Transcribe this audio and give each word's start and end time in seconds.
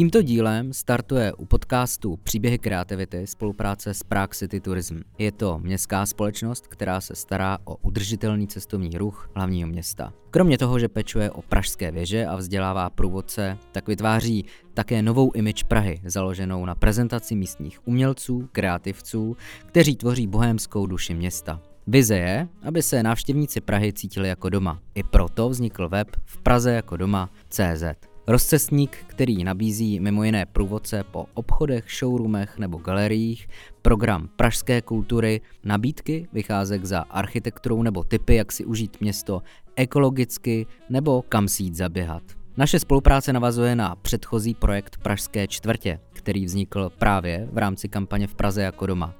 Tímto 0.00 0.22
dílem 0.22 0.72
startuje 0.72 1.32
u 1.32 1.44
podcastu 1.44 2.16
Příběhy 2.16 2.58
kreativity 2.58 3.26
spolupráce 3.26 3.94
s 3.94 4.02
Prague 4.02 4.34
City 4.34 4.60
Tourism. 4.60 5.00
Je 5.18 5.32
to 5.32 5.58
městská 5.58 6.06
společnost, 6.06 6.66
která 6.66 7.00
se 7.00 7.14
stará 7.14 7.58
o 7.64 7.76
udržitelný 7.76 8.46
cestovní 8.46 8.98
ruch 8.98 9.30
hlavního 9.34 9.68
města. 9.68 10.12
Kromě 10.30 10.58
toho, 10.58 10.78
že 10.78 10.88
pečuje 10.88 11.30
o 11.30 11.42
pražské 11.42 11.90
věže 11.90 12.26
a 12.26 12.36
vzdělává 12.36 12.90
průvodce, 12.90 13.58
tak 13.72 13.88
vytváří 13.88 14.44
také 14.74 15.02
novou 15.02 15.32
image 15.32 15.62
Prahy, 15.62 16.00
založenou 16.04 16.64
na 16.64 16.74
prezentaci 16.74 17.34
místních 17.34 17.88
umělců, 17.88 18.48
kreativců, 18.52 19.36
kteří 19.66 19.96
tvoří 19.96 20.26
bohémskou 20.26 20.86
duši 20.86 21.14
města. 21.14 21.60
Vize 21.86 22.16
je, 22.16 22.48
aby 22.62 22.82
se 22.82 23.02
návštěvníci 23.02 23.60
Prahy 23.60 23.92
cítili 23.92 24.28
jako 24.28 24.48
doma. 24.48 24.80
I 24.94 25.02
proto 25.02 25.48
vznikl 25.48 25.88
web 25.88 26.08
v 26.24 26.38
Praze 26.42 26.72
jako 26.72 26.96
doma 26.96 27.30
CZ. 27.48 28.09
Rozcestník, 28.30 29.04
který 29.06 29.44
nabízí 29.44 30.00
mimo 30.00 30.24
jiné 30.24 30.46
průvodce 30.46 31.04
po 31.10 31.26
obchodech, 31.34 31.84
showroomech 31.98 32.58
nebo 32.58 32.78
galeriích, 32.78 33.48
program 33.82 34.28
pražské 34.36 34.82
kultury, 34.82 35.40
nabídky, 35.64 36.28
vycházek 36.32 36.84
za 36.84 37.00
architekturou 37.00 37.82
nebo 37.82 38.04
typy, 38.04 38.34
jak 38.34 38.52
si 38.52 38.64
užít 38.64 39.00
město 39.00 39.42
ekologicky 39.76 40.66
nebo 40.90 41.22
kam 41.22 41.48
si 41.48 41.62
jít 41.62 41.74
zaběhat. 41.74 42.22
Naše 42.56 42.78
spolupráce 42.78 43.32
navazuje 43.32 43.76
na 43.76 43.96
předchozí 43.96 44.54
projekt 44.54 44.96
Pražské 45.02 45.46
čtvrtě, 45.46 46.00
který 46.12 46.44
vznikl 46.44 46.90
právě 46.98 47.48
v 47.52 47.58
rámci 47.58 47.88
kampaně 47.88 48.26
v 48.26 48.34
Praze 48.34 48.62
jako 48.62 48.86
doma. 48.86 49.14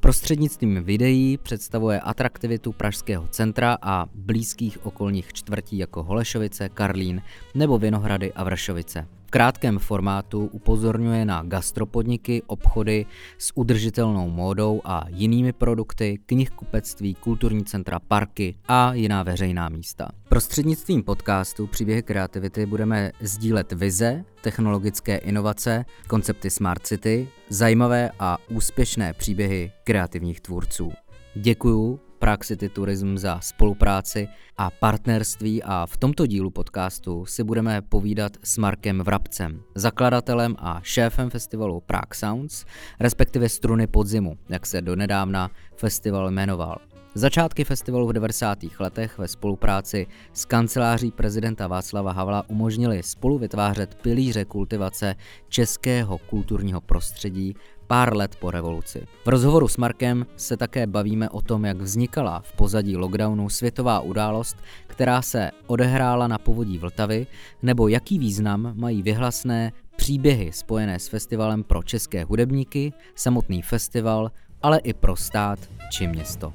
Prostřednictvím 0.00 0.84
videí 0.84 1.36
představuje 1.36 2.00
atraktivitu 2.00 2.72
Pražského 2.72 3.28
centra 3.28 3.78
a 3.82 4.06
blízkých 4.14 4.86
okolních 4.86 5.32
čtvrtí 5.32 5.78
jako 5.78 6.02
Holešovice, 6.02 6.68
Karlín 6.68 7.22
nebo 7.54 7.78
Vinohrady 7.78 8.32
a 8.32 8.44
Vršovice. 8.44 9.17
V 9.28 9.30
krátkém 9.30 9.78
formátu 9.78 10.46
upozorňuje 10.52 11.24
na 11.24 11.42
gastropodniky, 11.42 12.42
obchody 12.46 13.06
s 13.38 13.52
udržitelnou 13.54 14.30
módou 14.30 14.80
a 14.84 15.04
jinými 15.08 15.52
produkty, 15.52 16.18
knihkupectví, 16.26 17.14
kulturní 17.14 17.64
centra, 17.64 17.98
parky 17.98 18.54
a 18.68 18.94
jiná 18.94 19.22
veřejná 19.22 19.68
místa. 19.68 20.08
Prostřednictvím 20.28 21.02
podcastu 21.02 21.66
Příběhy 21.66 22.02
kreativity 22.02 22.66
budeme 22.66 23.12
sdílet 23.20 23.72
vize, 23.72 24.24
technologické 24.40 25.16
inovace, 25.16 25.84
koncepty 26.06 26.50
Smart 26.50 26.86
City, 26.86 27.28
zajímavé 27.48 28.10
a 28.18 28.38
úspěšné 28.50 29.12
příběhy 29.12 29.72
kreativních 29.84 30.40
tvůrců. 30.40 30.92
Děkuju 31.34 32.00
Prague 32.18 32.44
City 32.44 32.68
Tourism 32.68 33.16
za 33.16 33.40
spolupráci 33.40 34.28
a 34.56 34.70
partnerství 34.70 35.62
a 35.62 35.86
v 35.86 35.96
tomto 35.96 36.26
dílu 36.26 36.50
podcastu 36.50 37.26
si 37.26 37.44
budeme 37.44 37.82
povídat 37.82 38.32
s 38.42 38.58
Markem 38.58 39.00
Vrabcem, 39.00 39.62
zakladatelem 39.74 40.56
a 40.58 40.80
šéfem 40.82 41.30
festivalu 41.30 41.80
Prague 41.80 42.14
Sounds, 42.14 42.64
respektive 43.00 43.48
Struny 43.48 43.86
podzimu, 43.86 44.38
jak 44.48 44.66
se 44.66 44.82
donedávna 44.82 45.50
festival 45.76 46.30
jmenoval. 46.30 46.78
Začátky 47.14 47.64
festivalu 47.64 48.06
v 48.08 48.12
90. 48.12 48.58
letech 48.80 49.18
ve 49.18 49.28
spolupráci 49.28 50.06
s 50.32 50.44
kanceláří 50.44 51.10
prezidenta 51.10 51.66
Václava 51.66 52.12
Havla 52.12 52.44
umožnili 52.48 53.02
spolu 53.02 53.38
vytvářet 53.38 53.94
pilíře 53.94 54.44
kultivace 54.44 55.14
českého 55.48 56.18
kulturního 56.18 56.80
prostředí 56.80 57.54
pár 57.88 58.16
let 58.16 58.36
po 58.36 58.50
revoluci. 58.50 59.06
V 59.24 59.28
rozhovoru 59.28 59.68
s 59.68 59.76
Markem 59.76 60.26
se 60.36 60.56
také 60.56 60.86
bavíme 60.86 61.28
o 61.28 61.42
tom, 61.42 61.64
jak 61.64 61.76
vznikala 61.76 62.40
v 62.40 62.52
pozadí 62.52 62.96
lockdownu 62.96 63.48
světová 63.48 64.00
událost, 64.00 64.56
která 64.86 65.22
se 65.22 65.50
odehrála 65.66 66.28
na 66.28 66.38
povodí 66.38 66.78
Vltavy, 66.78 67.26
nebo 67.62 67.88
jaký 67.88 68.18
význam 68.18 68.72
mají 68.74 69.02
vyhlasné 69.02 69.72
příběhy 69.96 70.52
spojené 70.52 70.98
s 70.98 71.08
festivalem 71.08 71.64
pro 71.64 71.82
české 71.82 72.24
hudebníky, 72.24 72.92
samotný 73.14 73.62
festival, 73.62 74.30
ale 74.62 74.78
i 74.78 74.94
pro 74.94 75.16
stát 75.16 75.58
či 75.90 76.06
město. 76.06 76.52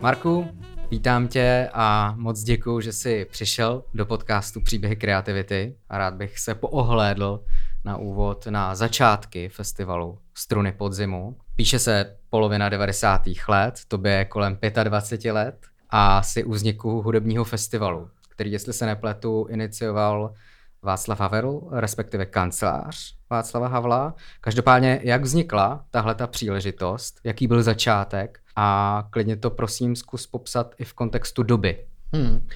Marku, 0.00 0.46
vítám 0.90 1.28
tě 1.28 1.70
a 1.72 2.14
moc 2.16 2.42
děkuji, 2.42 2.80
že 2.80 2.92
jsi 2.92 3.26
přišel 3.30 3.84
do 3.94 4.06
podcastu 4.06 4.60
Příběhy 4.60 4.96
kreativity 4.96 5.76
a 5.88 5.98
rád 5.98 6.14
bych 6.14 6.38
se 6.38 6.54
poohlédl 6.54 7.44
na 7.84 7.96
úvod 7.96 8.46
na 8.46 8.74
začátky 8.74 9.48
festivalu 9.48 10.18
Struny 10.34 10.72
podzimu. 10.72 11.36
Píše 11.56 11.78
se 11.78 12.16
polovina 12.30 12.68
90. 12.68 13.22
let, 13.48 13.80
tobě 13.88 14.12
je 14.12 14.24
kolem 14.24 14.58
25 14.84 15.32
let 15.32 15.66
a 15.90 16.22
si 16.22 16.44
u 16.44 16.52
vzniku 16.52 17.02
hudebního 17.02 17.44
festivalu, 17.44 18.10
který, 18.28 18.52
jestli 18.52 18.72
se 18.72 18.86
nepletu, 18.86 19.46
inicioval 19.50 20.34
Václav 20.82 21.20
Havel, 21.20 21.60
respektive 21.72 22.26
kancelář 22.26 23.14
Václava 23.30 23.68
Havla. 23.68 24.14
Každopádně, 24.40 25.00
jak 25.02 25.22
vznikla 25.22 25.84
tahle 25.90 26.14
ta 26.14 26.26
příležitost, 26.26 27.20
jaký 27.24 27.46
byl 27.46 27.62
začátek 27.62 28.40
a 28.60 29.08
klidně 29.10 29.36
to 29.36 29.50
prosím 29.50 29.96
zkus 29.96 30.26
popsat 30.26 30.74
i 30.78 30.84
v 30.84 30.92
kontextu 30.92 31.42
doby. 31.42 31.86
Hmm. 32.12 32.46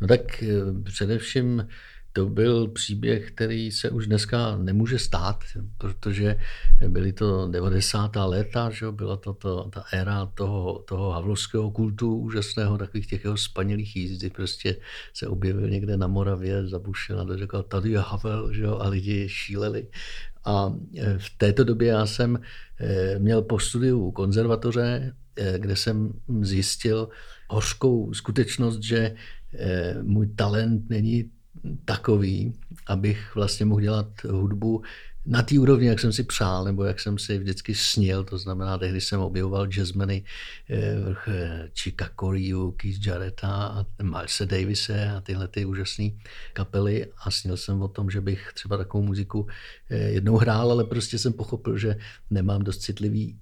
No 0.00 0.08
tak 0.08 0.42
eh, 0.42 0.46
především 0.82 1.66
to 2.12 2.26
byl 2.26 2.68
příběh, 2.68 3.30
který 3.30 3.72
se 3.72 3.90
už 3.90 4.06
dneska 4.06 4.56
nemůže 4.56 4.98
stát, 4.98 5.44
protože 5.78 6.36
byly 6.88 7.12
to 7.12 7.48
90. 7.48 8.16
léta, 8.16 8.70
že 8.70 8.90
byla 8.90 9.16
to, 9.16 9.32
to 9.32 9.70
ta 9.70 9.84
éra 9.92 10.26
toho, 10.26 10.84
toho 10.88 11.10
havlovského 11.10 11.70
kultu 11.70 12.16
úžasného, 12.16 12.78
takových 12.78 13.06
těch 13.06 13.24
jeho 13.24 13.36
spanělých 13.36 13.96
jízdy, 13.96 14.30
prostě 14.30 14.76
se 15.14 15.26
objevil 15.26 15.70
někde 15.70 15.96
na 15.96 16.06
Moravě, 16.06 16.66
zabušil 16.66 17.20
a 17.20 17.36
řekl, 17.36 17.62
tady 17.62 17.90
je 17.90 17.98
Havel, 17.98 18.52
že 18.52 18.66
a 18.66 18.88
lidi 18.88 19.28
šíleli. 19.28 19.86
A 20.44 20.72
e, 20.96 21.18
v 21.18 21.30
této 21.38 21.64
době 21.64 21.88
já 21.88 22.06
jsem 22.06 22.40
e, 22.80 23.18
měl 23.18 23.42
po 23.42 23.58
studiu 23.58 24.10
konzervatoře, 24.10 25.12
kde 25.58 25.76
jsem 25.76 26.12
zjistil 26.40 27.08
hořkou 27.48 28.14
skutečnost, 28.14 28.82
že 28.82 29.14
můj 30.02 30.26
talent 30.26 30.90
není 30.90 31.30
takový, 31.84 32.52
abych 32.86 33.34
vlastně 33.34 33.66
mohl 33.66 33.80
dělat 33.80 34.06
hudbu 34.24 34.82
na 35.26 35.42
té 35.42 35.58
úrovni, 35.58 35.86
jak 35.86 36.00
jsem 36.00 36.12
si 36.12 36.24
přál, 36.24 36.64
nebo 36.64 36.84
jak 36.84 37.00
jsem 37.00 37.18
si 37.18 37.38
vždycky 37.38 37.74
snil, 37.74 38.24
to 38.24 38.38
znamená, 38.38 38.78
tehdy 38.78 39.00
jsem 39.00 39.20
objevoval 39.20 39.66
jazzmeny 39.66 40.24
vrch 41.04 41.28
Chica 41.74 42.10
Corea, 42.20 42.70
Keith 42.76 43.06
Jarretta 43.06 43.48
a 43.48 43.86
Milesa 44.02 44.44
Davise 44.44 45.10
a 45.10 45.20
tyhle 45.20 45.48
ty 45.48 45.64
úžasné 45.64 46.10
kapely. 46.52 47.06
A 47.24 47.30
snil 47.30 47.56
jsem 47.56 47.82
o 47.82 47.88
tom, 47.88 48.10
že 48.10 48.20
bych 48.20 48.50
třeba 48.54 48.76
takovou 48.76 49.04
muziku 49.04 49.46
eh, 49.90 49.96
jednou 49.96 50.36
hrál, 50.36 50.72
ale 50.72 50.84
prostě 50.84 51.18
jsem 51.18 51.32
pochopil, 51.32 51.78
že 51.78 51.96
nemám 52.30 52.62
dost 52.62 52.78
citlivý 52.78 53.38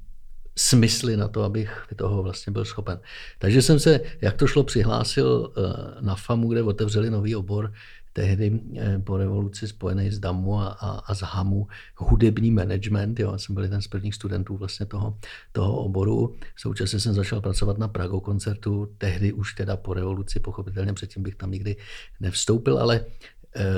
smysly 0.59 1.17
na 1.17 1.29
to, 1.29 1.43
abych 1.43 1.87
toho 1.97 2.23
vlastně 2.23 2.53
byl 2.53 2.65
schopen. 2.65 3.01
Takže 3.39 3.63
jsem 3.63 3.79
se, 3.79 4.01
jak 4.21 4.37
to 4.37 4.47
šlo, 4.47 4.65
přihlásil 4.65 5.53
eh, 5.57 5.63
na 6.01 6.15
FAMu, 6.15 6.49
kde 6.49 6.63
otevřeli 6.63 7.11
nový 7.11 7.37
obor 7.37 7.73
tehdy 8.13 8.61
eh, 8.77 8.99
po 8.99 9.17
revoluci 9.17 9.69
spojený 9.69 10.11
s 10.11 10.19
DAMu 10.19 10.59
a, 10.59 10.69
a, 10.69 10.91
a 10.91 11.15
z 11.15 11.21
HAMu 11.23 11.67
hudební 11.97 12.51
management. 12.51 13.21
Jo. 13.21 13.33
Já 13.33 13.39
jsem 13.39 13.55
byl 13.55 13.63
jeden 13.63 13.83
z 13.83 13.89
prvních 13.89 14.15
studentů 14.15 14.57
vlastně 14.57 14.87
toho, 14.87 15.19
toho 15.53 15.77
oboru. 15.77 16.35
Současně 16.57 17.01
jsem 17.01 17.15
začal 17.15 17.41
pracovat 17.41 17.79
na 17.79 17.89
Prago 17.89 18.21
koncertu, 18.21 18.91
tehdy 18.99 19.33
už 19.33 19.55
teda 19.55 19.77
po 19.77 19.95
revoluci, 19.95 20.41
pochopitelně 20.41 20.93
předtím 20.93 21.23
bych 21.23 21.35
tam 21.35 21.51
nikdy 21.51 21.77
nevstoupil, 22.21 22.79
ale 22.79 23.07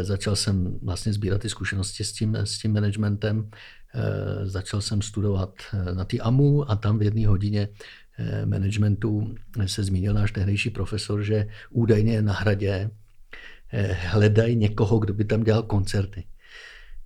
začal 0.03 0.37
jsem 0.37 0.79
vlastně 0.83 1.13
sbírat 1.13 1.41
ty 1.41 1.49
zkušenosti 1.49 2.05
s 2.05 2.13
tím, 2.13 2.37
s 2.37 2.59
tím 2.59 2.73
managementem. 2.73 3.51
E, 3.95 4.47
začal 4.47 4.81
jsem 4.81 5.03
studovat 5.03 5.55
na 5.95 6.05
ty 6.05 6.21
AMU 6.21 6.71
a 6.71 6.77
tam 6.77 6.99
v 6.99 7.03
jedné 7.03 7.27
hodině 7.27 7.69
managementu 8.45 9.35
se 9.67 9.85
zmínil 9.85 10.15
náš 10.15 10.33
tehdejší 10.33 10.71
profesor, 10.71 11.23
že 11.23 11.47
údajně 11.71 12.23
na 12.23 12.33
hradě 12.33 12.91
Eh, 13.73 13.93
hledají 13.93 14.57
někoho, 14.57 14.99
kdo 14.99 15.15
by 15.15 15.25
tam 15.25 15.45
dělal 15.45 15.63
koncerty. 15.63 16.25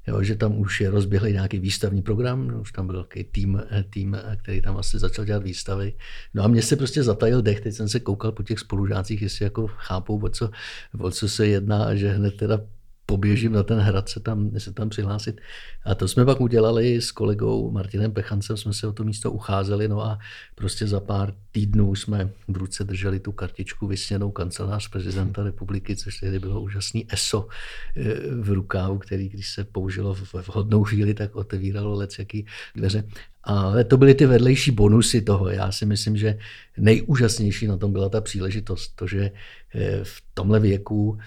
Jo, 0.06 0.23
že 0.23 0.37
tam 0.37 0.59
už 0.59 0.81
je 0.81 0.91
rozběhlý 0.91 1.33
nějaký 1.33 1.59
výstavní 1.59 2.03
program, 2.03 2.61
už 2.61 2.73
tam 2.73 2.87
byl 2.87 3.03
takový 3.03 3.25
tým, 3.25 3.62
eh, 3.71 3.85
tým, 3.91 4.15
eh, 4.15 4.37
který 4.37 4.61
tam 4.61 4.77
asi 4.77 4.99
začal 4.99 5.25
dělat 5.25 5.43
výstavy. 5.43 5.95
No 6.35 6.45
a 6.45 6.49
mně 6.49 6.62
se 6.62 6.77
prostě 6.77 7.03
zatajil 7.03 7.43
dech, 7.43 7.61
teď 7.61 7.75
jsem 7.75 7.89
se 7.89 8.01
koukal 8.01 8.33
po 8.33 8.43
těch 8.43 8.59
spolužácích, 8.59 9.23
jestli 9.23 9.45
jako 9.45 9.67
chápou, 9.67 10.25
o 10.25 10.29
co, 10.29 10.51
o 10.99 11.11
co 11.11 11.29
se 11.29 11.47
jedná, 11.47 11.95
že 11.95 12.12
hned 12.12 12.37
teda 12.37 12.61
poběžím 13.06 13.53
na 13.53 13.62
ten 13.62 13.79
hrad 13.79 14.09
se 14.09 14.21
tam, 14.21 14.51
se 14.59 14.73
tam 14.73 14.89
přihlásit. 14.89 15.41
A 15.85 15.95
to 15.95 16.09
jsme 16.09 16.25
pak 16.25 16.41
udělali 16.41 17.01
s 17.01 17.12
kolegou 17.12 17.71
Martinem 17.71 18.12
Pechancem, 18.12 18.56
jsme 18.56 18.73
se 18.73 18.87
o 18.87 18.93
to 18.93 19.05
místo 19.05 19.33
ucházeli, 19.33 19.89
no 19.89 20.03
a 20.05 20.19
prostě 20.55 20.87
za 20.87 21.01
pár 21.01 21.35
týdnů 21.53 21.95
jsme 21.95 22.31
v 22.49 22.56
ruce 22.56 22.85
drželi 22.85 23.21
tu 23.21 23.33
kartičku 23.33 23.87
vysněnou 23.87 24.31
kancelář 24.31 24.89
prezidenta 24.89 25.43
republiky, 25.43 25.97
což 25.97 26.21
tehdy 26.21 26.39
bylo 26.39 26.61
úžasný 26.61 27.06
ESO 27.09 27.49
eh, 27.97 28.03
v 28.41 28.49
rukávu, 28.53 28.99
který 28.99 29.29
když 29.29 29.50
se 29.50 29.65
použilo 29.65 30.15
v 30.15 30.35
vhodnou 30.35 30.85
chvíli, 30.85 31.15
tak 31.15 31.37
otevíralo 31.37 31.95
lec 31.95 32.19
jaký 32.19 32.47
dveře. 32.77 33.05
Ale 33.45 33.85
to 33.85 33.97
byly 33.97 34.15
ty 34.15 34.27
vedlejší 34.27 34.71
bonusy 34.71 35.23
toho. 35.23 35.49
Já 35.49 35.73
si 35.73 35.87
myslím, 35.87 36.17
že 36.17 36.39
nejúžasnější 36.79 37.67
na 37.67 37.77
tom 37.77 37.93
byla 37.93 38.09
ta 38.09 38.21
příležitost, 38.21 38.93
to, 38.97 39.07
že 39.07 39.31
eh, 39.75 40.00
v 40.05 40.23
tomhle 40.35 40.61
věku 40.61 41.19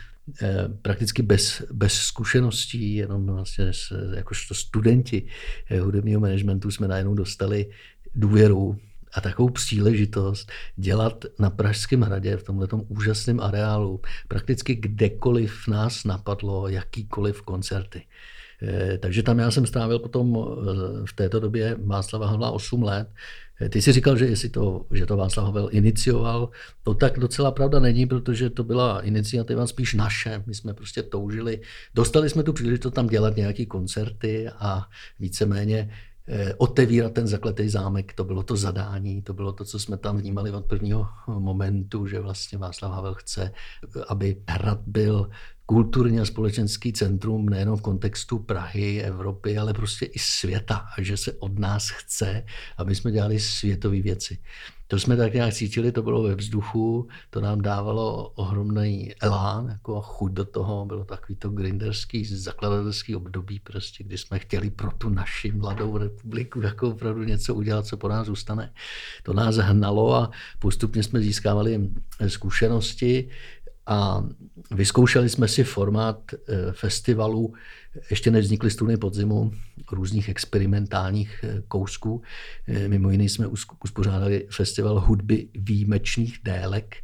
prakticky 0.81 1.21
bez, 1.21 1.62
bez 1.71 1.94
zkušeností, 1.94 2.95
jenom 2.95 3.25
vlastně 3.25 3.71
jakožto 4.15 4.53
studenti 4.53 5.27
eh, 5.69 5.79
hudebního 5.79 6.21
managementu 6.21 6.71
jsme 6.71 6.88
najednou 6.88 7.13
dostali 7.13 7.69
důvěru 8.15 8.77
a 9.13 9.21
takovou 9.21 9.50
příležitost 9.50 10.51
dělat 10.75 11.25
na 11.39 11.50
Pražském 11.50 12.01
hradě 12.01 12.38
v 12.38 12.44
tomto 12.44 12.77
úžasném 12.77 13.39
areálu 13.39 14.01
prakticky 14.27 14.75
kdekoliv 14.75 15.68
nás 15.68 16.03
napadlo 16.03 16.68
jakýkoliv 16.68 17.41
koncerty. 17.41 18.03
Eh, 18.62 18.98
takže 18.98 19.24
tam 19.24 19.39
já 19.39 19.51
jsem 19.51 19.65
strávil 19.65 20.00
potom 20.00 20.38
eh, 20.38 20.65
v 21.06 21.13
této 21.15 21.39
době 21.39 21.75
Václava 21.86 22.27
Havla 22.27 22.51
8 22.51 22.83
let. 22.83 23.07
Eh, 23.62 23.69
ty 23.69 23.81
jsi 23.81 23.92
říkal, 23.92 24.18
že, 24.18 24.25
jestli 24.25 24.50
to, 24.50 24.86
že 24.94 25.06
to 25.06 25.18
Václav 25.18 25.45
Havel 25.45 25.69
inicioval. 25.71 26.50
To 26.83 26.94
tak 26.94 27.19
docela 27.19 27.51
pravda 27.51 27.80
není, 27.80 28.06
protože 28.06 28.50
to 28.50 28.63
byla 28.63 29.01
iniciativa 29.01 29.68
spíš 29.68 29.94
naše. 29.94 30.44
My 30.45 30.54
jsme 30.56 30.74
prostě 30.74 31.04
toužili. 31.04 31.62
Dostali 31.95 32.30
jsme 32.30 32.44
tu 32.44 32.54
příležitost 32.54 32.94
tam 32.94 33.07
dělat 33.07 33.36
nějaké 33.36 33.65
koncerty 33.65 34.50
a 34.50 34.86
víceméně 35.19 35.89
otevírat 36.57 37.13
ten 37.13 37.27
zakletý 37.27 37.69
zámek, 37.69 38.13
to 38.13 38.24
bylo 38.24 38.44
to 38.44 38.56
zadání, 38.56 39.21
to 39.21 39.33
bylo 39.33 39.54
to, 39.54 39.65
co 39.65 39.80
jsme 39.80 39.98
tam 39.98 40.18
vnímali 40.18 40.51
od 40.51 40.65
prvního 40.65 41.07
momentu, 41.27 42.07
že 42.07 42.19
vlastně 42.19 42.57
Václav 42.57 42.92
Havel 42.92 43.13
chce, 43.13 43.51
aby 44.07 44.42
hrad 44.48 44.80
byl 44.88 45.30
kulturní 45.69 46.19
a 46.19 46.25
společenský 46.25 46.93
centrum 46.93 47.49
nejenom 47.49 47.77
v 47.77 47.81
kontextu 47.81 48.39
Prahy, 48.39 49.01
Evropy, 49.03 49.57
ale 49.57 49.73
prostě 49.73 50.05
i 50.05 50.19
světa 50.19 50.75
a 50.97 51.01
že 51.01 51.17
se 51.17 51.33
od 51.33 51.59
nás 51.59 51.89
chce, 51.89 52.43
aby 52.77 52.95
jsme 52.95 53.11
dělali 53.11 53.39
světové 53.39 54.01
věci. 54.01 54.37
To 54.87 54.99
jsme 54.99 55.17
tak 55.17 55.33
nějak 55.33 55.53
cítili, 55.53 55.91
to 55.91 56.01
bylo 56.01 56.23
ve 56.23 56.35
vzduchu, 56.35 57.07
to 57.29 57.41
nám 57.41 57.61
dávalo 57.61 58.29
ohromný 58.29 59.13
elán, 59.21 59.67
jako 59.69 60.01
chuť 60.01 60.31
do 60.31 60.45
toho, 60.45 60.85
bylo 60.85 61.05
takový 61.05 61.35
to 61.35 61.49
grinderský, 61.49 62.25
zakladatelský 62.25 63.15
období, 63.15 63.59
prostě, 63.59 64.03
kdy 64.03 64.17
jsme 64.17 64.39
chtěli 64.39 64.69
pro 64.69 64.91
tu 64.91 65.09
naši 65.09 65.51
mladou 65.51 65.97
republiku 65.97 66.61
jako 66.61 66.89
opravdu 66.89 67.23
něco 67.23 67.55
udělat, 67.55 67.85
co 67.85 67.97
po 67.97 68.07
nás 68.07 68.27
zůstane. 68.27 68.73
To 69.23 69.33
nás 69.33 69.55
hnalo 69.55 70.15
a 70.15 70.31
postupně 70.59 71.03
jsme 71.03 71.19
získávali 71.19 71.89
zkušenosti, 72.27 73.29
a 73.87 74.23
vyzkoušeli 74.71 75.29
jsme 75.29 75.47
si 75.47 75.63
formát 75.63 76.19
eh, 76.33 76.71
festivalu, 76.71 77.53
ještě 78.09 78.31
než 78.31 78.45
vznikly 78.45 78.71
stuny 78.71 78.97
podzimu, 78.97 79.51
různých 79.91 80.29
experimentálních 80.29 81.39
eh, 81.43 81.61
kousků. 81.67 82.21
Eh, 82.67 82.87
mimo 82.87 83.09
jiné 83.09 83.23
jsme 83.23 83.47
uspořádali 83.83 84.47
festival 84.51 84.99
hudby 84.99 85.47
výjimečných 85.55 86.39
délek, 86.43 86.95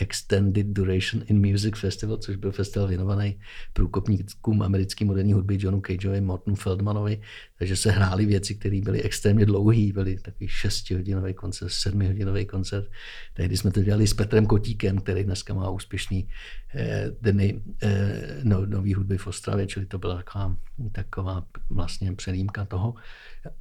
Extended 0.00 0.66
Duration 0.66 1.22
in 1.26 1.50
Music 1.50 1.78
Festival, 1.78 2.16
což 2.16 2.36
byl 2.36 2.52
festival 2.52 2.88
věnovaný 2.88 3.38
průkopníkům 3.72 4.62
americké 4.62 5.04
moderní 5.04 5.32
hudby 5.32 5.58
Johnu 5.60 5.80
Cageovi, 5.80 6.20
Mortonu 6.20 6.56
Feldmanovi, 6.56 7.20
takže 7.58 7.76
se 7.76 7.90
hrály 7.90 8.26
věci, 8.26 8.54
které 8.54 8.80
byly 8.80 9.02
extrémně 9.02 9.46
dlouhé, 9.46 9.92
byly 9.92 10.16
takový 10.16 10.48
šestihodinový 10.48 11.34
koncert, 11.34 11.70
sedmihodinový 11.70 12.46
koncert. 12.46 12.90
Tehdy 13.34 13.56
jsme 13.56 13.70
to 13.70 13.82
dělali 13.82 14.06
s 14.06 14.14
Petrem 14.14 14.46
Kotíkem, 14.46 14.98
který 14.98 15.24
dneska 15.24 15.54
má 15.54 15.70
úspěšný 15.70 16.28
eh, 16.74 17.10
dny 17.20 17.62
eh, 17.82 18.40
no, 18.42 18.66
nový 18.66 18.94
hudby 18.94 19.18
v 19.18 19.26
Ostravě, 19.26 19.66
čili 19.66 19.86
to 19.86 19.98
byla 19.98 20.16
taková, 20.16 20.56
taková 20.92 21.46
vlastně 21.70 22.12
přelímka 22.12 22.64
toho. 22.64 22.94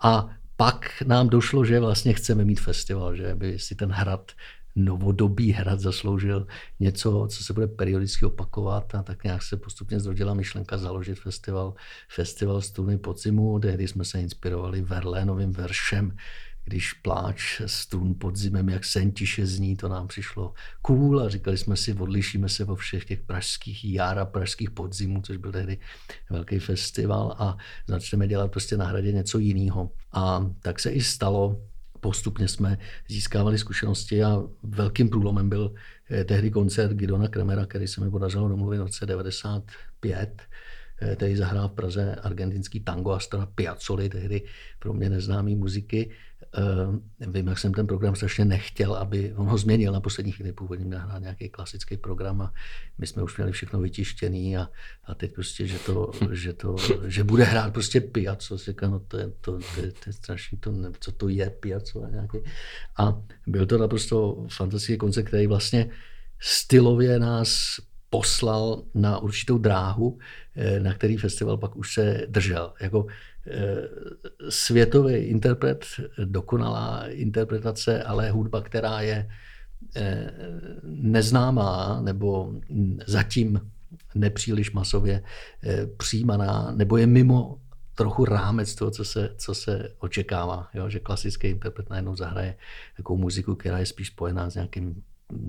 A 0.04 0.30
pak 0.56 1.04
nám 1.07 1.30
došlo, 1.30 1.66
že 1.66 1.80
vlastně 1.80 2.13
chceme 2.13 2.45
mít 2.45 2.62
festival, 2.62 3.16
že 3.16 3.36
by 3.36 3.60
si 3.60 3.75
ten 3.75 3.90
hrad 3.90 4.31
novodobý 4.75 5.52
hrad 5.52 5.80
zasloužil 5.80 6.48
něco, 6.80 7.28
co 7.30 7.44
se 7.44 7.54
bude 7.54 7.68
periodicky 7.68 8.25
opakovat 8.25 8.96
a 8.96 9.04
tak 9.04 9.24
nějak 9.24 9.44
se 9.44 9.58
postupně 9.58 10.00
zrodila 10.00 10.34
myšlenka 10.34 10.78
založit 10.78 11.20
festival, 11.20 11.74
festival 12.10 12.62
Struny 12.62 12.98
podzimu, 12.98 13.60
tehdy 13.60 13.88
jsme 13.88 14.06
se 14.06 14.22
inspirovali 14.22 14.81
Verlénovým 14.81 15.52
veršem, 15.52 16.16
když 16.66 16.94
pláč 16.94 17.62
strun 17.66 18.16
pod 18.20 18.36
zimem, 18.36 18.70
jak 18.70 18.86
sen 18.86 19.12
tiše 19.12 19.46
zní, 19.46 19.75
to 19.75 19.90
nám 19.90 20.08
přišlo 20.08 20.54
cool 20.81 21.22
a 21.22 21.30
říkali 21.30 21.58
jsme 21.58 21.78
si, 21.78 21.94
odlišíme 21.94 22.50
se 22.50 22.64
vo 22.64 22.76
všech 22.76 23.06
těch 23.06 23.22
pražských 23.22 23.86
jára, 23.86 24.26
pražských 24.26 24.72
podzimů, 24.72 25.22
což 25.22 25.38
byl 25.38 25.52
tehdy 25.52 25.78
velký 26.30 26.60
festival 26.60 27.36
a 27.40 27.58
začneme 27.88 28.28
dělat 28.28 28.52
prostě 28.52 28.78
na 28.78 28.86
hradě 28.86 29.12
něco 29.12 29.40
jiného. 29.40 29.90
A 30.14 30.52
tak 30.60 30.80
se 30.80 30.92
i 30.92 31.02
stalo, 31.02 31.62
postupně 32.04 32.48
jsme 32.48 32.78
získávali 33.08 33.58
zkušenosti 33.58 34.24
a 34.24 34.44
velkým 34.64 35.10
průlomem 35.10 35.50
byl 35.50 35.74
eh, 36.12 36.24
tehdy 36.24 36.52
koncert 36.52 36.94
Gidona 36.94 37.28
Kremera, 37.28 37.66
který 37.66 37.88
se 37.88 38.02
mi 38.02 38.12
podařilo 38.12 38.50
domluvit 38.50 38.78
v 38.78 38.82
roce 38.82 39.06
95 39.06 40.42
který 41.16 41.36
zahrál 41.36 41.70
v 41.70 41.72
Praze 41.72 42.16
argentinský 42.16 42.80
tango 42.80 43.12
Astora 43.12 43.46
Piazzoli, 43.46 44.10
tehdy 44.10 44.42
pro 44.80 44.94
mě 44.94 45.10
neznámý 45.10 45.56
muziky. 45.56 46.12
Eh, 46.58 47.28
vím, 47.28 47.48
jak 47.48 47.60
jsem 47.60 47.74
ten 47.74 47.88
program 47.88 48.16
strašně 48.16 48.46
nechtěl, 48.46 48.94
aby 48.94 49.34
on 49.34 49.48
ho 49.48 49.58
změnil 49.58 49.94
na 49.94 50.00
poslední 50.00 50.32
chvíli. 50.32 50.52
Původně 50.52 50.86
měl 50.86 51.00
hrát 51.00 51.20
nějaký 51.20 51.50
klasický 51.50 51.98
program 51.98 52.42
a 52.42 52.54
my 52.98 53.08
jsme 53.08 53.24
už 53.24 53.38
měli 53.38 53.52
všechno 53.52 53.80
vytištěný 53.80 54.58
a, 54.58 54.70
a 55.06 55.16
teď 55.16 55.34
prostě, 55.34 55.68
že, 55.68 55.80
to, 55.80 56.12
že, 56.32 56.54
to, 56.54 56.76
že 57.06 57.24
bude 57.24 57.44
hrát 57.44 57.74
prostě 57.74 58.02
Piazzo. 58.02 58.58
Říkám, 58.58 58.92
no 58.92 59.00
to 59.00 59.18
je, 59.18 59.28
to, 59.42 59.60
to, 59.60 59.82
je, 59.82 59.92
to 59.92 60.04
je 60.08 60.14
strašný, 60.14 60.58
to, 60.58 60.72
ne, 60.72 60.92
co 61.00 61.12
to 61.12 61.30
je 61.30 61.50
Piazzo 61.50 62.04
a 62.04 62.10
nějaký. 62.10 62.38
A 62.98 63.22
byl 63.48 63.66
to 63.66 63.78
naprosto 63.78 64.46
fantastický 64.50 64.98
koncert, 64.98 65.24
který 65.24 65.48
vlastně 65.48 65.90
stylově 66.40 67.20
nás 67.20 67.80
poslal 68.10 68.84
na 68.94 69.20
určitou 69.20 69.58
dráhu, 69.58 70.20
eh, 70.56 70.80
na 70.80 70.94
který 70.94 71.18
festival 71.18 71.58
pak 71.58 71.76
už 71.76 71.94
se 71.94 72.26
držel. 72.30 72.74
Jako 72.82 73.06
světový 74.50 75.16
interpret, 75.16 75.86
dokonalá 76.25 77.07
interpretace, 77.07 78.04
ale 78.04 78.31
hudba, 78.31 78.62
která 78.62 79.01
je 79.01 79.30
eh, 79.95 80.31
neznámá 80.84 82.01
nebo 82.01 82.54
zatím 83.07 83.72
nepříliš 84.16 84.72
masově 84.72 85.24
přijímaná, 85.98 86.72
nebo 86.75 86.98
je 86.98 87.07
mimo 87.07 87.57
trochu 87.95 88.25
rámec 88.25 88.75
toho, 88.75 88.92
co 88.92 89.06
se, 89.06 89.30
co 89.38 89.56
se 89.56 89.90
očekává. 90.00 90.68
Jo? 90.74 90.90
Že 90.90 91.00
klasický 91.00 91.48
interpret 91.48 91.90
najednou 91.90 92.16
zahraje 92.16 92.56
takovou 92.98 93.19
muziku, 93.19 93.56
která 93.56 93.80
je 93.80 93.86
spíš 93.86 94.07
spojená 94.07 94.50
s 94.50 94.56
nějakým 94.56 95.04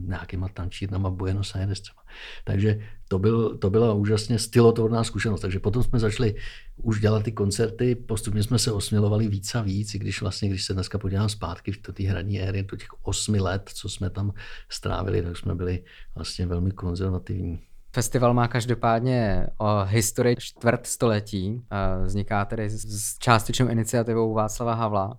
nějakýma 0.06 0.48
tančírnama 0.48 1.08
v 1.08 1.14
Buenos 1.14 1.55
Aires 1.55 1.81
třeba. 1.81 2.03
Takže 2.44 2.81
to, 3.08 3.19
byl, 3.19 3.58
to 3.58 3.70
byla 3.70 3.93
úžasně 3.93 4.38
stylotvorná 4.38 5.05
zkušenost. 5.05 5.41
Takže 5.41 5.60
potom 5.60 5.82
jsme 5.82 5.98
začali 5.98 6.34
už 6.76 7.00
dělat 7.00 7.22
ty 7.22 7.32
koncerty, 7.32 7.94
postupně 7.94 8.43
jsme 8.43 8.58
se 8.58 8.72
osmělovali 8.72 9.29
víc 9.29 9.55
a 9.55 9.62
víc, 9.62 9.94
i 9.94 9.98
když 9.98 10.20
vlastně, 10.20 10.48
když 10.48 10.64
se 10.64 10.74
dneska 10.74 10.98
podívám 10.98 11.29
zpátky 11.29 11.72
v 11.72 11.79
té 11.79 12.03
hradní 12.03 12.41
éry, 12.41 12.62
do 12.62 12.76
těch 12.76 12.88
osmi 13.03 13.41
let, 13.41 13.70
co 13.74 13.88
jsme 13.88 14.10
tam 14.10 14.32
strávili, 14.69 15.22
tak 15.22 15.36
jsme 15.36 15.55
byli 15.55 15.84
vlastně 16.14 16.46
velmi 16.46 16.70
konzervativní. 16.70 17.60
Festival 17.94 18.34
má 18.34 18.48
každopádně 18.48 19.46
o 19.58 19.84
historii 19.84 20.36
čtvrt 20.38 20.86
století. 20.86 21.62
Vzniká 22.05 22.44
tedy 22.44 22.70
s 22.70 23.19
částečnou 23.19 23.69
iniciativou 23.69 24.34
Václava 24.34 24.74
Havla, 24.74 25.19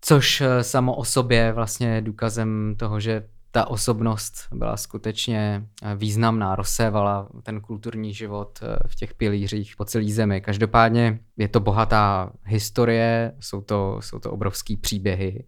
což 0.00 0.40
e, 0.40 0.64
samo 0.64 0.96
o 0.96 1.04
sobě 1.04 1.52
vlastně 1.52 1.88
je 1.88 2.00
důkazem 2.00 2.74
toho, 2.78 3.00
že 3.00 3.28
ta 3.52 3.66
osobnost 3.66 4.34
byla 4.54 4.76
skutečně 4.76 5.66
eh, 5.82 5.96
významná, 5.96 6.56
rozsévala 6.56 7.28
ten 7.42 7.60
kulturní 7.60 8.14
život 8.14 8.58
eh, 8.62 8.88
v 8.88 8.94
těch 8.94 9.14
pilířích 9.14 9.76
po 9.76 9.84
celé 9.84 10.08
zemi. 10.08 10.40
Každopádně 10.40 11.18
je 11.36 11.48
to 11.48 11.60
bohatá 11.60 12.32
historie, 12.44 13.32
jsou 13.40 13.60
to, 13.60 13.98
jsou 14.00 14.18
to 14.18 14.30
obrovský 14.30 14.76
příběhy. 14.76 15.44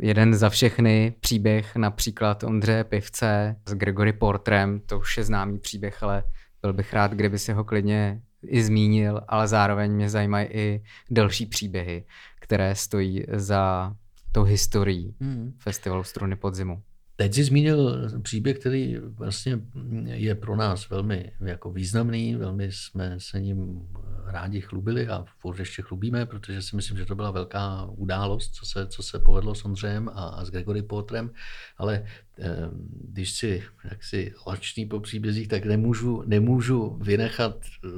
Jeden 0.00 0.34
za 0.34 0.50
všechny 0.50 1.14
příběh 1.20 1.76
například 1.76 2.44
Ondřeje 2.44 2.84
Pivce 2.84 3.56
s 3.66 3.74
Gregory 3.74 4.12
Portrem, 4.12 4.80
to 4.86 4.98
už 4.98 5.16
je 5.16 5.24
známý 5.24 5.58
příběh, 5.58 6.02
ale 6.02 6.24
byl 6.62 6.72
bych 6.72 6.92
rád, 6.92 7.12
kdyby 7.12 7.38
si 7.38 7.52
ho 7.52 7.64
klidně 7.64 8.22
i 8.46 8.62
zmínil, 8.62 9.20
ale 9.28 9.48
zároveň 9.48 9.92
mě 9.92 10.10
zajímají 10.10 10.46
i 10.46 10.82
další 11.10 11.46
příběhy, 11.46 12.04
které 12.40 12.74
stojí 12.74 13.24
za 13.32 13.94
tou 14.32 14.42
historií 14.42 15.16
hmm. 15.20 15.52
festivalu 15.58 16.04
Struny 16.04 16.36
podzimu. 16.36 16.82
Teď 17.20 17.34
jsi 17.34 17.44
zmínil 17.44 18.10
příběh, 18.22 18.58
který 18.58 18.96
vlastně 18.96 19.60
je 20.04 20.34
pro 20.34 20.56
nás 20.56 20.90
velmi 20.90 21.32
jako 21.40 21.72
významný, 21.72 22.34
velmi 22.34 22.72
jsme 22.72 23.14
se 23.18 23.40
ním 23.40 23.88
rádi 24.26 24.60
chlubili 24.60 25.08
a 25.08 25.24
furt 25.38 25.58
ještě 25.58 25.82
chlubíme, 25.82 26.26
protože 26.26 26.62
si 26.62 26.76
myslím, 26.76 26.98
že 26.98 27.06
to 27.06 27.14
byla 27.14 27.30
velká 27.30 27.90
událost, 27.96 28.54
co 28.54 28.66
se, 28.66 28.86
co 28.86 29.02
se 29.02 29.18
povedlo 29.18 29.54
s 29.54 29.64
Ondřejem 29.64 30.08
a, 30.08 30.12
a 30.12 30.44
s 30.44 30.50
Gregory 30.50 30.82
Potrem, 30.82 31.30
ale 31.76 32.04
eh, 32.38 32.56
když 33.04 33.32
si 33.32 33.62
jaksi 33.84 34.34
lačný 34.46 34.86
po 34.86 35.00
příbězích, 35.00 35.48
tak 35.48 35.64
nemůžu, 35.64 36.22
nemůžu 36.26 36.98
vynechat 37.02 37.56
eh, 37.64 37.88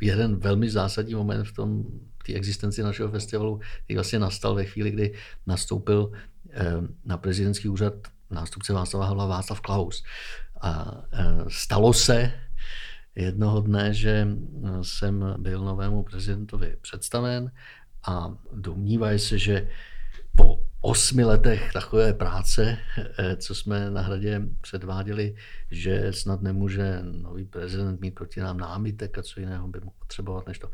jeden 0.00 0.36
velmi 0.36 0.70
zásadní 0.70 1.14
moment 1.14 1.44
v 1.44 1.52
tom, 1.52 1.84
té 2.26 2.34
existenci 2.34 2.82
našeho 2.82 3.10
festivalu, 3.10 3.60
který 3.84 3.96
vlastně 3.96 4.18
nastal 4.18 4.54
ve 4.54 4.64
chvíli, 4.64 4.90
kdy 4.90 5.14
nastoupil 5.46 6.12
eh, 6.50 6.72
na 7.04 7.16
prezidentský 7.16 7.68
úřad 7.68 7.94
nástupce 8.30 8.72
Václava 8.72 9.06
Havla 9.06 9.26
Václav 9.26 9.60
Klaus. 9.60 10.04
A 10.60 10.92
e, 11.12 11.44
stalo 11.48 11.92
se, 11.92 12.32
jednoho 13.16 13.60
dne, 13.60 13.94
že 13.94 14.28
jsem 14.82 15.34
byl 15.38 15.64
novému 15.64 16.02
prezidentovi 16.02 16.76
představen 16.80 17.50
a 18.06 18.34
domnívají 18.52 19.18
se, 19.18 19.38
že 19.38 19.68
po 20.36 20.60
osmi 20.80 21.24
letech 21.24 21.72
takové 21.72 22.12
práce, 22.12 22.78
eh, 23.18 23.36
co 23.36 23.54
jsme 23.54 23.90
na 23.90 24.00
hradě 24.00 24.42
předváděli, 24.60 25.34
že 25.70 26.12
snad 26.12 26.42
nemůže 26.42 27.00
nový 27.02 27.44
prezident 27.44 28.00
mít 28.00 28.14
proti 28.14 28.40
nám 28.40 28.58
námitek 28.58 29.18
a 29.18 29.22
co 29.22 29.40
jiného 29.40 29.68
by 29.68 29.80
mohl 29.80 29.96
potřebovat 29.98 30.46
než 30.46 30.58
to. 30.58 30.70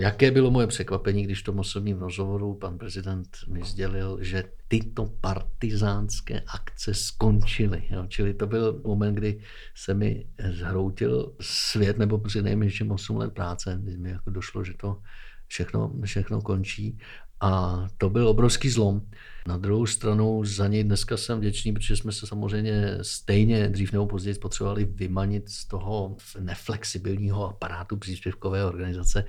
Jaké 0.00 0.30
bylo 0.30 0.50
moje 0.50 0.66
překvapení, 0.66 1.22
když 1.22 1.40
v 1.40 1.44
tom 1.44 1.58
osobním 1.58 1.98
rozhovoru 1.98 2.54
pan 2.54 2.78
prezident 2.78 3.28
mi 3.48 3.64
sdělil, 3.64 4.18
že 4.20 4.44
tyto 4.68 5.06
partizánské 5.20 6.40
akce 6.40 6.94
skončily. 6.94 7.82
Jo? 7.90 8.06
Čili 8.08 8.34
to 8.34 8.46
byl 8.46 8.80
moment, 8.84 9.14
kdy 9.14 9.40
se 9.74 9.94
mi 9.94 10.26
zhroutil 10.50 11.32
svět, 11.40 11.98
nebo 11.98 12.18
při 12.18 12.42
nejmenším 12.42 12.90
8 12.90 13.16
let 13.16 13.32
práce, 13.32 13.78
kdy 13.82 13.96
mi 13.96 14.10
jako 14.10 14.30
došlo, 14.30 14.64
že 14.64 14.72
to 14.74 14.98
všechno, 15.46 15.92
všechno 16.04 16.42
končí 16.42 16.98
a 17.40 17.86
to 17.98 18.10
byl 18.10 18.28
obrovský 18.28 18.70
zlom. 18.70 19.00
Na 19.46 19.56
druhou 19.56 19.86
stranu 19.86 20.44
za 20.44 20.68
něj 20.68 20.84
dneska 20.84 21.16
jsem 21.16 21.38
vděčný, 21.38 21.72
protože 21.72 21.96
jsme 21.96 22.12
se 22.12 22.26
samozřejmě 22.26 22.98
stejně 23.02 23.68
dřív 23.68 23.92
nebo 23.92 24.06
později 24.06 24.34
potřebovali 24.34 24.84
vymanit 24.84 25.48
z 25.48 25.64
toho 25.64 26.16
neflexibilního 26.40 27.48
aparátu 27.48 27.96
příspěvkové 27.96 28.64
organizace 28.64 29.24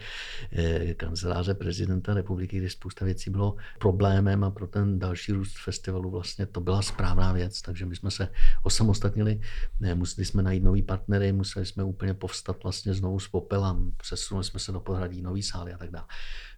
eh, 0.52 0.94
kanceláře 0.94 1.54
prezidenta 1.54 2.14
republiky, 2.14 2.58
kde 2.58 2.70
spousta 2.70 3.06
věcí 3.06 3.30
bylo 3.30 3.56
problémem 3.80 4.44
a 4.44 4.52
pro 4.52 4.68
ten 4.68 5.00
další 5.00 5.32
růst 5.32 5.58
festivalu 5.64 6.10
vlastně 6.10 6.46
to 6.46 6.62
byla 6.62 6.82
správná 6.82 7.34
věc. 7.34 7.62
Takže 7.62 7.86
my 7.86 7.96
jsme 7.96 8.12
se 8.12 8.30
osamostatnili, 8.64 9.40
museli 9.94 10.26
jsme 10.26 10.44
najít 10.44 10.64
nový 10.64 10.82
partnery, 10.84 11.32
museli 11.32 11.66
jsme 11.66 11.84
úplně 11.84 12.14
povstat 12.14 12.64
vlastně 12.64 12.94
znovu 12.94 13.20
z 13.20 13.28
popela, 13.28 13.80
přesunuli 13.98 14.44
jsme 14.44 14.60
se 14.60 14.72
do 14.72 14.80
podhradí 14.80 15.22
nový 15.22 15.44
sály 15.44 15.74
a 15.74 15.78
tak 15.78 15.92
dále. 15.92 16.06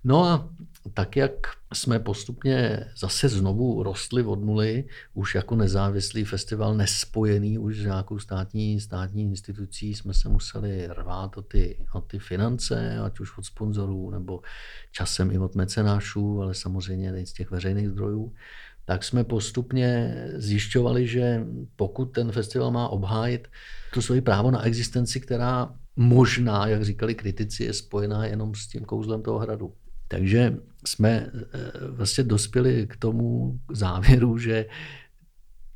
No 0.07 0.24
a 0.24 0.50
tak, 0.93 1.15
jak 1.15 1.33
jsme 1.74 2.00
postupně 2.00 2.85
zase 2.97 3.29
znovu 3.29 3.83
rostli 3.83 4.24
od 4.24 4.43
nuly, 4.43 4.83
už 5.13 5.35
jako 5.35 5.55
nezávislý 5.55 6.24
festival, 6.24 6.75
nespojený 6.75 7.57
už 7.57 7.77
s 7.79 7.85
nějakou 7.85 8.19
státní, 8.19 8.79
státní 8.79 9.24
institucí, 9.24 9.95
jsme 9.95 10.13
se 10.13 10.29
museli 10.29 10.88
rvát 10.88 11.38
o 11.38 11.41
ty, 11.41 11.85
o 11.93 12.01
ty 12.01 12.19
finance, 12.19 13.00
ať 13.00 13.19
už 13.19 13.38
od 13.38 13.45
sponzorů, 13.45 14.09
nebo 14.09 14.41
časem 14.91 15.31
i 15.31 15.38
od 15.38 15.55
mecenášů, 15.55 16.41
ale 16.41 16.53
samozřejmě 16.53 17.25
z 17.25 17.33
těch 17.33 17.51
veřejných 17.51 17.89
zdrojů 17.89 18.33
tak 18.85 19.03
jsme 19.03 19.24
postupně 19.24 20.15
zjišťovali, 20.35 21.07
že 21.07 21.45
pokud 21.75 22.05
ten 22.05 22.31
festival 22.31 22.71
má 22.71 22.88
obhájit 22.88 23.47
to 23.93 24.01
svoji 24.01 24.21
právo 24.21 24.51
na 24.51 24.62
existenci, 24.62 25.19
která 25.19 25.75
možná, 25.95 26.67
jak 26.67 26.83
říkali 26.83 27.15
kritici, 27.15 27.63
je 27.63 27.74
spojená 27.74 28.25
jenom 28.25 28.55
s 28.55 28.67
tím 28.67 28.85
kouzlem 28.85 29.21
toho 29.21 29.39
hradu. 29.39 29.74
Takže 30.07 30.57
jsme 30.88 31.09
eh, 31.09 31.31
vlastně 31.89 32.24
dospěli 32.24 32.88
k 32.88 32.97
tomu 32.97 33.59
závěru, 33.71 34.38
že 34.38 34.65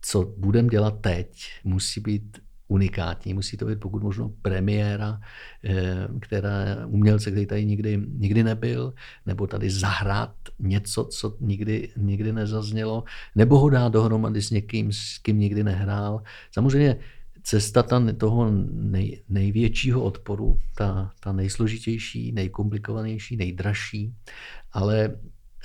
co 0.02 0.34
budeme 0.38 0.70
dělat 0.70 1.02
teď, 1.02 1.52
musí 1.64 2.02
být 2.02 2.38
unikátní. 2.70 3.34
Musí 3.34 3.58
to 3.58 3.66
být 3.66 3.80
pokud 3.80 4.04
možno 4.04 4.30
premiéra, 4.42 5.20
eh, 5.64 6.08
která 6.20 6.86
umělce, 6.86 7.32
který 7.32 7.46
tady 7.46 7.66
nikdy, 7.66 8.02
nikdy 8.08 8.44
nebyl, 8.44 8.94
nebo 9.26 9.48
tady 9.48 9.70
zahrát 9.70 10.36
něco, 10.60 11.06
co 11.06 11.38
nikdy, 11.40 11.90
nikdy 11.98 12.34
nezaznělo, 12.34 13.04
nebo 13.36 13.60
ho 13.60 13.70
dát 13.70 13.94
dohromady 13.94 14.42
s 14.42 14.52
někým, 14.52 14.94
s 14.94 15.18
kým 15.18 15.40
nikdy 15.40 15.64
nehrál. 15.64 16.24
Samozřejmě 16.52 16.98
cesta 17.44 17.84
ta, 17.84 18.02
toho 18.18 18.52
nej, 18.72 19.24
největšího 19.30 20.04
odporu, 20.04 20.60
ta, 20.76 21.12
ta 21.20 21.32
nejsložitější, 21.32 22.32
nejkomplikovanější, 22.32 23.38
nejdražší, 23.38 24.14
ale 24.72 25.16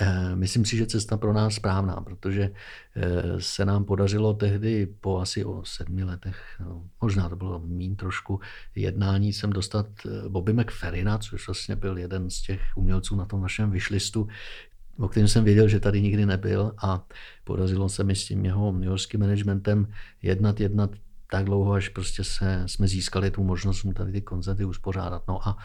eh, 0.01 0.37
myslím 0.37 0.65
si, 0.65 0.77
že 0.77 0.87
cesta 0.87 1.17
pro 1.17 1.33
nás 1.33 1.55
správná, 1.55 1.97
protože 1.97 2.51
eh, 2.97 3.41
se 3.41 3.65
nám 3.65 3.85
podařilo 3.85 4.35
tehdy 4.35 4.87
po 5.01 5.21
asi 5.21 5.45
o 5.45 5.65
sedmi 5.65 6.05
letech, 6.05 6.37
no, 6.61 6.85
možná 7.01 7.29
to 7.29 7.37
bylo 7.37 7.61
mín 7.61 7.97
trošku, 7.97 8.41
jednání 8.75 9.33
sem 9.33 9.51
dostat 9.51 9.87
eh, 10.07 10.29
Bobby 10.29 10.53
McFerrina, 10.53 11.19
což 11.19 11.47
vlastně 11.49 11.77
byl 11.77 11.99
jeden 11.99 12.31
z 12.31 12.43
těch 12.43 12.61
umělců 12.77 13.17
na 13.17 13.25
tom 13.25 13.43
našem 13.43 13.71
vyšlistu, 13.71 14.29
o 14.99 15.09
kterém 15.09 15.29
jsem 15.29 15.45
věděl, 15.45 15.69
že 15.69 15.81
tady 15.81 16.03
nikdy 16.03 16.27
nebyl 16.27 16.73
a 16.79 17.05
podařilo 17.45 17.89
se 17.89 18.05
mi 18.05 18.17
s 18.17 18.25
tím 18.25 18.45
jeho 18.45 18.73
newyorským 18.73 19.21
managementem 19.21 19.87
jednat, 20.23 20.61
jednat 20.61 20.91
tak 21.35 21.45
dlouho, 21.45 21.73
až 21.73 21.89
prostě 21.89 22.25
se, 22.25 22.63
jsme 22.67 22.89
získali 22.89 23.31
tu 23.31 23.45
možnost 23.45 23.83
mu 23.83 23.93
tady 23.93 24.13
ty 24.13 24.23
koncerty 24.23 24.65
uspořádat. 24.65 25.23
No 25.29 25.49
a 25.49 25.57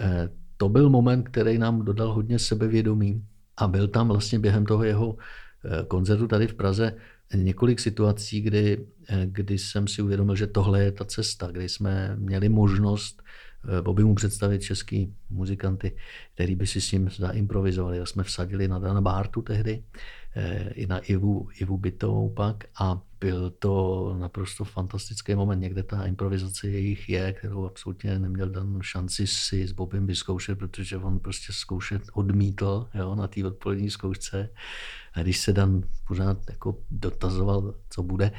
e, 0.00 0.28
to 0.56 0.68
byl 0.68 0.90
moment, 0.90 1.28
který 1.28 1.58
nám 1.58 1.84
dodal 1.84 2.12
hodně 2.12 2.38
sebevědomí 2.38 3.24
a 3.56 3.68
byl 3.68 3.88
tam 3.88 4.08
vlastně 4.08 4.38
během 4.38 4.66
toho 4.66 4.84
jeho 4.84 5.16
e, 5.18 5.86
koncertu 5.86 6.28
tady 6.28 6.46
v 6.46 6.54
Praze 6.54 6.94
několik 7.34 7.80
situací, 7.80 8.40
kdy, 8.40 8.86
e, 9.08 9.26
kdy 9.26 9.58
jsem 9.58 9.88
si 9.88 10.02
uvědomil, 10.02 10.36
že 10.36 10.46
tohle 10.46 10.84
je 10.84 10.92
ta 10.92 11.04
cesta, 11.04 11.50
kdy 11.50 11.68
jsme 11.68 12.16
měli 12.16 12.48
možnost 12.48 13.22
Bobby 13.82 14.04
mu 14.04 14.14
představit 14.14 14.62
český 14.62 15.14
muzikanty, 15.30 15.96
který 16.34 16.54
by 16.56 16.66
si 16.66 16.80
s 16.80 16.92
ním 16.92 17.10
zaimprovizovali. 17.10 18.00
A 18.00 18.06
jsme 18.06 18.22
vsadili 18.22 18.68
na 18.68 18.78
Dana 18.78 19.00
Bartu 19.00 19.42
tehdy, 19.42 19.82
i 20.74 20.86
na 20.86 20.98
Ivu, 20.98 21.48
Ivu 21.60 21.78
Bytovou 21.78 22.30
pak 22.30 22.64
a 22.80 23.02
byl 23.20 23.50
to 23.50 24.16
naprosto 24.18 24.64
fantastický 24.64 25.34
moment. 25.34 25.60
Někde 25.60 25.82
ta 25.82 26.06
improvizace 26.06 26.68
jejich 26.68 27.08
je, 27.08 27.32
kterou 27.32 27.66
absolutně 27.66 28.18
neměl 28.18 28.48
Dan 28.48 28.78
šanci 28.82 29.26
si 29.26 29.68
s 29.68 29.72
Bobem 29.72 30.06
vyzkoušet, 30.06 30.58
protože 30.58 30.96
on 30.96 31.18
prostě 31.18 31.52
zkoušet 31.52 32.02
odmítl 32.12 32.88
jo, 32.94 33.14
na 33.14 33.28
té 33.28 33.46
odpolední 33.46 33.90
zkoušce. 33.90 34.48
A 35.14 35.22
když 35.22 35.38
se 35.38 35.52
Dan 35.52 35.82
pořád 36.08 36.38
jako 36.50 36.78
dotazoval, 36.90 37.74
co 37.90 38.02
bude, 38.02 38.32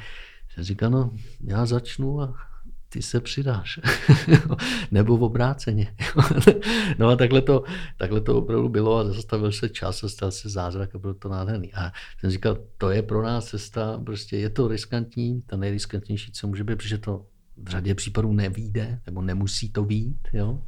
jsem 0.54 0.64
říkal, 0.64 0.90
no 0.90 1.10
já 1.44 1.66
začnu 1.66 2.20
a 2.20 2.49
ty 2.92 3.02
se 3.02 3.20
přidáš. 3.20 3.80
Nebo 4.90 5.16
v 5.16 5.22
obráceně. 5.22 5.94
no 6.98 7.08
a 7.08 7.16
takhle 7.16 7.42
to, 7.42 7.64
takhle 7.98 8.20
to 8.20 8.38
opravdu 8.38 8.68
bylo 8.68 8.96
a 8.96 9.04
zastavil 9.04 9.52
se 9.52 9.68
čas 9.68 10.04
a 10.04 10.08
stal 10.08 10.30
se 10.30 10.48
zázrak 10.48 10.94
a 10.94 10.98
bylo 10.98 11.14
to 11.14 11.28
nádherný. 11.28 11.74
A 11.74 11.92
jsem 12.20 12.30
říkal, 12.30 12.58
to 12.78 12.90
je 12.90 13.02
pro 13.02 13.22
nás 13.22 13.46
cesta, 13.46 14.00
prostě 14.04 14.36
je 14.36 14.50
to 14.50 14.68
riskantní, 14.68 15.42
ta 15.46 15.56
nejriskantnější, 15.56 16.32
co 16.32 16.46
může 16.46 16.64
být, 16.64 16.76
protože 16.76 16.98
to 16.98 17.26
v 17.56 17.68
řadě 17.68 17.94
případů 17.94 18.32
nevíde, 18.32 19.00
nebo 19.06 19.22
nemusí 19.22 19.72
to 19.72 19.84
být, 19.84 20.28
jo. 20.32 20.62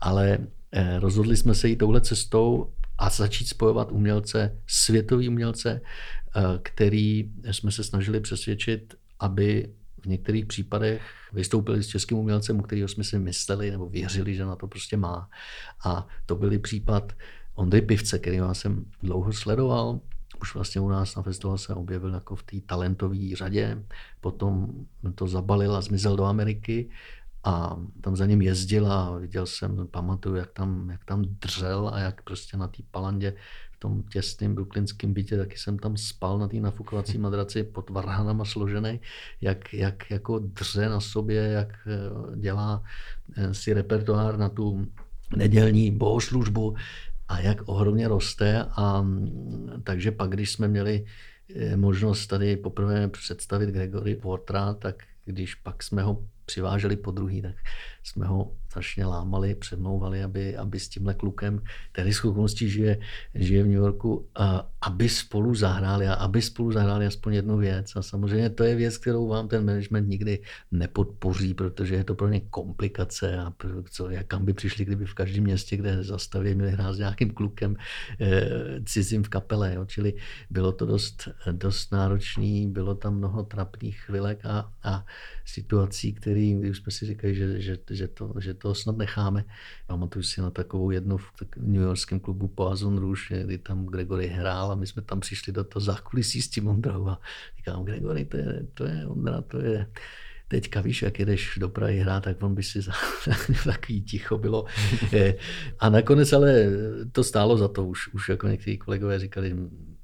Ale 0.00 0.38
eh, 0.72 0.98
rozhodli 0.98 1.36
jsme 1.36 1.54
se 1.54 1.68
jít 1.68 1.76
touhle 1.76 2.00
cestou 2.00 2.72
a 2.98 3.10
začít 3.10 3.48
spojovat 3.48 3.92
umělce, 3.92 4.58
světový 4.66 5.28
umělce, 5.28 5.80
eh, 6.36 6.42
který 6.62 7.30
jsme 7.50 7.70
se 7.70 7.84
snažili 7.84 8.20
přesvědčit, 8.20 8.94
aby 9.20 9.74
v 10.04 10.06
některých 10.06 10.46
případech 10.46 11.02
vystoupili 11.32 11.82
s 11.82 11.86
českým 11.86 12.18
umělcem, 12.18 12.58
u 12.58 12.62
kterého 12.62 12.88
jsme 12.88 13.04
si 13.04 13.18
mysleli 13.18 13.70
nebo 13.70 13.88
věřili, 13.88 14.34
že 14.34 14.44
na 14.44 14.56
to 14.56 14.66
prostě 14.68 14.96
má. 14.96 15.28
A 15.84 16.06
to 16.26 16.34
byl 16.34 16.58
případ 16.58 17.12
Ondry 17.54 17.82
Pivce, 17.82 18.18
který 18.18 18.36
já 18.36 18.54
jsem 18.54 18.84
dlouho 19.02 19.32
sledoval. 19.32 20.00
Už 20.40 20.54
vlastně 20.54 20.80
u 20.80 20.88
nás 20.88 21.16
na 21.16 21.22
festivalu 21.22 21.58
se 21.58 21.74
objevil 21.74 22.14
jako 22.14 22.36
v 22.36 22.42
té 22.42 22.60
talentové 22.60 23.36
řadě. 23.36 23.84
Potom 24.20 24.68
to 25.14 25.28
zabalil 25.28 25.76
a 25.76 25.80
zmizel 25.80 26.16
do 26.16 26.24
Ameriky 26.24 26.90
a 27.44 27.76
tam 28.00 28.16
za 28.16 28.26
ním 28.26 28.42
jezdil 28.42 28.92
a 28.92 29.18
viděl 29.18 29.46
jsem, 29.46 29.86
pamatuju, 29.90 30.34
jak 30.34 30.50
tam, 30.52 30.90
jak 30.90 31.04
tam 31.04 31.24
dřel 31.24 31.90
a 31.94 31.98
jak 31.98 32.22
prostě 32.22 32.56
na 32.56 32.68
té 32.68 32.82
palandě 32.90 33.34
tom 33.78 34.02
těsném 34.02 34.54
brooklynském 34.54 35.12
bytě, 35.12 35.36
taky 35.36 35.58
jsem 35.58 35.78
tam 35.78 35.96
spal 35.96 36.38
na 36.38 36.48
té 36.48 36.56
nafukovací 36.56 37.18
madraci 37.24 37.62
pod 37.62 37.90
varhanama 37.90 38.44
složený, 38.44 39.00
jak, 39.40 39.74
jak 39.74 40.10
jako 40.10 40.38
dře 40.38 40.88
na 40.88 41.00
sobě, 41.00 41.42
jak 41.42 41.68
eh, 41.86 42.36
dělá 42.36 42.82
eh, 43.36 43.54
si 43.54 43.72
repertoár 43.72 44.38
na 44.38 44.48
tu 44.48 44.86
nedělní 45.36 45.90
bohoslužbu 45.90 46.76
a 47.28 47.40
jak 47.40 47.68
ohromně 47.68 48.08
roste. 48.08 48.66
A 48.70 49.02
mm, 49.02 49.82
takže 49.84 50.10
pak, 50.10 50.30
když 50.30 50.52
jsme 50.52 50.68
měli 50.68 51.04
eh, 51.56 51.76
možnost 51.76 52.26
tady 52.26 52.56
poprvé 52.56 53.08
představit 53.08 53.70
Gregory 53.70 54.14
Portra, 54.14 54.74
tak 54.74 55.04
když 55.24 55.54
pak 55.54 55.82
jsme 55.82 56.02
ho 56.02 56.24
přiváželi 56.44 56.96
po 56.96 57.10
druhý, 57.10 57.42
tak 57.42 57.54
jsme 58.04 58.26
ho 58.26 58.52
strašně 58.74 59.06
lámali, 59.06 59.54
přemlouvali, 59.54 60.22
aby, 60.22 60.56
aby 60.56 60.80
s 60.80 60.88
tímhle 60.88 61.14
klukem, 61.14 61.62
který 61.92 62.12
s 62.12 62.24
okolností 62.24 62.68
žije, 62.68 62.98
žije 63.34 63.62
v 63.62 63.66
New 63.66 63.76
Yorku, 63.76 64.26
a 64.34 64.70
aby 64.82 65.08
spolu 65.08 65.54
zahráli 65.54 66.06
a 66.06 66.14
aby 66.14 66.42
spolu 66.42 66.72
zahráli 66.72 67.06
aspoň 67.06 67.34
jednu 67.34 67.56
věc. 67.56 67.96
A 67.96 68.02
samozřejmě 68.02 68.50
to 68.50 68.64
je 68.64 68.74
věc, 68.74 68.98
kterou 68.98 69.28
vám 69.28 69.48
ten 69.48 69.64
management 69.64 70.08
nikdy 70.08 70.42
nepodpoří, 70.70 71.54
protože 71.54 71.94
je 71.94 72.04
to 72.04 72.14
pro 72.14 72.28
ně 72.28 72.40
komplikace 72.40 73.38
a 73.38 73.52
co, 73.90 74.10
jak 74.10 74.26
kam 74.26 74.44
by 74.44 74.52
přišli, 74.52 74.84
kdyby 74.84 75.06
v 75.06 75.14
každém 75.14 75.44
městě, 75.44 75.76
kde 75.76 76.02
zastavili, 76.02 76.54
měli 76.54 76.70
hrát 76.70 76.92
s 76.92 76.98
nějakým 76.98 77.30
klukem 77.30 77.76
e, 78.20 78.50
cizím 78.84 79.22
v 79.22 79.28
kapele. 79.28 79.74
Jo. 79.74 79.84
Čili 79.84 80.14
bylo 80.50 80.72
to 80.72 80.86
dost, 80.86 81.28
dost 81.52 81.92
náročný, 81.92 82.66
bylo 82.70 82.94
tam 82.94 83.16
mnoho 83.16 83.42
trapných 83.42 84.00
chvilek 84.00 84.44
a, 84.44 84.72
a 84.82 85.06
situací, 85.44 86.12
které, 86.12 86.58
když 86.58 86.76
jsme 86.76 86.92
si 86.92 87.06
říkali, 87.06 87.34
že, 87.34 87.60
že, 87.60 87.76
že 87.96 88.08
to, 88.08 88.34
že 88.40 88.54
to 88.54 88.74
snad 88.74 88.96
necháme. 88.96 89.44
Pamatuju 89.86 90.22
si 90.22 90.40
na 90.40 90.50
takovou 90.50 90.90
jednu 90.90 91.16
v 91.18 91.32
New 91.56 91.82
Yorkském 91.82 92.20
klubu 92.20 92.48
Poison 92.48 92.98
Rouge, 92.98 93.44
kdy 93.44 93.58
tam 93.58 93.86
Gregory 93.86 94.26
hrál 94.26 94.72
a 94.72 94.74
my 94.74 94.86
jsme 94.86 95.02
tam 95.02 95.20
přišli 95.20 95.52
do 95.52 95.64
toho 95.64 95.84
zákulisí 95.84 96.42
s 96.42 96.48
tím 96.48 96.68
Ondrou 96.68 97.08
a 97.08 97.20
říkám, 97.56 97.84
Gregory, 97.84 98.24
to 98.24 98.36
je, 98.36 98.66
to 98.74 98.84
je 98.84 99.06
Ondra, 99.06 99.42
to 99.42 99.60
je 99.60 99.86
teďka 100.48 100.80
víš, 100.80 101.02
jak 101.02 101.18
jedeš 101.18 101.58
do 101.60 101.68
Prahy 101.68 101.98
hrát, 101.98 102.24
tak 102.24 102.42
on 102.42 102.54
by 102.54 102.62
si 102.62 102.82
za, 102.82 102.92
takový 103.64 104.02
ticho 104.02 104.38
bylo. 104.38 104.64
A 105.78 105.88
nakonec 105.88 106.32
ale 106.32 106.66
to 107.12 107.24
stálo 107.24 107.58
za 107.58 107.68
to, 107.68 107.86
už, 107.86 108.14
už 108.14 108.28
jako 108.28 108.48
někteří 108.48 108.78
kolegové 108.78 109.18
říkali, 109.18 109.56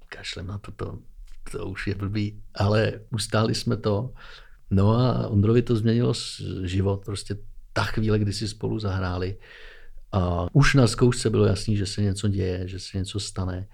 kašlem 0.09 0.47
na 0.47 0.59
to, 0.59 0.73
to, 0.73 0.99
to 1.52 1.66
už 1.66 1.87
je 1.87 1.94
blbý, 1.94 2.42
ale 2.54 3.00
ustáli 3.11 3.54
jsme 3.54 3.76
to. 3.76 4.12
No 4.70 4.90
a 4.90 5.28
Ondrovi 5.28 5.62
to 5.62 5.76
změnilo 5.76 6.14
život, 6.62 7.04
prostě 7.04 7.37
ta 7.73 7.85
chvíle, 7.85 8.19
kdy 8.19 8.33
si 8.33 8.49
spolu 8.49 8.79
zahráli. 8.79 9.37
A 10.12 10.47
už 10.53 10.75
na 10.75 10.87
zkoušce 10.87 11.31
bylo 11.31 11.47
jasný, 11.47 11.77
že 11.77 11.87
se 11.87 12.03
něco 12.03 12.29
děje, 12.29 12.69
že 12.69 12.79
se 12.79 12.99
něco 12.99 13.21
stane 13.21 13.67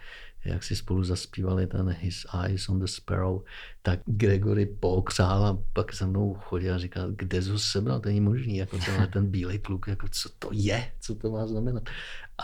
jak 0.46 0.64
si 0.64 0.76
spolu 0.76 1.04
zaspívali 1.04 1.66
ten 1.66 1.88
His 1.88 2.26
Eyes 2.44 2.68
on 2.68 2.78
the 2.78 2.86
Sparrow, 2.86 3.42
tak 3.82 4.00
Gregory 4.06 4.66
pokřál 4.66 5.46
a 5.46 5.58
pak 5.72 5.92
se 5.92 6.06
mnou 6.06 6.34
chodil 6.34 6.74
a 6.74 6.78
říkal, 6.78 7.10
kde 7.10 7.42
jsi 7.42 7.50
ho 7.50 7.58
sebral, 7.58 8.00
to 8.00 8.08
není 8.08 8.20
možný, 8.20 8.56
jako 8.56 8.78
tenhle 8.78 9.06
ten 9.06 9.26
bílej 9.26 9.58
kluk, 9.58 9.88
jako 9.88 10.06
co 10.10 10.28
to 10.38 10.48
je, 10.52 10.92
co 11.00 11.14
to 11.14 11.30
má 11.30 11.46
znamenat. 11.46 11.82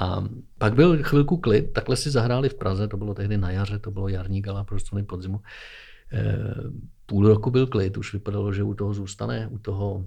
A 0.01 0.25
pak 0.59 0.75
byl 0.75 1.03
chvilku 1.03 1.37
klid, 1.37 1.73
takhle 1.73 1.97
si 1.97 2.11
zahráli 2.11 2.49
v 2.49 2.55
Praze, 2.55 2.89
to 2.89 2.97
bylo 2.97 3.15
tehdy 3.15 3.39
na 3.39 3.51
jaře, 3.51 3.79
to 3.79 3.91
bylo 3.91 4.09
jarní 4.09 4.43
gala 4.43 4.65
pro 4.65 4.79
podzimu. 5.07 5.41
E, 6.13 6.39
půl 7.07 7.29
roku 7.29 7.51
byl 7.51 7.67
klid, 7.67 7.97
už 7.97 8.13
vypadalo, 8.13 8.53
že 8.53 8.63
u 8.63 8.75
toho 8.75 8.95
zůstane, 8.95 9.49
u 9.49 9.59
toho 9.59 10.07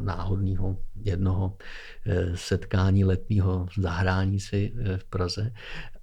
náhodného 0.00 0.76
jednoho 1.02 1.56
eh, 2.06 2.36
setkání 2.36 3.04
letního 3.04 3.66
zahrání 3.78 4.40
si 4.40 4.72
eh, 4.76 4.98
v 4.98 5.04
Praze, 5.04 5.52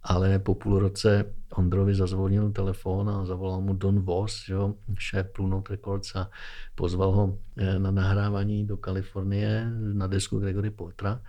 ale 0.03 0.39
po 0.39 0.55
půl 0.55 0.79
roce 0.79 1.33
Ondrovi 1.55 1.95
zazvonil 1.95 2.51
telefon 2.51 3.09
a 3.09 3.25
zavolal 3.25 3.61
mu 3.61 3.73
Don 3.73 3.99
Voss, 3.99 4.49
jo, 4.49 4.75
šéf 4.99 5.27
Blue 5.35 5.49
Note 5.49 5.73
Records 5.73 6.15
a 6.15 6.29
pozval 6.75 7.11
ho 7.11 7.37
eh, 7.57 7.79
na 7.79 7.91
nahrávání 7.91 8.65
do 8.65 8.77
Kalifornie 8.77 9.71
na 9.93 10.07
desku 10.07 10.39
Gregory 10.39 10.69
Portra. 10.69 11.21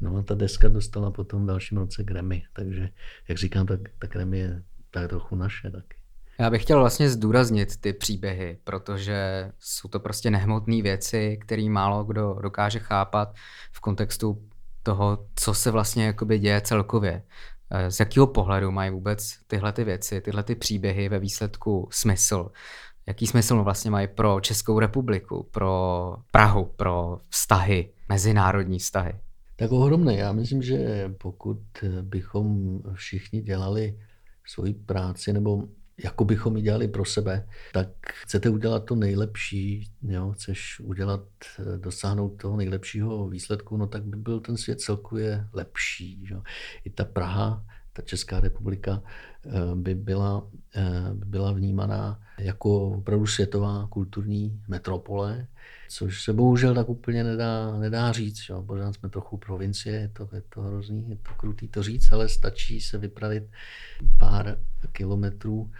No 0.00 0.16
a 0.16 0.22
ta 0.22 0.34
deska 0.34 0.68
dostala 0.68 1.10
potom 1.10 1.42
v 1.42 1.46
dalším 1.46 1.78
roce 1.78 2.04
Grammy, 2.04 2.42
takže 2.52 2.88
jak 3.28 3.38
říkám, 3.38 3.66
tak 3.66 3.80
ta 3.98 4.06
Grammy 4.06 4.38
je 4.38 4.62
tak 4.90 5.08
trochu 5.08 5.36
naše 5.36 5.70
taky. 5.70 6.03
Já 6.38 6.50
bych 6.50 6.62
chtěl 6.62 6.78
vlastně 6.78 7.10
zdůraznit 7.10 7.76
ty 7.80 7.92
příběhy, 7.92 8.58
protože 8.64 9.50
jsou 9.58 9.88
to 9.88 10.00
prostě 10.00 10.30
nehmotné 10.30 10.82
věci, 10.82 11.38
které 11.40 11.68
málo 11.68 12.04
kdo 12.04 12.34
dokáže 12.42 12.78
chápat 12.78 13.34
v 13.72 13.80
kontextu 13.80 14.42
toho, 14.82 15.26
co 15.34 15.54
se 15.54 15.70
vlastně 15.70 16.06
jakoby 16.06 16.38
děje 16.38 16.60
celkově. 16.60 17.22
Eh, 17.70 17.90
z 17.90 18.00
jakého 18.00 18.26
pohledu 18.26 18.70
mají 18.70 18.90
vůbec 18.90 19.38
tyhle 19.46 19.72
ty 19.72 19.84
věci, 19.84 20.20
tyhle 20.20 20.42
ty 20.42 20.54
příběhy 20.54 21.08
ve 21.08 21.18
výsledku 21.18 21.88
smysl? 21.90 22.50
Jaký 23.06 23.26
smysl 23.26 23.62
vlastně 23.62 23.90
mají 23.90 24.08
pro 24.08 24.40
Českou 24.40 24.78
republiku, 24.78 25.48
pro 25.50 26.16
Prahu, 26.30 26.64
pro 26.76 27.18
vztahy, 27.28 27.90
mezinárodní 28.08 28.78
vztahy? 28.78 29.12
Tak 29.56 29.72
ohromné. 29.72 30.14
Já 30.14 30.32
myslím, 30.32 30.62
že 30.62 31.10
pokud 31.18 31.58
bychom 32.02 32.78
všichni 32.94 33.42
dělali 33.42 33.98
svoji 34.46 34.74
práci 34.74 35.32
nebo 35.32 35.62
jako 35.98 36.24
bychom 36.24 36.56
ji 36.56 36.62
dělali 36.62 36.88
pro 36.88 37.04
sebe, 37.04 37.48
tak 37.72 37.88
chcete 38.02 38.50
udělat 38.50 38.84
to 38.84 38.94
nejlepší, 38.94 39.90
jo? 40.02 40.32
chceš 40.32 40.80
udělat, 40.80 41.24
eh, 41.58 41.78
dosáhnout 41.78 42.28
toho 42.28 42.56
nejlepšího 42.56 43.28
výsledku, 43.28 43.76
no 43.76 43.86
tak 43.86 44.04
by 44.04 44.16
byl 44.16 44.40
ten 44.40 44.56
svět 44.56 44.80
celkově 44.80 45.48
lepší. 45.52 46.26
Jo? 46.30 46.42
I 46.84 46.90
ta 46.90 47.04
Praha, 47.04 47.64
ta 47.92 48.02
Česká 48.02 48.40
republika 48.40 49.02
eh, 49.46 49.50
by 49.74 49.94
byla, 49.94 50.48
eh, 50.74 51.10
by 51.14 51.26
byla 51.26 51.52
vnímaná 51.52 52.20
jako 52.38 52.88
opravdu 52.88 53.26
světová 53.26 53.86
kulturní 53.86 54.62
metropole, 54.68 55.46
což 55.88 56.22
se 56.22 56.32
bohužel 56.32 56.74
tak 56.74 56.88
úplně 56.88 57.24
nedá, 57.24 57.78
nedá 57.78 58.12
říct. 58.12 58.46
Jo. 58.48 58.62
Pořád 58.62 58.94
jsme 58.94 59.08
trochu 59.08 59.36
provincie, 59.36 59.96
je 59.96 60.08
to, 60.08 60.28
je 60.32 60.42
to 60.48 60.60
hrozný, 60.60 61.08
je 61.08 61.16
to 61.16 61.34
krutý 61.36 61.68
to 61.68 61.82
říct, 61.82 62.12
ale 62.12 62.28
stačí 62.28 62.80
se 62.80 62.98
vypravit 62.98 63.44
pár 64.18 64.58
kilometrů 64.92 65.70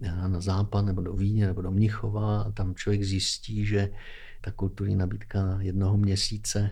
na 0.00 0.40
západ 0.40 0.84
nebo 0.84 1.02
do 1.02 1.12
Víně 1.12 1.46
nebo 1.46 1.62
do 1.62 1.70
Mnichova 1.70 2.42
a 2.42 2.50
tam 2.50 2.74
člověk 2.74 3.02
zjistí, 3.02 3.66
že 3.66 3.90
ta 4.40 4.50
kulturní 4.50 4.96
nabídka 4.96 5.58
jednoho 5.60 5.96
měsíce 5.96 6.70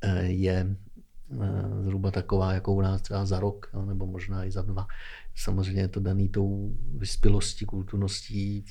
eh, 0.00 0.24
je 0.24 0.76
eh, 1.30 1.82
zhruba 1.82 2.10
taková, 2.10 2.52
jako 2.52 2.74
u 2.74 2.80
nás 2.80 3.02
třeba 3.02 3.24
za 3.24 3.40
rok, 3.40 3.70
nebo 3.86 4.06
možná 4.06 4.44
i 4.44 4.50
za 4.50 4.62
dva. 4.62 4.86
Samozřejmě 5.34 5.82
je 5.82 5.88
to 5.88 6.00
daný 6.00 6.28
tou 6.28 6.74
vyspělostí, 6.98 7.64
kulturností, 7.64 8.64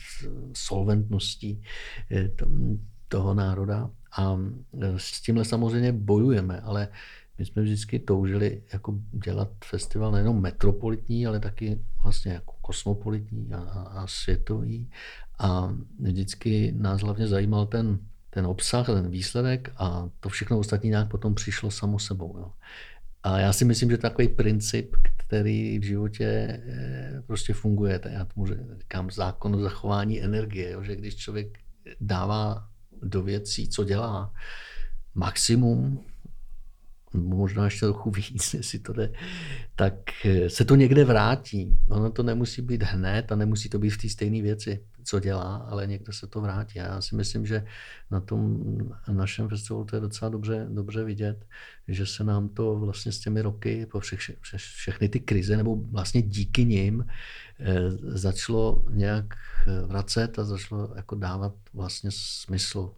solventností 0.53 1.61
eh, 2.11 2.29
toho 3.11 3.33
národa. 3.33 3.89
A 4.17 4.37
s 4.97 5.21
tímhle 5.21 5.45
samozřejmě 5.45 5.91
bojujeme, 5.91 6.61
ale 6.61 6.87
my 7.37 7.45
jsme 7.45 7.61
vždycky 7.61 7.99
toužili 7.99 8.63
jako 8.73 8.95
dělat 9.11 9.49
festival 9.65 10.11
nejenom 10.11 10.41
metropolitní, 10.41 11.27
ale 11.27 11.39
taky 11.39 11.79
vlastně 12.03 12.31
jako 12.33 12.53
kosmopolitní 12.61 13.53
a, 13.53 13.59
a 13.59 14.07
světový. 14.07 14.89
A 15.39 15.73
vždycky 15.99 16.73
nás 16.77 17.01
hlavně 17.01 17.27
zajímal 17.27 17.65
ten, 17.65 17.99
ten 18.29 18.45
obsah, 18.45 18.85
ten 18.85 19.09
výsledek 19.09 19.71
a 19.77 20.09
to 20.19 20.29
všechno 20.29 20.59
ostatní 20.59 20.89
nějak 20.89 21.09
potom 21.09 21.35
přišlo 21.35 21.71
samo 21.71 21.99
sebou. 21.99 22.35
Jo. 22.37 22.51
A 23.23 23.39
já 23.39 23.53
si 23.53 23.65
myslím, 23.65 23.89
že 23.89 23.97
takový 23.97 24.27
princip, 24.27 24.95
který 25.17 25.79
v 25.79 25.83
životě 25.83 26.25
eh, 26.25 27.23
prostě 27.27 27.53
funguje, 27.53 27.99
já 28.09 28.25
tomu 28.25 28.47
říkám 28.79 29.11
zákon 29.11 29.55
o 29.55 29.59
zachování 29.59 30.21
energie, 30.21 30.71
jo, 30.71 30.83
že 30.83 30.95
když 30.95 31.15
člověk 31.15 31.57
dává 32.01 32.70
do 33.03 33.23
věcí, 33.23 33.69
co 33.69 33.83
dělá, 33.83 34.33
maximum, 35.15 36.05
možná 37.13 37.65
ještě 37.65 37.79
trochu 37.79 38.11
víc, 38.11 38.53
jestli 38.57 38.79
to 38.79 38.93
jde, 38.93 39.13
tak 39.75 39.93
eh, 40.25 40.49
se 40.49 40.65
to 40.65 40.75
někde 40.75 41.05
vrátí. 41.05 41.77
Ono 41.89 42.11
to 42.11 42.23
nemusí 42.23 42.61
být 42.61 42.83
hned 42.83 43.31
a 43.31 43.35
nemusí 43.35 43.69
to 43.69 43.79
být 43.79 43.89
v 43.89 43.97
té 43.97 44.09
stejné 44.09 44.41
věci, 44.41 44.83
co 45.03 45.19
dělá, 45.19 45.55
ale 45.55 45.87
někde 45.87 46.13
se 46.13 46.27
to 46.27 46.41
vrátí. 46.41 46.79
A 46.79 46.83
já 46.83 47.01
si 47.01 47.15
myslím, 47.15 47.45
že 47.45 47.65
na 48.11 48.19
tom 48.19 48.59
našem 49.11 49.49
festivalu 49.49 49.85
to 49.85 49.95
je 49.95 49.99
docela 49.99 50.29
dobře, 50.29 50.67
dobře 50.69 51.03
vidět, 51.03 51.45
že 51.87 52.05
se 52.05 52.23
nám 52.23 52.49
to 52.49 52.79
vlastně 52.79 53.11
s 53.11 53.19
těmi 53.19 53.41
roky, 53.41 53.85
po 53.85 53.99
všech, 53.99 54.19
vše, 54.41 54.57
všechny 54.57 55.09
ty 55.09 55.19
krize, 55.19 55.57
nebo 55.57 55.75
vlastně 55.75 56.21
díky 56.21 56.65
nim, 56.65 57.05
začalo 57.99 58.83
nějak 58.89 59.25
eh, 59.67 59.87
vracet 59.87 60.39
a 60.39 60.43
začalo 60.43 60.89
jako 60.95 61.15
dávat 61.15 61.53
vlastně 61.73 62.09
smysl. 62.13 62.91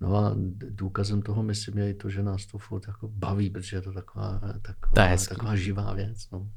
No 0.00 0.16
a 0.16 0.34
důkazem 0.70 1.22
toho 1.22 1.42
myslím 1.42 1.78
je 1.78 1.90
i 1.90 1.94
to, 1.94 2.10
že 2.10 2.22
nás 2.22 2.46
to 2.46 2.58
furt 2.58 2.88
jako 2.88 3.08
baví, 3.08 3.50
protože 3.50 3.76
je 3.76 3.80
to 3.80 3.92
taková, 3.92 4.40
taková, 4.62 4.92
to 4.94 5.00
je 5.00 5.18
taková 5.28 5.56
živá 5.56 5.92
věc. 5.92 6.30
No. 6.32 6.48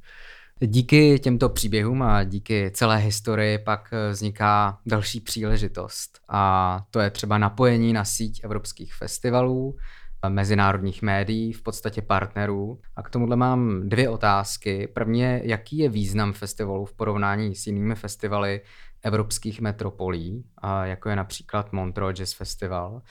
Díky 0.59 1.19
těmto 1.19 1.49
příběhům 1.49 2.01
a 2.01 2.23
díky 2.23 2.71
celé 2.73 2.97
historii 2.97 3.59
pak 3.59 3.89
eh, 3.93 4.11
vzniká 4.11 4.79
další 4.85 5.19
příležitost. 5.19 6.19
A 6.29 6.85
to 6.91 6.99
je 6.99 7.09
třeba 7.09 7.37
napojení 7.37 7.93
na 7.93 8.05
síť 8.05 8.43
evropských 8.43 8.93
festivalů, 8.93 9.75
eh, 9.77 10.00
mezinárodních 10.29 11.01
médií, 11.01 11.53
v 11.53 11.63
podstatě 11.63 12.01
partnerů. 12.01 12.79
A 12.95 13.03
k 13.03 13.09
tomuhle 13.09 13.35
mám 13.35 13.89
dvě 13.89 14.09
otázky. 14.09 14.87
První 14.87 15.19
je, 15.19 15.41
jaký 15.43 15.77
je 15.77 15.89
význam 15.89 16.33
festivalu 16.33 16.85
v 16.85 16.93
porovnání 16.93 17.55
s 17.55 17.67
jinými 17.67 17.95
festivaly 17.95 18.61
evropských 19.03 19.61
metropolí, 19.61 20.45
jako 20.83 21.09
je 21.09 21.15
například 21.15 21.73
Montreux 21.73 22.17
Jazz 22.17 22.33
Festival, 22.33 23.01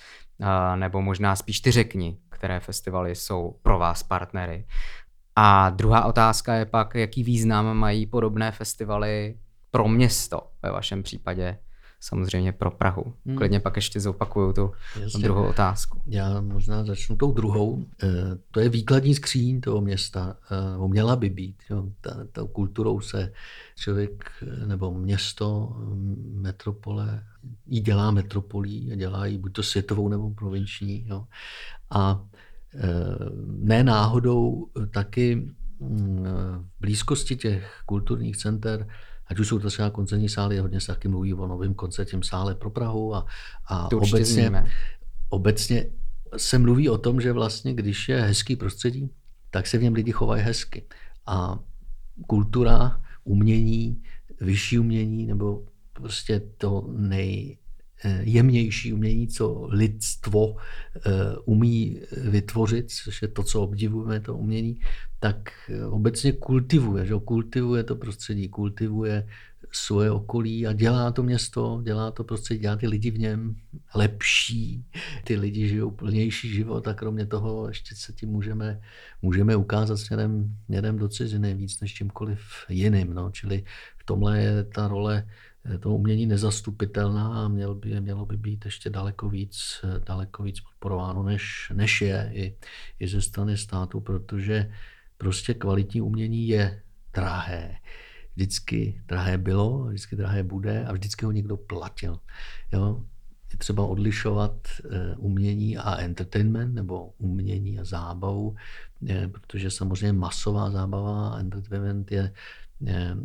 nebo 0.76 1.02
možná 1.02 1.36
spíš 1.36 1.60
ty 1.60 1.70
řekni, 1.70 2.18
které 2.28 2.60
festivaly 2.60 3.14
jsou 3.14 3.58
pro 3.62 3.78
vás 3.78 4.02
partnery. 4.02 4.66
A 5.36 5.70
druhá 5.70 6.04
otázka 6.04 6.54
je 6.54 6.66
pak, 6.66 6.94
jaký 6.94 7.24
význam 7.24 7.76
mají 7.76 8.06
podobné 8.06 8.52
festivaly 8.52 9.38
pro 9.70 9.88
město 9.88 10.40
ve 10.62 10.70
vašem 10.70 11.02
případě 11.02 11.58
samozřejmě 12.00 12.52
pro 12.52 12.70
Prahu. 12.70 13.14
Hmm. 13.26 13.36
Klidně 13.36 13.60
pak 13.60 13.76
ještě 13.76 14.00
zopakuju 14.00 14.52
tu 14.52 14.72
Jasně. 15.00 15.22
druhou 15.22 15.48
otázku. 15.48 16.00
Já 16.06 16.40
možná 16.40 16.84
začnu 16.84 17.16
tou 17.16 17.32
druhou. 17.32 17.84
Eh, 18.02 18.08
to 18.50 18.60
je 18.60 18.68
výkladní 18.68 19.14
skříň 19.14 19.60
toho 19.60 19.80
města. 19.80 20.36
Eh, 20.50 20.88
měla 20.88 21.16
by 21.16 21.30
být. 21.30 21.56
Jo. 21.70 21.84
Ta, 22.00 22.16
ta 22.32 22.42
kulturou 22.52 23.00
se 23.00 23.32
člověk 23.76 24.30
eh, 24.42 24.66
nebo 24.66 24.94
město, 24.94 25.76
metropole, 26.34 27.24
jí 27.66 27.80
dělá 27.80 28.10
metropolí 28.10 28.92
a 28.92 28.96
dělá 28.96 29.26
ji 29.26 29.38
buď 29.38 29.52
to 29.52 29.62
světovou 29.62 30.08
nebo 30.08 30.30
provinční. 30.30 31.04
Jo. 31.08 31.24
A 31.90 32.24
ne 33.46 33.84
náhodou 33.84 34.66
taky 34.94 35.50
mm, 35.80 36.24
v 36.24 36.80
blízkosti 36.80 37.36
těch 37.36 37.82
kulturních 37.86 38.36
center 38.36 38.86
ať 39.30 39.38
už 39.38 39.48
jsou 39.48 39.58
to 39.58 39.68
třeba 39.68 39.90
koncertní 39.90 40.28
sály, 40.28 40.58
hodně 40.58 40.80
se 40.80 40.86
taky 40.86 41.08
mluví 41.08 41.34
o 41.34 41.46
novém 41.46 41.74
koncertním 41.74 42.22
sále 42.22 42.54
pro 42.54 42.70
Prahu 42.70 43.14
a, 43.14 43.26
a 43.66 43.88
obecně, 43.92 44.64
obecně 45.28 45.86
se 46.36 46.58
mluví 46.58 46.88
o 46.88 46.98
tom, 46.98 47.20
že 47.20 47.32
vlastně, 47.32 47.74
když 47.74 48.08
je 48.08 48.20
hezký 48.20 48.56
prostředí, 48.56 49.10
tak 49.50 49.66
se 49.66 49.78
v 49.78 49.82
něm 49.82 49.94
lidi 49.94 50.12
chovají 50.12 50.42
hezky. 50.42 50.84
A 51.26 51.58
kultura, 52.26 53.00
umění, 53.24 54.02
vyšší 54.40 54.78
umění 54.78 55.26
nebo 55.26 55.64
prostě 55.92 56.40
to 56.58 56.84
nejjemnější 58.04 58.92
umění, 58.92 59.28
co 59.28 59.66
lidstvo 59.70 60.56
eh, 60.56 61.00
umí 61.44 62.00
vytvořit, 62.16 62.90
což 62.90 63.22
je 63.22 63.28
to, 63.28 63.42
co 63.42 63.62
obdivujeme, 63.62 64.20
to 64.20 64.36
umění, 64.36 64.80
tak 65.20 65.52
obecně 65.90 66.32
kultivuje, 66.32 67.06
že 67.06 67.14
kultivuje 67.24 67.84
to 67.84 67.96
prostředí, 67.96 68.48
kultivuje 68.48 69.26
svoje 69.72 70.10
okolí 70.10 70.66
a 70.66 70.72
dělá 70.72 71.12
to 71.12 71.22
město, 71.22 71.80
dělá 71.84 72.10
to 72.10 72.24
prostředí, 72.24 72.60
dělá 72.60 72.76
ty 72.76 72.86
lidi 72.86 73.10
v 73.10 73.18
něm 73.18 73.56
lepší, 73.94 74.84
ty 75.24 75.36
lidi 75.36 75.68
žijou 75.68 75.90
plnější 75.90 76.48
život 76.48 76.88
a 76.88 76.94
kromě 76.94 77.26
toho 77.26 77.68
ještě 77.68 77.94
se 77.94 78.12
tím 78.12 78.28
můžeme, 78.28 78.80
můžeme 79.22 79.56
ukázat 79.56 79.96
směrem, 79.96 80.56
směrem 80.64 80.98
do 80.98 81.08
ciziny 81.08 81.54
víc 81.54 81.80
než 81.80 81.94
čímkoliv 81.94 82.40
jiným. 82.68 83.14
No. 83.14 83.30
Čili 83.30 83.64
v 83.98 84.04
tomhle 84.04 84.40
je 84.40 84.64
ta 84.64 84.88
role 84.88 85.26
to 85.80 85.90
umění 85.90 86.26
nezastupitelná 86.26 87.44
a 87.44 87.48
mělo 87.48 87.74
by, 87.74 88.00
mělo 88.00 88.26
by 88.26 88.36
být 88.36 88.64
ještě 88.64 88.90
daleko 88.90 89.28
víc, 89.28 89.84
daleko 90.06 90.42
víc 90.42 90.60
podporováno, 90.60 91.22
než, 91.22 91.72
než 91.74 92.00
je 92.02 92.30
i, 92.34 92.56
i 92.98 93.08
ze 93.08 93.22
strany 93.22 93.56
státu, 93.56 94.00
protože 94.00 94.72
prostě 95.18 95.54
kvalitní 95.54 96.00
umění 96.00 96.48
je 96.48 96.82
drahé 97.12 97.76
vždycky 98.40 99.02
drahé 99.06 99.38
bylo, 99.38 99.84
vždycky 99.84 100.16
drahé 100.16 100.42
bude 100.42 100.84
a 100.84 100.92
vždycky 100.92 101.24
ho 101.24 101.32
někdo 101.32 101.56
platil. 101.56 102.20
Jo? 102.72 103.04
Je 103.52 103.58
třeba 103.58 103.86
odlišovat 103.86 104.52
eh, 104.68 105.16
umění 105.16 105.76
a 105.76 106.00
entertainment 106.00 106.74
nebo 106.74 107.12
umění 107.18 107.78
a 107.78 107.84
zábavu, 107.84 108.56
eh, 109.08 109.28
protože 109.28 109.70
samozřejmě 109.70 110.12
masová 110.12 110.70
zábava 110.70 111.28
a 111.28 111.38
entertainment 111.38 112.12
je, 112.12 112.32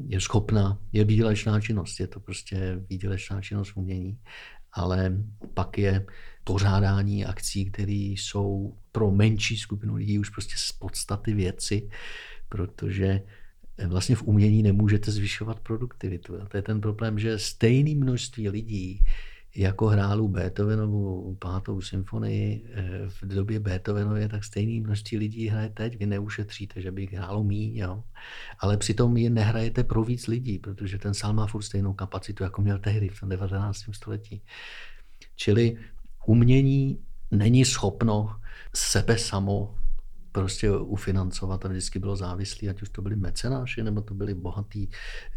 je 0.07 0.21
schopná, 0.21 0.79
je 0.93 1.05
výdělečná 1.05 1.61
činnost, 1.61 1.99
je 1.99 2.07
to 2.07 2.19
prostě 2.19 2.83
výdělečná 2.89 3.41
činnost 3.41 3.69
v 3.69 3.77
umění, 3.77 4.19
ale 4.71 5.17
pak 5.53 5.77
je 5.77 6.05
pořádání 6.43 7.25
akcí, 7.25 7.65
které 7.65 7.91
jsou 7.91 8.77
pro 8.91 9.11
menší 9.11 9.57
skupinu 9.57 9.95
lidí 9.95 10.19
už 10.19 10.29
prostě 10.29 10.53
z 10.57 10.71
podstaty 10.71 11.33
věci, 11.33 11.89
protože 12.49 13.21
vlastně 13.87 14.15
v 14.15 14.23
umění 14.23 14.63
nemůžete 14.63 15.11
zvyšovat 15.11 15.59
produktivitu. 15.59 16.41
A 16.41 16.45
to 16.45 16.57
je 16.57 16.63
ten 16.63 16.81
problém, 16.81 17.19
že 17.19 17.39
stejné 17.39 17.95
množství 17.95 18.49
lidí, 18.49 19.03
jako 19.55 19.87
hrálu 19.87 20.27
Beethovenovu 20.27 21.35
pátou 21.39 21.81
symfonii 21.81 22.65
eh, 22.73 23.01
v 23.07 23.23
době 23.23 23.59
Beethovenově, 23.59 24.29
tak 24.29 24.43
stejné 24.43 24.81
množství 24.81 25.17
lidí 25.17 25.47
hraje 25.47 25.69
teď. 25.69 25.99
Vy 25.99 26.05
neušetříte, 26.05 26.81
že 26.81 26.91
by 26.91 27.05
hrálo 27.05 27.43
míň, 27.43 27.77
jo? 27.77 28.03
ale 28.59 28.77
přitom 28.77 29.17
je 29.17 29.29
nehrajete 29.29 29.83
pro 29.83 30.03
víc 30.03 30.27
lidí, 30.27 30.59
protože 30.59 30.97
ten 30.97 31.13
sál 31.13 31.33
má 31.33 31.47
furt 31.47 31.63
stejnou 31.63 31.93
kapacitu, 31.93 32.43
jako 32.43 32.61
měl 32.61 32.79
tehdy 32.79 33.09
v 33.09 33.19
tom 33.19 33.29
19. 33.29 33.77
století. 33.91 34.41
Čili 35.35 35.77
umění 36.25 36.99
není 37.31 37.65
schopno 37.65 38.35
sebe 38.73 39.17
samo 39.17 39.75
prostě 40.35 40.71
ufinancovat 40.71 41.65
a 41.65 41.67
vždycky 41.67 41.99
bylo 41.99 42.15
závislý, 42.15 42.69
ať 42.69 42.81
už 42.81 42.89
to 42.89 43.01
byli 43.01 43.15
mecenáši, 43.15 43.83
nebo 43.83 44.01
to 44.01 44.13
byli 44.13 44.33
bohatý, 44.33 44.87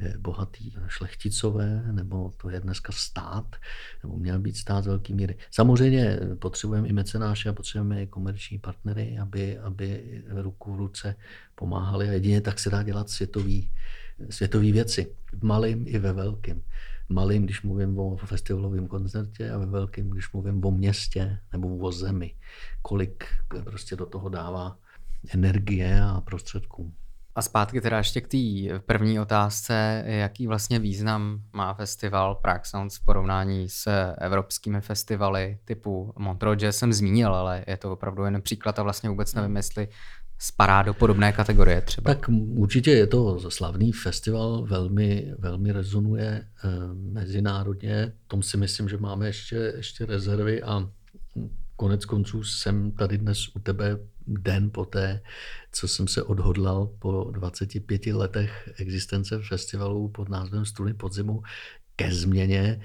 eh, 0.00 0.18
bohatý 0.18 0.74
šlechticové, 0.86 1.82
nebo 1.92 2.34
to 2.36 2.50
je 2.50 2.60
dneska 2.60 2.92
stát, 2.92 3.56
nebo 4.02 4.16
měl 4.16 4.38
být 4.38 4.56
stát 4.56 4.86
velký 4.86 5.14
míry. 5.14 5.38
Samozřejmě 5.50 6.18
potřebujeme 6.38 6.88
i 6.88 6.92
mecenáše 6.92 7.48
a 7.48 7.52
potřebujeme 7.52 8.02
i 8.02 8.06
komerční 8.06 8.58
partnery, 8.58 9.18
aby, 9.18 9.58
aby 9.58 10.22
ruku 10.26 10.74
v 10.74 10.76
ruce 10.76 11.14
pomáhali 11.54 12.08
a 12.08 12.12
jedině 12.12 12.40
tak 12.40 12.58
se 12.58 12.70
dá 12.70 12.82
dělat 12.82 13.10
světový, 13.10 13.70
světový 14.30 14.72
věci. 14.72 15.14
V 15.32 15.44
malým 15.44 15.84
i 15.86 15.98
ve 15.98 16.12
velkým 16.12 16.62
malým, 17.08 17.44
když 17.44 17.62
mluvím 17.62 17.98
o 17.98 18.16
festivalovém 18.16 18.86
koncertě 18.86 19.50
a 19.50 19.58
ve 19.58 19.66
velkým, 19.66 20.10
když 20.10 20.32
mluvím 20.32 20.64
o 20.64 20.70
městě 20.70 21.38
nebo 21.52 21.76
o 21.76 21.92
zemi. 21.92 22.34
Kolik 22.82 23.24
prostě 23.64 23.96
do 23.96 24.06
toho 24.06 24.28
dává 24.28 24.78
energie 25.34 26.00
a 26.02 26.20
prostředků. 26.20 26.92
A 27.34 27.42
zpátky 27.42 27.80
teda 27.80 27.98
ještě 27.98 28.20
k 28.20 28.28
té 28.28 28.38
první 28.86 29.20
otázce, 29.20 30.04
jaký 30.06 30.46
vlastně 30.46 30.78
význam 30.78 31.42
má 31.52 31.74
festival 31.74 32.34
Prague 32.34 32.64
Sounds 32.64 32.96
v 32.96 33.04
porovnání 33.04 33.68
s 33.68 34.12
evropskými 34.18 34.80
festivaly 34.80 35.58
typu 35.64 36.12
Montreux 36.18 36.60
Jazz 36.60 36.76
jsem 36.76 36.92
zmínil, 36.92 37.34
ale 37.34 37.64
je 37.66 37.76
to 37.76 37.92
opravdu 37.92 38.24
jen 38.24 38.42
příklad 38.42 38.78
a 38.78 38.82
vlastně 38.82 39.10
vůbec 39.10 39.34
nevím, 39.34 39.56
jestli 39.56 39.88
spadá 40.38 40.82
do 40.82 40.94
podobné 40.94 41.32
kategorie 41.32 41.80
třeba. 41.80 42.14
Tak 42.14 42.26
určitě 42.56 42.90
je 42.90 43.06
to 43.06 43.50
slavný 43.50 43.92
festival, 43.92 44.66
velmi, 44.66 45.34
velmi 45.38 45.72
rezonuje 45.72 46.42
eh, 46.64 46.68
mezinárodně. 46.94 48.12
Tom 48.26 48.42
si 48.42 48.56
myslím, 48.56 48.88
že 48.88 48.96
máme 48.96 49.26
ještě, 49.26 49.72
ještě 49.76 50.06
rezervy 50.06 50.62
a 50.62 50.90
konec 51.76 52.04
konců 52.04 52.44
jsem 52.44 52.92
tady 52.92 53.18
dnes 53.18 53.56
u 53.56 53.58
tebe 53.58 53.98
den 54.28 54.70
poté, 54.70 55.20
co 55.72 55.88
jsem 55.88 56.08
se 56.08 56.22
odhodlal 56.22 56.86
po 56.98 57.30
25 57.30 58.06
letech 58.06 58.70
existence 58.76 59.38
festivalu 59.48 60.08
pod 60.08 60.28
názvem 60.28 60.64
Struny 60.64 60.94
podzimu 60.94 61.42
ke 61.96 62.14
změně 62.14 62.80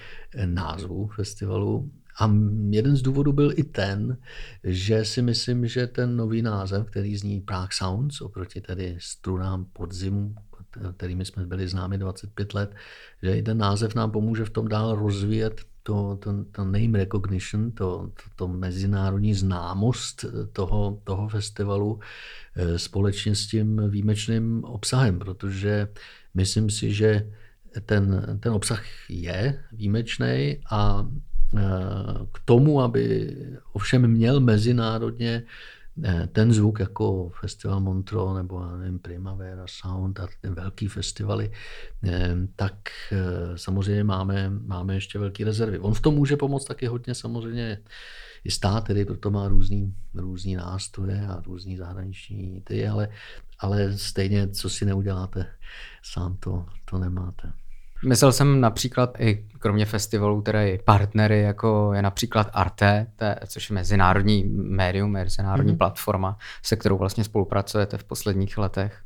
názvu 0.45 1.07
festivalu. 1.07 1.91
A 2.19 2.31
jeden 2.69 2.95
z 2.95 3.01
důvodů 3.01 3.31
byl 3.33 3.53
i 3.55 3.63
ten, 3.63 4.17
že 4.63 5.05
si 5.05 5.21
myslím, 5.21 5.67
že 5.67 5.87
ten 5.87 6.17
nový 6.17 6.41
název, 6.41 6.85
který 6.85 7.17
zní 7.17 7.41
Prague 7.41 7.69
Sounds, 7.71 8.21
oproti 8.21 8.61
tedy 8.61 8.97
strunám 8.99 9.65
podzimu, 9.65 10.35
kterými 10.97 11.25
jsme 11.25 11.45
byli 11.45 11.67
známi 11.67 11.97
25 11.97 12.53
let, 12.53 12.75
že 13.23 13.37
i 13.37 13.43
ten 13.43 13.57
název 13.57 13.95
nám 13.95 14.11
pomůže 14.11 14.45
v 14.45 14.49
tom 14.49 14.67
dál 14.67 14.95
rozvíjet 14.95 15.61
to, 15.83 16.17
to, 16.21 16.43
to 16.51 16.65
name 16.65 16.93
recognition, 16.93 17.71
to, 17.71 18.09
to, 18.13 18.23
to 18.35 18.47
mezinárodní 18.47 19.33
známost 19.33 20.25
toho, 20.53 21.01
toho 21.03 21.27
festivalu 21.27 21.99
eh, 22.55 22.79
společně 22.79 23.35
s 23.35 23.47
tím 23.47 23.89
výjimečným 23.89 24.63
obsahem, 24.63 25.19
protože 25.19 25.87
myslím 26.33 26.69
si, 26.69 26.93
že 26.93 27.27
ten, 27.85 28.37
ten 28.39 28.53
obsah 28.53 28.83
je 29.09 29.63
výjimečný 29.71 30.57
a 30.71 31.07
eh, 31.57 31.61
k 32.31 32.39
tomu, 32.45 32.81
aby 32.81 33.35
ovšem 33.73 34.07
měl 34.07 34.39
mezinárodně 34.39 35.43
ten 36.31 36.53
zvuk 36.53 36.79
jako 36.79 37.29
Festival 37.29 37.79
Montreux 37.79 38.35
nebo 38.35 38.65
nevím, 38.77 38.99
Primavera 38.99 39.65
Sound 39.67 40.19
a 40.19 40.27
ty 40.41 40.49
velký 40.49 40.87
festivaly, 40.87 41.51
eh, 42.03 42.35
tak 42.55 42.73
eh, 43.11 43.57
samozřejmě 43.57 44.03
máme, 44.03 44.49
máme 44.49 44.95
ještě 44.95 45.19
velké 45.19 45.45
rezervy. 45.45 45.79
On 45.79 45.93
v 45.93 46.01
tom 46.01 46.15
může 46.15 46.37
pomoct 46.37 46.65
taky 46.65 46.87
hodně 46.87 47.15
samozřejmě 47.15 47.77
i 48.43 48.51
stát, 48.51 48.83
který 48.83 49.05
proto 49.05 49.31
má 49.31 49.47
různý, 49.47 49.95
různý 50.13 50.55
nástroje 50.55 51.27
a 51.27 51.41
různý 51.45 51.77
zahraniční 51.77 52.61
ty, 52.61 52.87
ale, 52.87 53.09
ale 53.59 53.97
stejně, 53.97 54.47
co 54.47 54.69
si 54.69 54.85
neuděláte, 54.85 55.45
sám 56.03 56.37
to, 56.37 56.65
to 56.85 56.97
nemáte. 56.97 57.53
Myslel 58.05 58.31
jsem 58.31 58.61
například 58.61 59.19
i 59.19 59.47
kromě 59.59 59.85
festivalů, 59.85 60.41
které 60.41 60.77
partnery, 60.85 61.41
jako 61.41 61.93
je 61.93 62.01
například 62.01 62.49
Arte, 62.53 63.07
té, 63.15 63.35
což 63.47 63.69
je 63.69 63.73
mezinárodní 63.73 64.43
médium, 64.53 65.11
mezinárodní 65.11 65.73
mm-hmm. 65.73 65.77
platforma, 65.77 66.37
se 66.63 66.75
kterou 66.75 66.97
vlastně 66.97 67.23
spolupracujete 67.23 67.97
v 67.97 68.03
posledních 68.03 68.57
letech. 68.57 69.03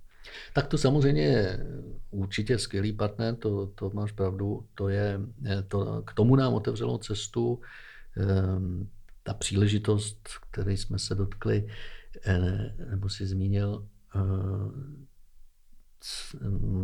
Tak 0.53 0.67
to 0.67 0.77
samozřejmě 0.77 1.21
je 1.21 1.65
určitě 2.11 2.57
skvělý 2.57 2.93
partner, 2.93 3.35
to, 3.35 3.67
to 3.67 3.91
máš 3.93 4.11
pravdu. 4.11 4.65
To 4.75 4.89
je, 4.89 5.19
to, 5.67 6.01
k 6.05 6.13
tomu 6.13 6.35
nám 6.35 6.53
otevřelo 6.53 6.97
cestu 6.97 7.61
ehm, 8.17 8.87
ta 9.23 9.33
příležitost, 9.33 10.29
které 10.51 10.73
jsme 10.73 10.99
se 10.99 11.15
dotkli, 11.15 11.67
eh, 12.25 12.75
nebo 12.89 13.09
si 13.09 13.25
zmínil, 13.25 13.85
eh, 14.15 14.19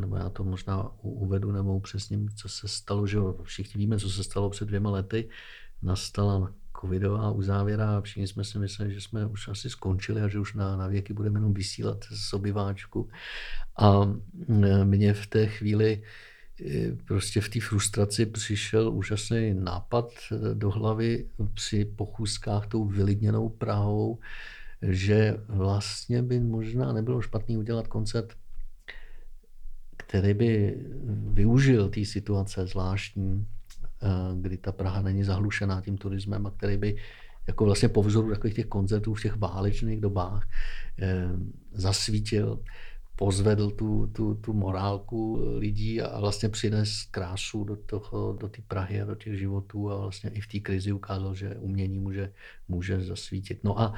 nebo 0.01 0.15
já 0.15 0.29
to 0.29 0.43
možná 0.43 0.91
uvedu 1.01 1.51
nebo 1.51 1.75
upřesním, 1.75 2.29
co 2.29 2.49
se 2.49 2.67
stalo, 2.67 3.07
že 3.07 3.17
všichni 3.43 3.77
víme, 3.77 3.99
co 3.99 4.09
se 4.09 4.23
stalo 4.23 4.49
před 4.49 4.65
dvěma 4.65 4.89
lety. 4.89 5.29
Nastala 5.81 6.53
covidová 6.81 7.31
uzávěra 7.31 7.97
a 7.97 8.01
všichni 8.01 8.27
jsme 8.27 8.43
si 8.43 8.59
mysleli, 8.59 8.93
že 8.93 9.01
jsme 9.01 9.25
už 9.25 9.47
asi 9.47 9.69
skončili 9.69 10.21
a 10.21 10.27
že 10.27 10.39
už 10.39 10.53
na, 10.53 10.77
na 10.77 10.87
věky 10.87 11.13
budeme 11.13 11.37
jenom 11.37 11.53
vysílat 11.53 11.97
z 12.11 12.33
obyváčku. 12.33 13.09
A 13.77 14.13
mně 14.83 15.13
v 15.13 15.27
té 15.27 15.47
chvíli 15.47 16.03
e, 16.65 16.91
prostě 17.07 17.41
v 17.41 17.49
té 17.49 17.59
frustraci 17.61 18.25
přišel 18.25 18.93
úžasný 18.93 19.53
nápad 19.53 20.09
e, 20.31 20.55
do 20.55 20.69
hlavy 20.69 21.29
při 21.53 21.85
pochůzkách 21.85 22.67
tou 22.67 22.85
vylidněnou 22.85 23.49
Prahou, 23.49 24.19
že 24.81 25.37
vlastně 25.47 26.23
by 26.23 26.39
možná 26.39 26.93
nebylo 26.93 27.21
špatný 27.21 27.57
udělat 27.57 27.87
koncert 27.87 28.33
který 30.13 30.33
by 30.33 30.77
využil 31.33 31.89
té 31.89 32.05
situace 32.05 32.67
zvláštní, 32.67 33.47
eh, 34.03 34.07
kdy 34.41 34.57
ta 34.57 34.71
Praha 34.71 35.01
není 35.01 35.23
zahlušená 35.23 35.81
tím 35.81 35.97
turismem 35.97 36.45
a 36.45 36.51
který 36.51 36.77
by 36.77 36.95
jako 37.47 37.65
vlastně 37.65 37.89
po 37.89 38.03
vzoru 38.03 38.29
takových 38.29 38.55
těch 38.55 38.65
koncertů 38.65 39.13
v 39.13 39.21
těch 39.21 39.35
válečných 39.35 40.01
dobách 40.01 40.47
eh, 40.99 41.29
zasvítil, 41.73 42.59
pozvedl 43.15 43.71
tu, 43.71 44.07
tu, 44.13 44.35
tu 44.35 44.53
morálku 44.53 45.41
lidí 45.57 46.01
a 46.01 46.19
vlastně 46.19 46.49
přines 46.49 47.03
krásu 47.11 47.63
do 47.63 47.75
toho, 47.75 48.33
do 48.33 48.47
té 48.47 48.61
Prahy 48.67 49.01
a 49.01 49.05
do 49.05 49.15
těch 49.15 49.39
životů 49.39 49.91
a 49.91 49.97
vlastně 49.97 50.29
i 50.29 50.41
v 50.41 50.47
té 50.47 50.59
krizi 50.59 50.91
ukázal, 50.91 51.35
že 51.35 51.55
umění 51.55 51.99
může, 51.99 52.31
může 52.67 53.01
zasvítit. 53.01 53.63
No 53.63 53.79
a 53.79 53.93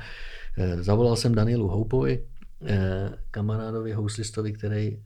eh, 0.58 0.84
zavolal 0.84 1.16
jsem 1.16 1.36
Danielu 1.36 1.68
Houpovi, 1.68 2.24
kamarádovi, 3.32 3.94
houslistovi, 3.94 4.54
který 4.54 4.98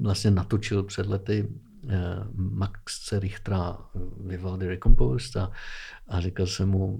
vlastně 0.00 0.30
natočil 0.30 0.82
před 0.82 1.06
lety 1.06 1.48
Eh, 1.88 2.26
Maxe 2.34 3.20
Richtera 3.20 3.78
Vivaldi 4.26 4.66
Recomposed 4.66 5.36
a, 5.36 5.52
a 6.08 6.20
říkal 6.20 6.46
jsem 6.46 6.68
mu, 6.68 6.98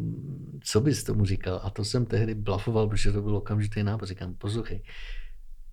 co 0.61 0.81
bys 0.81 1.05
tomu 1.05 1.25
říkal? 1.25 1.61
A 1.63 1.71
to 1.71 1.85
jsem 1.85 2.07
tehdy 2.07 2.35
blafoval, 2.35 2.89
protože 2.89 3.13
to 3.13 3.23
byl 3.23 3.37
okamžitý 3.37 3.83
nápad. 3.83 4.09
Říkám, 4.09 4.35
poslouchej, 4.35 4.83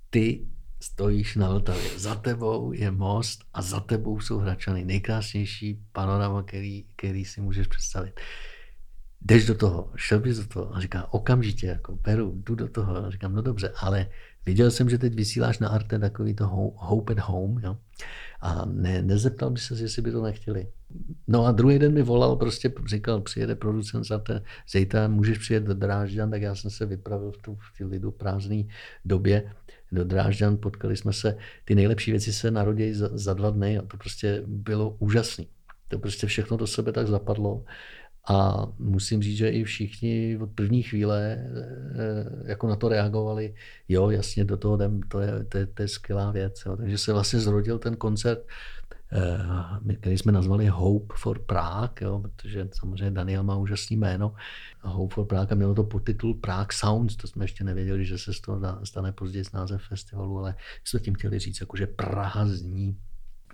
ty 0.09 0.47
stojíš 0.81 1.35
na 1.35 1.49
Vltavě, 1.49 1.99
za 1.99 2.15
tebou 2.15 2.73
je 2.73 2.91
most 2.91 3.43
a 3.53 3.61
za 3.61 3.79
tebou 3.79 4.19
jsou 4.19 4.37
Hračany. 4.37 4.85
Nejkrásnější 4.85 5.85
panorama, 5.91 6.43
který, 6.43 6.85
který 6.95 7.25
si 7.25 7.41
můžeš 7.41 7.67
představit. 7.67 8.19
Jdeš 9.21 9.45
do 9.45 9.55
toho, 9.55 9.91
šel 9.95 10.19
bys 10.19 10.37
do 10.37 10.47
toho 10.47 10.75
a 10.75 10.79
říká 10.79 11.13
okamžitě, 11.13 11.67
jako 11.67 11.95
beru, 11.95 12.33
jdu 12.35 12.55
do 12.55 12.67
toho. 12.67 13.05
A 13.05 13.09
říkám, 13.09 13.35
no 13.35 13.41
dobře, 13.41 13.73
ale 13.75 14.07
viděl 14.45 14.71
jsem, 14.71 14.89
že 14.89 14.97
teď 14.97 15.15
vysíláš 15.15 15.59
na 15.59 15.69
Arte 15.69 15.99
takový 15.99 16.33
to 16.33 16.47
Hope 16.75 17.13
at 17.13 17.19
Home, 17.19 17.59
jo? 17.63 17.77
A 18.41 18.65
ne, 18.65 19.01
nezeptal 19.01 19.49
by 19.49 19.59
se, 19.59 19.83
jestli 19.83 20.01
by 20.01 20.11
to 20.11 20.23
nechtěli. 20.23 20.67
No 21.27 21.45
a 21.45 21.51
druhý 21.51 21.79
den 21.79 21.93
mi 21.93 22.01
volal, 22.01 22.35
prostě 22.35 22.73
říkal, 22.87 23.21
přijede 23.21 23.55
producent 23.55 24.07
za 24.07 24.19
te, 24.19 24.43
zítra 24.71 25.07
můžeš 25.07 25.37
přijet 25.37 25.63
do 25.63 25.73
Drážďan, 25.73 26.31
tak 26.31 26.41
já 26.41 26.55
jsem 26.55 26.71
se 26.71 26.85
vypravil 26.85 27.31
v 27.31 27.37
tu 27.37 27.55
v 27.55 27.77
ty 27.77 27.85
lidu 27.85 28.11
prázdné 28.11 28.63
době 29.05 29.51
do 29.91 30.03
Drážďan, 30.03 30.57
potkali 30.57 30.97
jsme 30.97 31.13
se, 31.13 31.37
ty 31.65 31.75
nejlepší 31.75 32.11
věci 32.11 32.33
se 32.33 32.51
narodí 32.51 32.93
za, 32.93 33.09
za 33.13 33.33
dva 33.33 33.49
dny 33.49 33.77
a 33.77 33.81
to 33.81 33.97
prostě 33.97 34.43
bylo 34.47 34.95
úžasné. 34.99 35.45
To 35.87 35.99
prostě 35.99 36.27
všechno 36.27 36.57
do 36.57 36.67
sebe 36.67 36.91
tak 36.91 37.07
zapadlo. 37.07 37.63
A 38.29 38.67
musím 38.79 39.21
říct, 39.21 39.37
že 39.37 39.49
i 39.49 39.63
všichni 39.63 40.37
od 40.41 40.49
první 40.51 40.83
chvíle 40.83 41.37
eh, 41.37 42.49
jako 42.49 42.67
na 42.67 42.75
to 42.75 42.89
reagovali, 42.89 43.55
jo, 43.89 44.09
jasně, 44.09 44.45
do 44.45 44.57
toho 44.57 44.75
jdem, 44.75 45.01
to 45.01 45.19
je, 45.19 45.43
to 45.43 45.57
je, 45.57 45.65
to 45.65 45.81
je 45.81 45.87
skvělá 45.87 46.31
věc. 46.31 46.63
Jo. 46.65 46.77
Takže 46.77 46.97
se 46.97 47.13
vlastně 47.13 47.39
zrodil 47.39 47.79
ten 47.79 47.95
koncert, 47.95 48.39
eh, 49.11 49.95
který 49.95 50.17
jsme 50.17 50.31
nazvali 50.31 50.67
Hope 50.67 51.15
for 51.17 51.39
Prague, 51.39 51.89
jo, 52.01 52.19
protože 52.19 52.69
samozřejmě 52.73 53.11
Daniel 53.11 53.43
má 53.43 53.55
úžasný 53.55 53.97
jméno. 53.97 54.35
Hope 54.81 55.13
for 55.13 55.25
Prague 55.25 55.51
a 55.51 55.55
mělo 55.55 55.75
to 55.75 55.83
podtitul 55.83 56.33
Prague 56.33 56.73
Sounds, 56.73 57.15
to 57.15 57.27
jsme 57.27 57.43
ještě 57.43 57.63
nevěděli, 57.63 58.05
že 58.05 58.17
se 58.17 58.33
z 58.33 58.41
toho 58.41 58.85
stane 58.85 59.11
později 59.11 59.45
název 59.53 59.81
festivalu, 59.89 60.39
ale 60.39 60.55
jsme 60.83 60.99
tím 60.99 61.15
chtěli 61.15 61.39
říct, 61.39 61.61
jako, 61.61 61.77
že 61.77 61.87
Praha 61.87 62.45
zní 62.45 62.97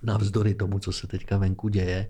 navzdory 0.02 0.54
tomu, 0.54 0.78
co 0.78 0.92
se 0.92 1.06
teďka 1.06 1.38
venku 1.38 1.68
děje. 1.68 2.08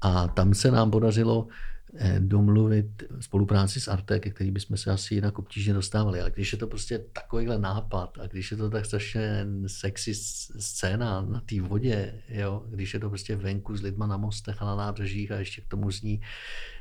A 0.00 0.28
tam 0.28 0.54
se 0.54 0.70
nám 0.70 0.90
podařilo 0.90 1.48
Eh, 1.48 1.73
domluvit 2.18 3.02
spolupráci 3.20 3.80
s 3.80 3.88
Arte, 3.88 4.20
ke 4.20 4.30
který 4.30 4.50
bychom 4.50 4.76
se 4.76 4.90
asi 4.90 5.14
jinak 5.14 5.38
obtížně 5.38 5.74
dostávali. 5.74 6.20
Ale 6.20 6.30
když 6.30 6.52
je 6.52 6.58
to 6.58 6.66
prostě 6.66 6.98
takovýhle 6.98 7.58
nápad 7.58 8.18
a 8.20 8.26
když 8.26 8.50
je 8.50 8.56
to 8.56 8.70
tak 8.70 8.86
strašně 8.86 9.46
sexy 9.66 10.14
scéna 10.14 11.20
na 11.20 11.40
té 11.40 11.60
vodě, 11.60 12.22
jo, 12.28 12.64
když 12.68 12.94
je 12.94 13.00
to 13.00 13.08
prostě 13.08 13.36
venku 13.36 13.76
s 13.76 13.82
lidma 13.82 14.06
na 14.06 14.16
mostech 14.16 14.62
a 14.62 14.64
na 14.64 14.76
nábřežích 14.76 15.30
a 15.30 15.36
ještě 15.36 15.60
k 15.60 15.68
tomu 15.68 15.90
zní 15.90 16.20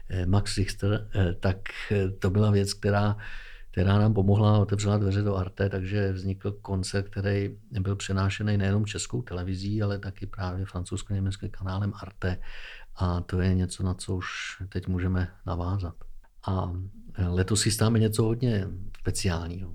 eh, 0.10 0.26
Max 0.26 0.58
Richter, 0.58 1.10
eh, 1.16 1.34
tak 1.34 1.58
to 2.20 2.30
byla 2.30 2.52
věc, 2.52 2.74
která 2.74 3.18
která 3.74 4.00
nám 4.00 4.14
pomohla 4.14 4.60
otevřela 4.60 4.98
dveře 4.98 5.22
do 5.22 5.36
Arte, 5.36 5.70
takže 5.70 6.12
vznikl 6.12 6.52
koncert, 6.52 7.10
který 7.10 7.58
byl 7.80 7.96
přenášený 7.96 8.58
nejenom 8.58 8.86
českou 8.86 9.22
televizí, 9.22 9.82
ale 9.82 10.00
taky 10.00 10.26
právě 10.26 10.66
francouzsko-německým 10.66 11.50
kanálem 11.50 11.94
Arte. 12.02 12.38
A 12.96 13.22
to 13.22 13.42
je 13.42 13.54
něco, 13.56 13.84
na 13.84 13.94
co 13.94 14.16
už 14.16 14.28
teď 14.70 14.88
můžeme 14.88 15.28
navázat. 15.46 15.96
A 16.48 16.72
letos 17.28 17.62
si 17.62 17.72
stáme 17.72 18.00
něco 18.00 18.24
hodně 18.24 18.68
speciálního. 19.00 19.72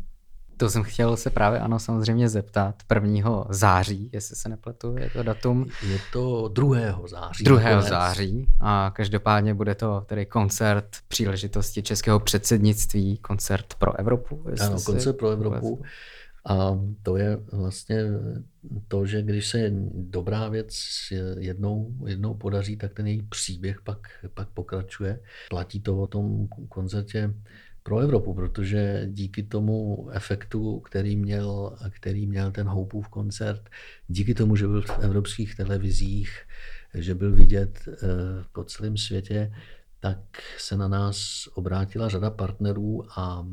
To 0.56 0.70
jsem 0.70 0.82
chtěl 0.82 1.16
se 1.16 1.30
právě 1.30 1.60
ano 1.60 1.78
samozřejmě 1.78 2.28
zeptat. 2.28 2.74
1. 2.94 3.44
září, 3.50 4.10
jestli 4.12 4.36
se 4.36 4.48
nepletu, 4.48 4.96
je 4.98 5.10
to 5.10 5.22
datum. 5.22 5.66
Je 5.88 5.98
to 6.12 6.48
2. 6.48 6.76
září. 7.06 7.44
2. 7.44 7.60
Nakonec. 7.60 7.88
září 7.88 8.46
a 8.60 8.92
každopádně 8.94 9.54
bude 9.54 9.74
to 9.74 10.00
tedy 10.06 10.26
koncert 10.26 10.88
příležitosti 11.08 11.82
českého 11.82 12.20
předsednictví, 12.20 13.18
koncert 13.18 13.74
pro 13.74 13.98
Evropu. 13.98 14.44
Ano, 14.60 14.76
koncert 14.84 15.16
pro 15.16 15.30
Evropu. 15.30 15.68
Vůbec. 15.68 15.90
A 16.46 16.80
to 17.02 17.16
je 17.16 17.36
vlastně 17.52 18.04
to, 18.88 19.06
že 19.06 19.22
když 19.22 19.48
se 19.48 19.70
dobrá 19.94 20.48
věc 20.48 20.74
jednou, 21.38 21.94
jednou 22.06 22.34
podaří, 22.34 22.76
tak 22.76 22.94
ten 22.94 23.06
její 23.06 23.22
příběh 23.22 23.80
pak, 23.80 23.98
pak 24.34 24.48
pokračuje. 24.48 25.20
Platí 25.50 25.80
to 25.80 25.98
o 25.98 26.06
tom 26.06 26.48
koncertě 26.68 27.34
pro 27.82 27.98
Evropu, 27.98 28.34
protože 28.34 29.06
díky 29.10 29.42
tomu 29.42 30.08
efektu, 30.12 30.80
který 30.80 31.16
měl, 31.16 31.76
který 31.90 32.26
měl 32.26 32.52
ten 32.52 32.66
Houpův 32.66 33.08
koncert, 33.08 33.70
díky 34.08 34.34
tomu, 34.34 34.56
že 34.56 34.66
byl 34.66 34.82
v 34.82 34.98
evropských 35.00 35.56
televizích, 35.56 36.30
že 36.94 37.14
byl 37.14 37.32
vidět 37.32 37.88
eh, 37.88 37.96
po 38.52 38.64
celém 38.64 38.96
světě, 38.96 39.52
tak 40.00 40.18
se 40.58 40.76
na 40.76 40.88
nás 40.88 41.48
obrátila 41.54 42.08
řada 42.08 42.30
partnerů 42.30 43.04
a 43.16 43.46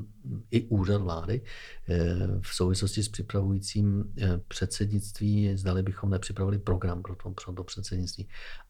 i 0.51 0.63
úřad 0.67 1.01
vlády 1.01 1.41
eh, 1.89 2.15
v 2.41 2.47
souvislosti 2.47 3.03
s 3.03 3.09
připravujícím 3.09 4.13
eh, 4.21 4.41
předsednictví. 4.47 5.57
Zdali 5.57 5.83
bychom 5.83 6.09
nepřipravili 6.09 6.57
program 6.59 7.01
pro 7.01 7.15
to, 7.15 7.29
pro 7.29 7.53
to 7.53 7.63
předsednictví. 7.63 8.27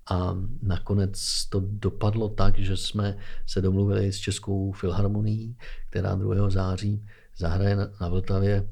A 0.10 0.38
nakonec 0.62 1.46
to 1.50 1.64
dopadlo 1.66 2.30
tak, 2.30 2.60
že 2.60 2.78
jsme 2.78 3.18
se 3.46 3.62
domluvili 3.62 4.12
s 4.12 4.18
Českou 4.18 4.72
filharmonií, 4.72 5.58
která 5.90 6.16
2. 6.16 6.50
září 6.50 7.06
zahraje 7.38 7.76
na 8.02 8.10
Vltavě 8.10 8.70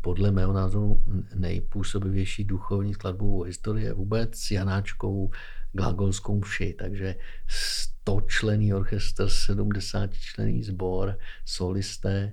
podle 0.00 0.30
mého 0.30 0.52
názoru 0.52 1.02
nejpůsobivější 1.34 2.44
duchovní 2.44 2.94
skladbu 2.94 3.42
historie 3.42 3.92
vůbec 3.92 4.36
s 4.36 4.50
Janáčkou 4.50 5.30
glagolskou 5.72 6.40
vši. 6.40 6.74
Takže 6.78 7.16
100 7.48 8.20
člený 8.20 8.74
orchestr, 8.74 9.28
70 9.28 10.14
člený 10.14 10.62
sbor, 10.62 11.18
solisté, 11.44 12.32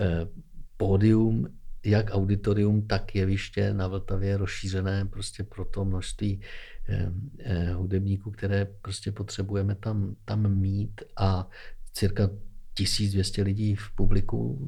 eh, 0.00 0.26
pódium, 0.76 1.48
jak 1.84 2.10
auditorium, 2.10 2.86
tak 2.86 3.14
jeviště 3.14 3.74
na 3.74 3.88
Vltavě 3.88 4.36
rozšířené 4.36 5.04
prostě 5.04 5.44
pro 5.44 5.64
to 5.64 5.84
množství 5.84 6.40
eh, 6.88 7.12
eh, 7.38 7.72
hudebníků, 7.72 8.30
které 8.30 8.64
prostě 8.82 9.12
potřebujeme 9.12 9.74
tam, 9.74 10.16
tam 10.24 10.54
mít 10.54 11.00
a 11.16 11.48
cirka 11.92 12.30
1200 12.74 13.42
lidí 13.42 13.74
v 13.74 13.90
publiku, 13.94 14.58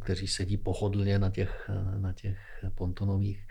kteří 0.00 0.26
sedí 0.28 0.56
pohodlně 0.56 1.18
na 1.18 1.30
těch, 1.30 1.70
na 1.98 2.12
těch 2.12 2.38
pontonových 2.74 3.46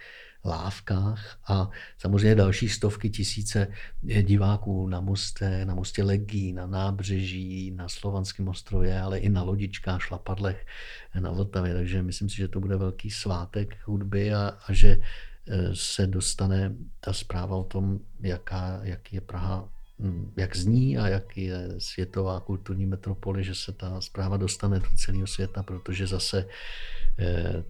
lávkách 0.45 1.39
a 1.47 1.69
samozřejmě 1.97 2.35
další 2.35 2.69
stovky 2.69 3.09
tisíce 3.09 3.67
diváků 4.01 4.87
na 4.87 5.01
mostě, 5.01 5.65
na 5.65 5.75
mostě 5.75 6.03
Legí, 6.03 6.53
na 6.53 6.67
nábřeží, 6.67 7.71
na 7.71 7.89
Slovanském 7.89 8.47
ostrově, 8.47 9.01
ale 9.01 9.19
i 9.19 9.29
na 9.29 9.43
lodičkách, 9.43 10.01
šlapadlech 10.01 10.65
na 11.19 11.31
Vltavě. 11.31 11.73
Takže 11.73 12.03
myslím 12.03 12.29
si, 12.29 12.37
že 12.37 12.47
to 12.47 12.59
bude 12.59 12.77
velký 12.77 13.11
svátek 13.11 13.77
hudby 13.85 14.33
a, 14.33 14.57
a 14.67 14.73
že 14.73 14.99
eh, 15.47 15.69
se 15.73 16.07
dostane 16.07 16.75
ta 16.99 17.13
zpráva 17.13 17.55
o 17.55 17.63
tom, 17.63 17.99
jaká, 18.21 18.79
jaký 18.83 19.15
je 19.15 19.21
Praha 19.21 19.69
hm, 19.99 20.33
jak 20.37 20.55
zní 20.55 20.97
a 20.97 21.07
jak 21.07 21.37
je 21.37 21.67
světová 21.77 22.39
kulturní 22.39 22.85
metropole, 22.85 23.43
že 23.43 23.55
se 23.55 23.71
ta 23.71 24.01
zpráva 24.01 24.37
dostane 24.37 24.79
do 24.79 24.87
celého 24.97 25.27
světa, 25.27 25.63
protože 25.63 26.07
zase 26.07 26.37
Eh, 26.37 26.47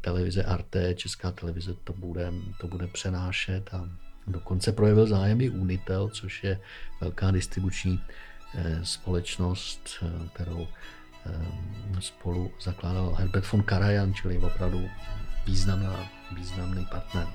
televize 0.02 0.44
Arte, 0.44 0.96
česká 0.96 1.32
televize 1.32 1.74
to 1.84 1.94
bude, 1.94 2.34
to 2.62 2.68
bude 2.68 2.88
přenášet 2.88 3.74
a 3.74 3.90
dokonce 4.28 4.72
projevil 4.72 5.08
zájem 5.08 5.42
i 5.42 5.50
Unitel, 5.50 6.10
což 6.10 6.44
je 6.44 6.60
velká 7.02 7.32
distribuční 7.32 8.00
eh, 8.56 8.80
společnost, 8.84 9.90
eh, 10.02 10.30
kterou 10.34 10.68
spolu 12.00 12.52
zakládal 12.62 13.14
Herbert 13.14 13.52
von 13.52 13.64
Karajan, 13.64 14.14
čili 14.14 14.38
opravdu 14.38 14.90
významná, 15.46 16.10
významný 16.36 16.86
partner. 16.86 17.28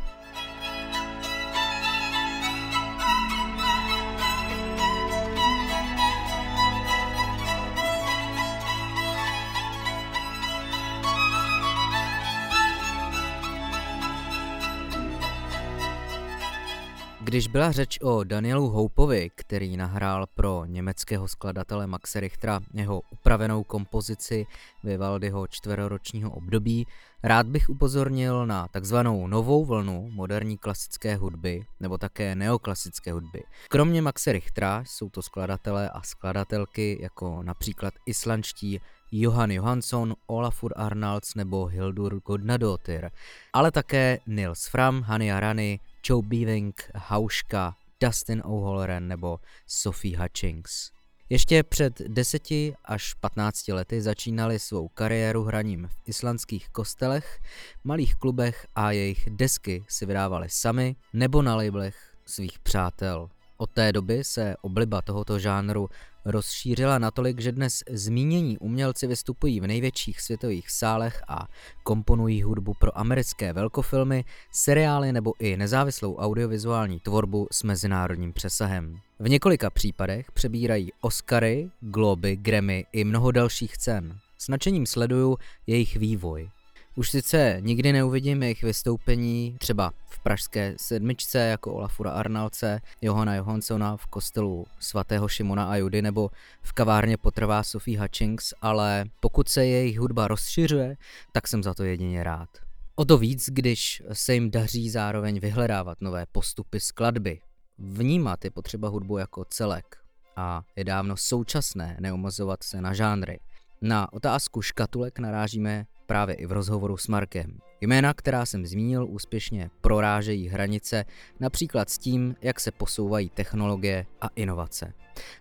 Když 17.39 17.49
byla 17.49 17.73
řeč 17.73 17.99
o 18.03 18.25
Danielu 18.25 18.69
Houpovi, 18.69 19.31
který 19.35 19.77
nahrál 19.77 20.27
pro 20.35 20.65
německého 20.65 21.29
skladatele 21.29 21.87
Maxe 21.87 22.21
Richtera 22.21 22.61
jeho 22.75 23.03
upravenou 23.11 23.65
kompozici 23.65 24.47
Vivaldiho 24.85 25.47
čtveroročního 25.47 26.31
období, 26.31 26.87
rád 27.23 27.47
bych 27.47 27.69
upozornil 27.69 28.47
na 28.47 28.69
takzvanou 28.69 29.27
novou 29.27 29.65
vlnu 29.65 30.11
moderní 30.13 30.59
klasické 30.59 31.17
hudby 31.17 31.67
nebo 31.81 31.99
také 31.99 32.35
neoklasické 32.35 33.13
hudby. 33.13 33.43
Kromě 33.69 34.03
Maxe 34.03 34.33
Richtera 34.33 34.85
jsou 34.87 35.11
to 35.11 35.23
skladatelé 35.23 35.91
a 35.91 36.03
skladatelky 36.03 36.99
jako 37.01 37.43
například 37.43 37.95
islandští 38.07 38.81
Johan 39.13 39.51
Johansson, 39.51 40.15
Olafur 40.27 40.73
Arnalds 40.77 41.35
nebo 41.35 41.67
Hildur 41.67 42.21
Godnadottir, 42.21 43.11
ale 43.53 43.71
také 43.71 44.19
Nils 44.27 44.67
Fram, 44.67 45.03
Hany 45.03 45.33
Arany, 45.33 45.81
Joe 46.09 46.23
Beaving, 46.23 46.75
Hauška, 46.95 47.75
Dustin 48.01 48.43
O'Halloran 48.45 49.09
nebo 49.09 49.41
Sophie 49.67 50.19
Hutchings. 50.19 50.91
Ještě 51.29 51.63
před 51.63 52.01
10 52.01 52.43
až 52.85 53.15
15 53.15 53.69
lety 53.69 54.03
začínali 54.03 54.59
svou 54.59 54.89
kariéru 54.89 55.45
hraním 55.45 55.89
v 55.89 56.09
islandských 56.09 56.69
kostelech, 56.69 57.41
malých 57.85 58.15
klubech 58.15 58.67
a 58.75 58.91
jejich 58.91 59.29
desky 59.31 59.85
si 59.89 60.07
vydávali 60.07 60.49
sami 60.49 60.97
nebo 61.13 61.43
na 61.43 61.57
labelech 61.57 62.17
svých 62.27 62.59
přátel. 62.59 63.29
Od 63.57 63.71
té 63.71 63.93
doby 63.93 64.25
se 64.25 64.57
obliba 64.61 65.03
tohoto 65.03 65.39
žánru 65.39 65.89
rozšířila 66.25 66.99
natolik, 66.99 67.41
že 67.41 67.53
dnes 67.53 67.83
zmínění 67.91 68.59
umělci 68.59 69.07
vystupují 69.07 69.61
v 69.61 69.67
největších 69.67 70.21
světových 70.21 70.71
sálech 70.71 71.23
a 71.29 71.49
komponují 71.83 72.43
hudbu 72.43 72.75
pro 72.75 72.99
americké 72.99 73.53
velkofilmy, 73.53 74.25
seriály 74.53 75.13
nebo 75.13 75.33
i 75.39 75.57
nezávislou 75.57 76.17
audiovizuální 76.17 77.01
tvorbu 77.01 77.49
s 77.53 77.63
mezinárodním 77.63 78.33
přesahem. 78.33 78.99
V 79.19 79.29
několika 79.29 79.71
případech 79.71 80.33
přebírají 80.33 80.93
Oscary, 81.01 81.71
Globy, 81.81 82.37
Grammy 82.37 82.87
i 82.93 83.05
mnoho 83.05 83.31
dalších 83.31 83.79
cen. 83.79 84.19
S 84.39 84.49
nadšením 84.49 84.87
sleduju 84.87 85.37
jejich 85.67 85.97
vývoj. 85.97 86.51
Už 86.97 87.11
sice 87.11 87.57
nikdy 87.61 87.93
neuvidím 87.93 88.43
jejich 88.43 88.63
vystoupení 88.63 89.57
třeba 89.59 89.93
pražské 90.23 90.75
sedmičce 90.77 91.39
jako 91.39 91.73
Olafura 91.75 92.11
Arnalce, 92.11 92.81
Johana 93.03 93.35
Johanssona 93.35 93.97
v 93.97 94.07
kostelu 94.07 94.67
svatého 94.81 95.29
Šimona 95.29 95.71
a 95.71 95.77
Judy 95.77 96.03
nebo 96.03 96.31
v 96.63 96.73
kavárně 96.73 97.17
potrvá 97.17 97.63
Sophie 97.63 98.01
Hutchings, 98.01 98.55
ale 98.63 99.05
pokud 99.21 99.49
se 99.49 99.67
jejich 99.67 99.99
hudba 99.99 100.29
rozšiřuje, 100.29 100.97
tak 101.33 101.49
jsem 101.49 101.63
za 101.63 101.75
to 101.75 101.85
jedině 101.85 102.25
rád. 102.25 102.49
O 102.95 103.05
to 103.05 103.19
víc, 103.19 103.51
když 103.51 104.03
se 104.13 104.35
jim 104.35 104.51
daří 104.51 104.91
zároveň 104.91 105.41
vyhledávat 105.41 106.01
nové 106.01 106.27
postupy 106.33 106.81
skladby. 106.81 107.41
Vnímat 107.79 108.45
je 108.45 108.51
potřeba 108.51 108.89
hudbu 108.89 109.19
jako 109.19 109.45
celek 109.45 109.97
a 110.37 110.63
je 110.77 110.85
dávno 110.85 111.17
současné 111.17 111.97
neomazovat 112.01 112.63
se 112.63 112.81
na 112.81 112.95
žánry. 112.95 113.41
Na 113.83 114.13
otázku 114.13 114.63
škatulek 114.63 115.19
narážíme 115.19 115.87
právě 116.09 116.35
i 116.35 116.47
v 116.47 116.53
rozhovoru 116.53 116.97
s 116.97 117.09
Markem. 117.09 117.59
Jména, 117.81 118.15
která 118.15 118.47
jsem 118.47 118.67
zmínil, 118.67 119.07
úspěšně 119.09 119.71
prorážejí 119.81 120.49
hranice, 120.49 121.05
například 121.41 121.91
s 121.91 121.99
tím, 121.99 122.37
jak 122.43 122.61
se 122.61 122.73
posouvají 122.73 123.31
technologie 123.31 124.07
a 124.21 124.29
inovace. 124.37 124.93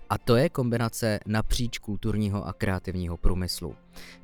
A 0.10 0.18
to 0.18 0.36
je 0.36 0.50
kombinace 0.50 1.20
napříč 1.26 1.78
kulturního 1.78 2.48
a 2.48 2.54
kreativního 2.54 3.18
průmyslu. 3.18 3.76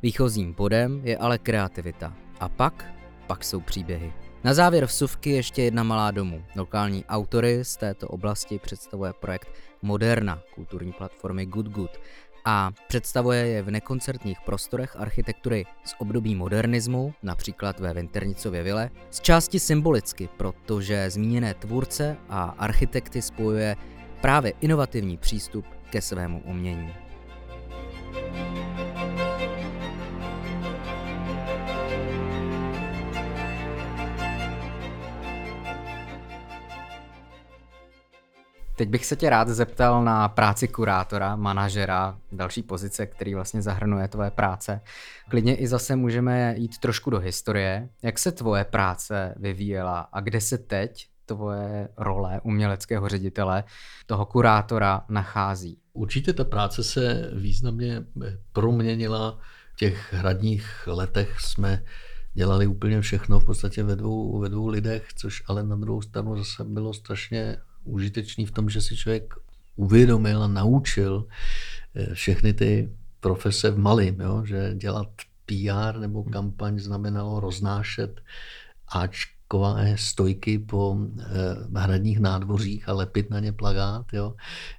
Výchozím 0.02 0.54
bodem 0.54 1.02
je 1.04 1.18
ale 1.18 1.38
kreativita. 1.38 2.14
A 2.40 2.50
pak, 2.50 2.86
pak 3.28 3.44
jsou 3.44 3.60
příběhy. 3.60 4.14
Na 4.44 4.54
závěr 4.54 4.86
vsuvky 4.86 5.30
ještě 5.30 5.64
jedna 5.64 5.84
malá 5.84 6.12
domů. 6.12 6.44
Lokální 6.56 7.06
autory 7.06 7.66
z 7.66 7.78
této 7.78 8.08
oblasti 8.08 8.60
představuje 8.60 9.14
projekt 9.14 9.50
Moderna, 9.82 10.42
kulturní 10.56 10.92
platformy 10.92 11.46
Good 11.46 11.68
Good, 11.68 11.92
a 12.46 12.72
představuje 12.88 13.48
je 13.48 13.62
v 13.62 13.72
nekoncertních 13.72 14.42
prostorech 14.42 14.96
architektury 14.96 15.66
z 15.86 15.96
období 15.98 16.36
modernismu, 16.36 17.14
například 17.24 17.80
ve 17.80 17.94
Vinternicově 17.94 18.64
vile, 18.64 18.90
z 19.10 19.20
části 19.20 19.60
symbolicky, 19.60 20.30
protože 20.38 21.10
zmíněné 21.10 21.54
tvůrce 21.54 22.18
a 22.30 22.44
architekty 22.44 23.22
spojuje 23.22 23.76
právě 24.22 24.54
inovativní 24.62 25.18
přístup 25.18 25.66
ke 25.90 26.02
svému 26.02 26.42
umění. 26.46 27.03
Teď 38.84 38.90
bych 38.90 39.06
se 39.06 39.16
tě 39.16 39.30
rád 39.30 39.48
zeptal 39.48 40.04
na 40.04 40.30
práci 40.30 40.68
kurátora, 40.68 41.36
manažera, 41.36 42.18
další 42.32 42.64
pozice, 42.64 43.06
který 43.06 43.36
vlastně 43.36 43.62
zahrnuje 43.62 44.08
tvoje 44.08 44.32
práce. 44.32 44.82
Klidně 45.30 45.56
i 45.56 45.68
zase 45.68 45.96
můžeme 45.96 46.56
jít 46.58 46.78
trošku 46.78 47.10
do 47.10 47.20
historie. 47.20 47.90
Jak 48.02 48.20
se 48.20 48.32
tvoje 48.32 48.64
práce 48.64 49.36
vyvíjela 49.38 50.00
a 50.00 50.20
kde 50.20 50.42
se 50.42 50.58
teď 50.58 51.08
tvoje 51.26 51.90
role 51.98 52.42
uměleckého 52.44 53.10
ředitele, 53.10 53.64
toho 54.06 54.26
kurátora 54.26 55.06
nachází? 55.10 55.78
Určitě 55.94 56.34
ta 56.34 56.44
práce 56.44 56.84
se 56.84 57.32
významně 57.36 58.04
proměnila. 58.54 59.40
V 59.74 59.76
těch 59.76 60.14
hradních 60.14 60.88
letech 60.88 61.40
jsme 61.40 61.84
dělali 62.34 62.68
úplně 62.68 63.02
všechno 63.02 63.40
v 63.40 63.46
podstatě 63.46 63.84
ve 63.84 63.96
dvou, 63.96 64.40
ve 64.40 64.50
dvou 64.50 64.68
lidech, 64.68 65.08
což 65.16 65.44
ale 65.48 65.64
na 65.64 65.76
druhou 65.76 66.02
stranu 66.02 66.38
zase 66.38 66.64
bylo 66.64 66.94
strašně 66.94 67.58
užitečný 67.84 68.46
v 68.46 68.52
tom, 68.52 68.70
že 68.70 68.82
si 68.82 68.98
člověk 68.98 69.34
uvědomil 69.76 70.44
a 70.44 70.48
naučil 70.48 71.28
eh, 71.96 72.14
všechny 72.14 72.54
ty 72.54 72.90
profese 73.20 73.72
v 73.72 73.78
malým, 73.78 74.20
jo? 74.20 74.46
že 74.46 74.76
dělat 74.76 75.08
PR 75.46 76.00
nebo 76.00 76.24
hmm. 76.24 76.32
kampaň 76.32 76.80
znamenalo 76.80 77.40
roznášet 77.40 78.22
Ačkové 78.88 79.96
stojky 79.98 80.60
po 80.60 80.98
eh, 80.98 81.80
hradních 81.80 82.20
nádvořích 82.20 82.90
a 82.90 82.94
lepit 82.94 83.30
na 83.30 83.40
ně 83.40 83.52
plagát. 83.52 84.06
Jo? 84.14 84.36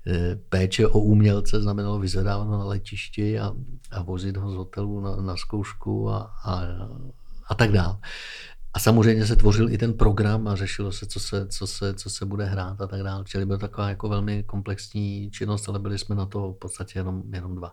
Eh, 0.07 0.37
péče 0.49 0.87
o 0.87 0.99
umělce 0.99 1.61
znamenalo 1.61 1.99
vyzvedávat 1.99 2.45
ho 2.45 2.59
na 2.59 2.65
letišti 2.65 3.39
a, 3.39 3.53
a 3.91 4.03
vozit 4.03 4.37
ho 4.37 4.51
z 4.51 4.55
hotelu 4.55 5.01
na, 5.01 5.17
na 5.17 5.37
zkoušku 5.37 6.11
a, 6.11 6.31
a, 6.45 6.63
a 7.49 7.55
tak 7.55 7.73
dále. 7.73 7.97
A 8.75 8.79
samozřejmě 8.79 9.27
se 9.27 9.37
tvořil 9.37 9.71
i 9.71 9.79
ten 9.79 9.93
program 9.93 10.49
a 10.49 10.57
řešilo 10.57 10.93
se, 10.93 11.07
co 11.07 11.21
se, 11.21 11.47
co 11.49 11.67
se, 11.67 11.95
co 11.95 12.11
se 12.11 12.27
bude 12.27 12.45
hrát 12.45 12.81
a 12.81 12.87
tak 12.87 13.03
dále. 13.03 13.25
Čili 13.27 13.47
byla 13.47 13.59
taková 13.59 13.89
jako 13.89 14.09
velmi 14.09 14.43
komplexní 14.43 15.31
činnost, 15.31 15.69
ale 15.69 15.79
byli 15.79 15.99
jsme 15.99 16.15
na 16.15 16.27
to 16.27 16.53
v 16.53 16.59
podstatě 16.59 16.99
jenom, 16.99 17.23
jenom 17.35 17.55
dva. 17.55 17.73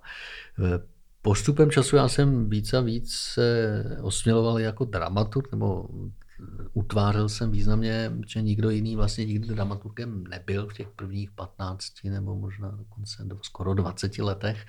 Postupem 1.22 1.72
času 1.72 1.96
já 1.96 2.08
jsem 2.08 2.50
víc 2.50 2.74
a 2.74 2.82
víc 2.82 3.14
se 3.14 3.98
osměloval 4.02 4.60
jako 4.60 4.86
dramaturg, 4.86 5.52
nebo 5.52 5.90
utvářel 6.74 7.30
jsem 7.30 7.52
významně, 7.52 8.12
že 8.28 8.42
nikdo 8.42 8.70
jiný 8.70 8.96
vlastně 8.96 9.26
nikdy 9.26 9.48
dramaturgem 9.48 10.24
nebyl 10.28 10.68
v 10.68 10.74
těch 10.74 10.88
prvních 10.88 11.32
15 11.32 11.94
nebo 12.04 12.36
možná 12.36 12.72
dokonce 12.72 13.24
do 13.24 13.38
skoro 13.42 13.74
20 13.74 14.18
letech. 14.18 14.66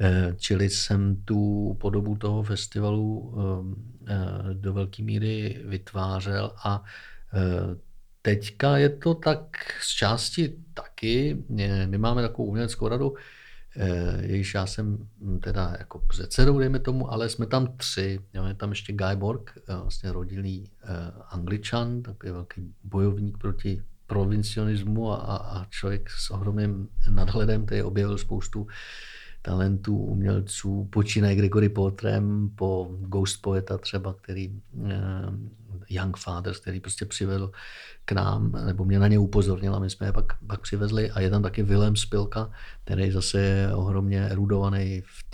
Eh, 0.00 0.34
čili 0.36 0.70
jsem 0.70 1.16
tu 1.16 1.74
podobu 1.80 2.16
toho 2.16 2.42
festivalu 2.42 3.34
eh, 3.36 4.14
eh, 4.14 4.54
do 4.54 4.72
velké 4.72 5.02
míry 5.02 5.62
vytvářel 5.64 6.52
a 6.64 6.82
teďka 8.22 8.76
je 8.76 8.88
to 8.88 9.14
tak 9.14 9.56
z 9.80 9.88
části 9.88 10.54
taky. 10.74 11.44
My 11.86 11.98
máme 11.98 12.22
takovou 12.22 12.48
uměleckou 12.48 12.88
radu, 12.88 13.14
Eh, 13.14 13.18
jejíž 14.20 14.54
já 14.54 14.66
jsem 14.66 15.08
hm, 15.20 15.38
teda 15.38 15.76
jako 15.78 15.98
předsedou, 15.98 16.58
dejme 16.58 16.78
tomu, 16.78 17.12
ale 17.12 17.28
jsme 17.28 17.46
tam 17.46 17.76
tři. 17.76 18.20
Jo, 18.34 18.44
je 18.44 18.54
tam 18.54 18.70
ještě 18.70 18.92
Guy 18.92 19.16
Borg, 19.16 19.52
eh, 19.56 19.76
vlastně 19.76 20.12
rodilý 20.12 20.70
eh, 20.82 20.86
angličan, 21.28 22.02
takový 22.02 22.32
velký 22.32 22.74
bojovník 22.84 23.38
proti 23.38 23.82
provincionismu 24.06 25.12
a, 25.12 25.36
a 25.36 25.64
člověk 25.64 26.10
s 26.10 26.30
ohromným 26.30 26.88
nadhledem, 27.10 27.66
který 27.66 27.82
objevil 27.82 28.18
spoustu 28.18 28.66
talentů, 29.42 29.96
umělců, 29.96 30.88
počínaje 30.92 31.36
Gregory 31.36 31.68
Potrem 31.68 32.50
po 32.54 32.90
Ghost 33.00 33.42
Poeta 33.42 33.78
třeba, 33.78 34.14
který 34.14 34.60
Young 35.88 36.16
Fathers, 36.16 36.58
který 36.58 36.80
prostě 36.80 37.04
přivedl 37.04 37.52
k 38.04 38.12
nám, 38.12 38.52
nebo 38.66 38.84
mě 38.84 38.98
na 38.98 39.08
ně 39.08 39.18
upozornil 39.18 39.74
a 39.74 39.78
my 39.78 39.90
jsme 39.90 40.06
je 40.06 40.12
pak, 40.12 40.44
pak 40.46 40.60
přivezli 40.60 41.10
a 41.10 41.20
je 41.20 41.30
tam 41.30 41.42
taky 41.42 41.62
Willem 41.62 41.96
Spilka, 41.96 42.50
který 42.84 43.10
zase 43.10 43.40
je 43.40 43.74
ohromně 43.74 44.28
erudovaný 44.28 45.02
v 45.06 45.24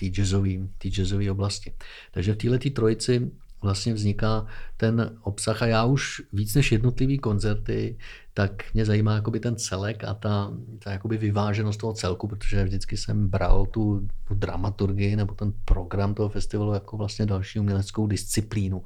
té 0.78 0.88
jazzové 0.88 1.30
oblasti. 1.30 1.74
Takže 2.10 2.34
v 2.34 2.36
této 2.36 2.70
trojici 2.70 3.30
vlastně 3.62 3.94
vzniká 3.94 4.46
ten 4.76 5.18
obsah 5.22 5.62
a 5.62 5.66
já 5.66 5.84
už 5.84 6.22
víc 6.32 6.54
než 6.54 6.72
jednotlivý 6.72 7.18
koncerty, 7.18 7.98
tak 8.34 8.74
mě 8.74 8.84
zajímá 8.84 9.14
jakoby 9.14 9.40
ten 9.40 9.56
celek 9.56 10.04
a 10.04 10.14
ta, 10.14 10.52
ta 10.78 10.92
jakoby 10.92 11.16
vyváženost 11.16 11.80
toho 11.80 11.92
celku, 11.92 12.28
protože 12.28 12.64
vždycky 12.64 12.96
jsem 12.96 13.28
bral 13.28 13.66
tu, 13.66 14.08
tu 14.28 14.34
dramaturgii 14.34 15.16
nebo 15.16 15.34
ten 15.34 15.52
program 15.64 16.14
toho 16.14 16.28
festivalu 16.28 16.72
jako 16.72 16.96
vlastně 16.96 17.26
další 17.26 17.58
uměleckou 17.58 18.06
disciplínu. 18.06 18.82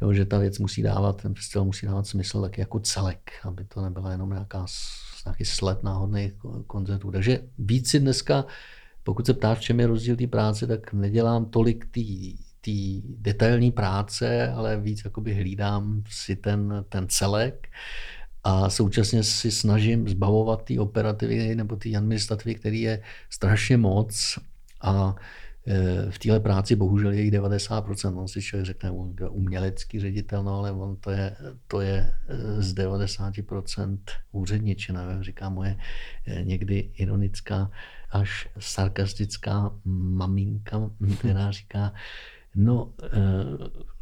Jo, 0.00 0.12
že 0.12 0.24
ta 0.24 0.38
věc 0.38 0.58
musí 0.58 0.82
dávat, 0.82 1.22
ten 1.22 1.34
festival 1.34 1.64
musí 1.64 1.86
dávat 1.86 2.06
smysl 2.06 2.40
taky 2.40 2.60
jako 2.60 2.80
celek, 2.80 3.32
aby 3.44 3.64
to 3.64 3.82
nebyla 3.82 4.10
jenom 4.10 4.30
nějaká, 4.30 4.66
nějaký 5.26 5.44
sled 5.44 5.82
náhodných 5.82 6.32
koncertů. 6.66 7.10
Takže 7.10 7.40
víc 7.58 7.90
si 7.90 8.00
dneska, 8.00 8.44
pokud 9.02 9.26
se 9.26 9.34
ptáš, 9.34 9.58
v 9.58 9.60
čem 9.60 9.80
je 9.80 9.86
rozdíl 9.86 10.16
té 10.16 10.26
práce, 10.26 10.66
tak 10.66 10.92
nedělám 10.92 11.44
tolik 11.44 11.86
té 11.90 12.00
té 12.64 13.08
detailní 13.18 13.72
práce, 13.72 14.48
ale 14.48 14.80
víc 14.80 15.04
jakoby 15.04 15.34
hlídám 15.34 16.02
si 16.08 16.36
ten, 16.36 16.84
ten 16.88 17.06
celek 17.08 17.68
a 18.44 18.70
současně 18.70 19.22
si 19.22 19.50
snažím 19.50 20.08
zbavovat 20.08 20.64
té 20.64 20.80
operativy 20.80 21.54
nebo 21.54 21.76
té 21.76 21.96
administrativy, 21.96 22.54
který 22.54 22.80
je 22.80 23.02
strašně 23.30 23.76
moc 23.76 24.38
a 24.82 25.14
e, 25.66 26.10
v 26.10 26.18
téhle 26.18 26.40
práci 26.40 26.76
bohužel 26.76 27.12
je 27.12 27.22
jich 27.22 27.32
90%. 27.32 28.18
On 28.18 28.28
si 28.28 28.42
člověk 28.42 28.66
řekne 28.66 28.90
umělecký 29.30 30.00
ředitel, 30.00 30.42
no 30.42 30.58
ale 30.58 30.72
on 30.72 30.96
to 30.96 31.10
je, 31.10 31.36
to 31.66 31.80
je 31.80 32.10
e, 32.28 32.62
z 32.62 32.74
90% 32.74 33.98
úředničina. 34.32 35.22
Říká 35.22 35.48
moje 35.48 35.76
e, 36.26 36.44
někdy 36.44 36.90
ironická 36.94 37.70
až 38.10 38.48
sarkastická 38.58 39.72
maminka, 39.84 40.90
která 41.18 41.50
říká, 41.50 41.92
No, 42.54 42.92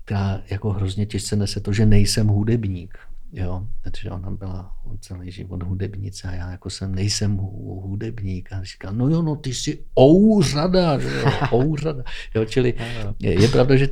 která 0.05 0.34
eh, 0.34 0.42
jako 0.50 0.70
hrozně 0.70 1.07
těžce 1.07 1.36
nese 1.36 1.61
to, 1.61 1.72
že 1.72 1.86
nejsem 1.86 2.26
hudebník. 2.26 2.98
Jo, 3.32 3.66
protože 3.82 4.11
ona 4.11 4.30
byla 4.30 4.76
celý 5.00 5.30
život 5.30 5.62
hudebnice 5.62 6.28
a 6.28 6.32
já 6.32 6.50
jako 6.50 6.70
jsem 6.70 6.94
nejsem 6.94 7.36
hudebník. 7.36 8.53
A 8.53 8.62
říká, 8.62 8.92
no 8.92 9.09
jo, 9.09 9.22
no 9.22 9.36
ty 9.36 9.55
jsi 9.55 9.84
ouřada, 10.00 10.98
že 10.98 11.09
jo, 11.09 11.32
ouřada. 11.53 12.05
Jo, 12.34 12.44
čili 12.44 12.74
je, 13.20 13.42
je 13.42 13.48
pravda, 13.48 13.76
že 13.76 13.88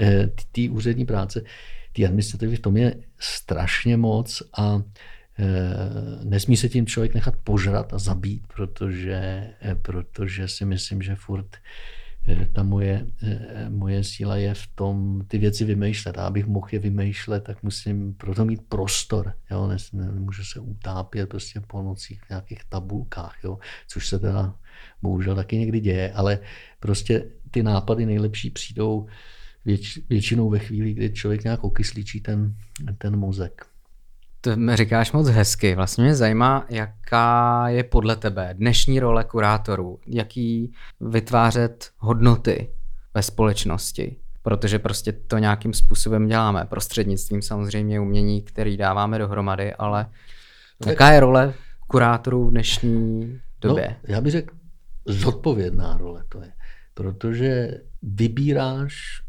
eh, 0.00 0.30
ty 0.52 0.68
úřední 0.68 1.06
práce, 1.06 1.42
ty 1.92 2.06
administrativy 2.06 2.56
v 2.56 2.60
tom 2.60 2.76
je 2.76 2.94
strašně 3.18 3.96
moc 3.96 4.42
a 4.58 4.82
e, 5.38 5.44
nesmí 6.24 6.56
se 6.56 6.68
tím 6.68 6.86
člověk 6.86 7.14
nechat 7.14 7.36
požrat 7.44 7.94
a 7.94 7.98
zabít, 7.98 8.42
protože, 8.54 9.50
protože 9.82 10.48
si 10.48 10.64
myslím, 10.64 11.02
že 11.02 11.14
furt 11.14 11.46
Eh, 11.46 11.60
ta 12.52 12.62
moje, 12.62 13.06
eh, 13.22 13.70
moje 13.70 14.04
síla 14.04 14.36
je 14.36 14.54
v 14.54 14.66
tom 14.74 15.22
ty 15.28 15.38
věci 15.38 15.64
vymýšlet. 15.64 16.18
A 16.18 16.26
abych 16.26 16.46
mohl 16.46 16.68
je 16.72 16.78
vymýšlet, 16.78 17.44
tak 17.44 17.62
musím 17.62 18.14
proto 18.14 18.44
mít 18.44 18.62
prostor. 18.68 19.32
Jo? 19.50 19.70
Nemůžu 19.92 20.44
se 20.44 20.60
utápět 20.60 21.28
prostě 21.28 21.60
po 21.60 21.82
nocích 21.82 22.22
v 22.22 22.30
nějakých 22.30 22.64
tabulkách, 22.64 23.36
jo? 23.44 23.58
což 23.88 24.08
se 24.08 24.18
teda 24.18 24.54
bohužel 25.02 25.34
taky 25.34 25.58
někdy 25.58 25.80
děje, 25.80 26.12
ale 26.12 26.38
prostě 26.80 27.24
ty 27.50 27.62
nápady 27.62 28.06
nejlepší 28.06 28.50
přijdou 28.50 29.06
většinou 30.08 30.50
ve 30.50 30.58
chvíli, 30.58 30.94
kdy 30.94 31.12
člověk 31.12 31.44
nějak 31.44 31.64
okysličí 31.64 32.20
ten, 32.20 32.56
ten 32.98 33.16
mozek. 33.16 33.66
To 34.46 34.56
mi 34.56 34.76
říkáš 34.76 35.12
moc 35.12 35.28
hezky. 35.28 35.74
Vlastně 35.74 36.04
mě 36.04 36.14
zajímá, 36.14 36.66
jaká 36.70 37.68
je 37.68 37.84
podle 37.84 38.16
tebe 38.16 38.54
dnešní 38.54 39.00
role 39.00 39.24
kurátorů. 39.24 40.00
Jaký 40.06 40.72
vytvářet 41.00 41.90
hodnoty 41.98 42.70
ve 43.14 43.22
společnosti. 43.22 44.16
Protože 44.42 44.78
prostě 44.78 45.12
to 45.12 45.38
nějakým 45.38 45.74
způsobem 45.74 46.26
děláme. 46.26 46.66
Prostřednictvím 46.68 47.42
samozřejmě 47.42 48.00
umění, 48.00 48.42
který 48.42 48.76
dáváme 48.76 49.18
dohromady, 49.18 49.74
ale 49.74 50.06
no, 50.86 50.90
jaká 50.90 51.10
je 51.10 51.20
role 51.20 51.54
kurátorů 51.86 52.46
v 52.46 52.50
dnešní 52.50 53.40
době? 53.60 53.96
No, 54.08 54.14
já 54.14 54.20
bych 54.20 54.32
řekl, 54.32 54.54
zodpovědná 55.06 55.96
role 55.98 56.24
to 56.28 56.40
je. 56.40 56.52
Protože 56.94 57.68
vybíráš 58.02 59.22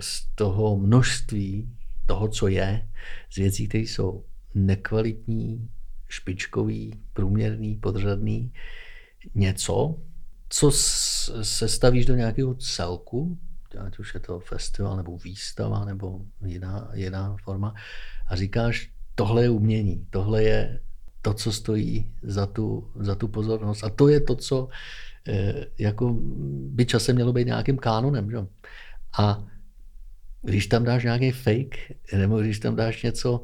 z 0.00 0.34
toho 0.34 0.76
množství 0.76 1.70
toho, 2.06 2.28
co 2.28 2.48
je, 2.48 2.88
z 3.30 3.36
věcí, 3.36 3.68
které 3.68 3.84
jsou 3.84 4.24
nekvalitní, 4.56 5.68
špičkový, 6.08 7.00
průměrný, 7.12 7.76
podřadný, 7.76 8.52
něco, 9.34 9.98
co 10.48 10.70
se 11.42 11.68
stavíš 11.68 12.06
do 12.06 12.14
nějakého 12.14 12.54
celku, 12.54 13.38
ať 13.86 13.98
už 13.98 14.14
je 14.14 14.20
to 14.20 14.40
festival 14.40 14.96
nebo 14.96 15.18
výstava 15.18 15.84
nebo 15.84 16.20
jiná, 16.44 16.90
jiná 16.94 17.36
forma, 17.44 17.74
a 18.26 18.36
říkáš, 18.36 18.90
tohle 19.14 19.42
je 19.42 19.50
umění, 19.50 20.06
tohle 20.10 20.42
je 20.42 20.80
to, 21.22 21.34
co 21.34 21.52
stojí 21.52 22.10
za 22.22 22.46
tu, 22.46 22.90
za 23.00 23.14
tu 23.14 23.28
pozornost. 23.28 23.84
A 23.84 23.90
to 23.90 24.08
je 24.08 24.20
to, 24.20 24.34
co 24.34 24.68
eh, 25.28 25.66
jako 25.78 26.16
by 26.70 26.86
časem 26.86 27.14
mělo 27.14 27.32
být 27.32 27.46
nějakým 27.46 27.78
kánonem. 27.78 28.30
Že? 28.30 28.38
A 29.18 29.44
když 30.42 30.66
tam 30.66 30.84
dáš 30.84 31.04
nějaký 31.04 31.30
fake, 31.30 31.76
nebo 32.16 32.40
když 32.40 32.58
tam 32.58 32.76
dáš 32.76 33.02
něco, 33.02 33.42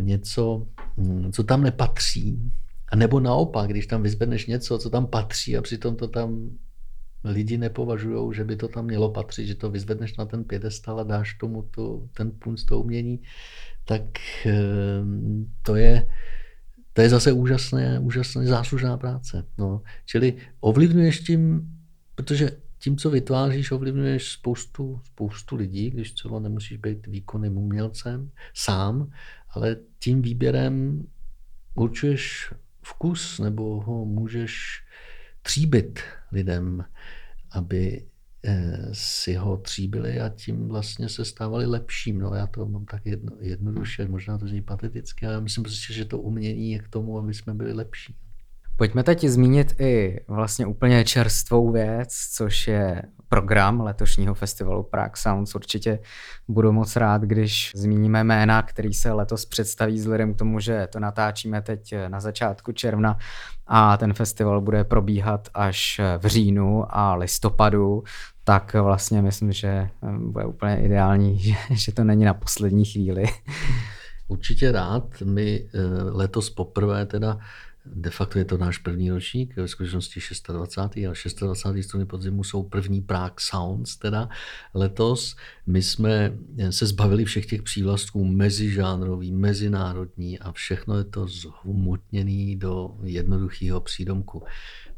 něco, 0.00 0.66
hm, 0.98 1.32
co 1.32 1.42
tam 1.44 1.62
nepatří, 1.62 2.52
a 2.88 2.96
nebo 2.96 3.20
naopak, 3.20 3.70
když 3.70 3.86
tam 3.86 4.02
vyzvedneš 4.02 4.46
něco, 4.46 4.78
co 4.78 4.90
tam 4.90 5.06
patří 5.06 5.56
a 5.56 5.62
přitom 5.62 5.96
to 5.96 6.08
tam 6.08 6.50
lidi 7.24 7.58
nepovažují, 7.58 8.34
že 8.34 8.44
by 8.44 8.56
to 8.56 8.68
tam 8.68 8.84
mělo 8.84 9.10
patřit, 9.10 9.46
že 9.46 9.54
to 9.54 9.70
vyzvedneš 9.70 10.16
na 10.16 10.24
ten 10.24 10.44
pědestal 10.44 11.00
a 11.00 11.02
dáš 11.02 11.34
tomu 11.34 11.62
to, 11.62 12.02
ten 12.16 12.30
punc 12.30 12.64
to 12.64 12.80
umění, 12.80 13.22
tak 13.84 14.02
eh, 14.46 14.54
to 15.62 15.76
je, 15.76 16.08
to 16.92 17.00
je 17.02 17.08
zase 17.08 17.32
úžasné, 17.32 17.98
úžasné 18.00 18.46
záslužná 18.46 18.96
práce. 18.96 19.44
No. 19.58 19.82
Čili 20.06 20.34
ovlivňuješ 20.60 21.20
tím, 21.20 21.68
protože 22.14 22.50
tím, 22.78 22.96
co 22.96 23.10
vytváříš, 23.10 23.70
ovlivňuješ 23.70 24.32
spoustu, 24.32 25.00
spoustu 25.04 25.56
lidí, 25.56 25.90
když 25.90 26.12
třeba 26.12 26.40
nemusíš 26.40 26.76
být 26.78 27.06
výkonným 27.06 27.56
umělcem 27.56 28.30
sám, 28.54 29.10
ale 29.56 29.76
tím 29.98 30.22
výběrem 30.22 31.06
určuješ 31.74 32.52
vkus 32.82 33.38
nebo 33.38 33.80
ho 33.80 34.04
můžeš 34.04 34.82
tříbit 35.42 36.00
lidem, 36.32 36.84
aby 37.50 38.06
eh, 38.44 38.88
si 38.92 39.34
ho 39.34 39.56
tříbili 39.56 40.20
a 40.20 40.28
tím 40.28 40.68
vlastně 40.68 41.08
se 41.08 41.24
stávali 41.24 41.66
lepším. 41.66 42.18
No 42.18 42.34
já 42.34 42.46
to 42.46 42.66
mám 42.66 42.84
tak 42.84 43.06
jedno, 43.06 43.36
jednoduše, 43.40 44.08
možná 44.08 44.38
to 44.38 44.48
zní 44.48 44.62
pateticky, 44.62 45.26
ale 45.26 45.40
myslím 45.40 45.64
prostě, 45.64 45.92
že 45.92 46.04
to 46.04 46.18
umění 46.18 46.72
je 46.72 46.78
k 46.78 46.88
tomu, 46.88 47.18
aby 47.18 47.34
jsme 47.34 47.54
byli 47.54 47.72
lepší. 47.72 48.16
Pojďme 48.78 49.02
teď 49.02 49.24
zmínit 49.24 49.80
i 49.80 50.20
vlastně 50.28 50.66
úplně 50.66 51.04
čerstvou 51.04 51.72
věc, 51.72 52.14
což 52.32 52.68
je 52.68 53.02
program 53.28 53.80
letošního 53.80 54.34
festivalu 54.34 54.82
Prague 54.82 55.16
Sounds. 55.16 55.54
Určitě 55.54 55.98
budu 56.48 56.72
moc 56.72 56.96
rád, 56.96 57.22
když 57.22 57.72
zmíníme 57.74 58.24
jména, 58.24 58.62
který 58.62 58.94
se 58.94 59.12
letos 59.12 59.46
představí 59.46 59.94
vzhledem 59.94 60.34
k 60.34 60.38
tomu, 60.38 60.60
že 60.60 60.88
to 60.92 61.00
natáčíme 61.00 61.62
teď 61.62 61.94
na 62.08 62.20
začátku 62.20 62.72
června 62.72 63.18
a 63.66 63.96
ten 63.96 64.14
festival 64.14 64.60
bude 64.60 64.84
probíhat 64.84 65.48
až 65.54 66.00
v 66.18 66.26
říjnu 66.26 66.96
a 66.96 67.14
listopadu, 67.14 68.02
tak 68.44 68.74
vlastně 68.74 69.22
myslím, 69.22 69.52
že 69.52 69.88
bude 70.18 70.44
úplně 70.44 70.80
ideální, 70.84 71.38
že, 71.40 71.54
že 71.70 71.92
to 71.92 72.04
není 72.04 72.24
na 72.24 72.34
poslední 72.34 72.84
chvíli. 72.84 73.24
Určitě 74.28 74.72
rád. 74.72 75.20
My 75.24 75.68
eh, 75.74 75.78
letos 76.02 76.50
poprvé 76.50 77.06
teda 77.06 77.38
De 77.94 78.10
facto 78.10 78.38
je 78.38 78.44
to 78.44 78.58
náš 78.58 78.78
první 78.78 79.10
ročník, 79.10 79.56
ve 79.56 79.68
skutečnosti 79.68 80.20
26. 80.52 81.42
a 81.42 81.46
26. 81.46 81.86
struny 81.86 82.06
podzimu 82.06 82.44
jsou 82.44 82.62
první 82.62 83.00
Prague 83.00 83.36
Sounds 83.38 83.96
teda 83.96 84.28
letos. 84.74 85.36
My 85.66 85.82
jsme 85.82 86.32
se 86.70 86.86
zbavili 86.86 87.24
všech 87.24 87.46
těch 87.46 87.62
přívlastků 87.62 88.24
mezižánrový, 88.24 89.32
mezinárodní 89.32 90.38
a 90.38 90.52
všechno 90.52 90.98
je 90.98 91.04
to 91.04 91.26
zhumotněné 91.26 92.56
do 92.56 92.96
jednoduchého 93.02 93.80
přídomku. 93.80 94.42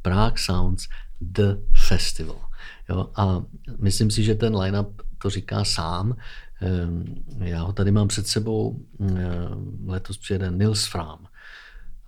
Prague 0.02 0.38
Sounds 0.38 0.88
The 1.20 1.54
Festival. 1.88 2.40
Jo? 2.88 3.10
A 3.14 3.42
myslím 3.78 4.10
si, 4.10 4.22
že 4.22 4.34
ten 4.34 4.56
line-up 4.56 5.02
to 5.22 5.30
říká 5.30 5.64
sám. 5.64 6.16
Ehm, 6.60 7.04
já 7.38 7.62
ho 7.62 7.72
tady 7.72 7.90
mám 7.90 8.08
před 8.08 8.26
sebou. 8.26 8.80
Ehm, 9.00 9.78
letos 9.86 10.18
přijede 10.18 10.50
Nils 10.50 10.86
Fram 10.86 11.27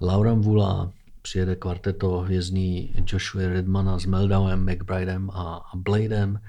Laura 0.03 0.35
Vula, 0.35 0.93
přijede 1.23 1.57
kvarteto 1.57 2.19
hvězdný 2.19 2.95
Joshua 3.07 3.49
Redmana 3.49 3.99
s 3.99 4.07
Meldauem, 4.07 4.67
McBridem 4.73 5.31
a, 5.31 5.71
Bladem, 5.75 6.41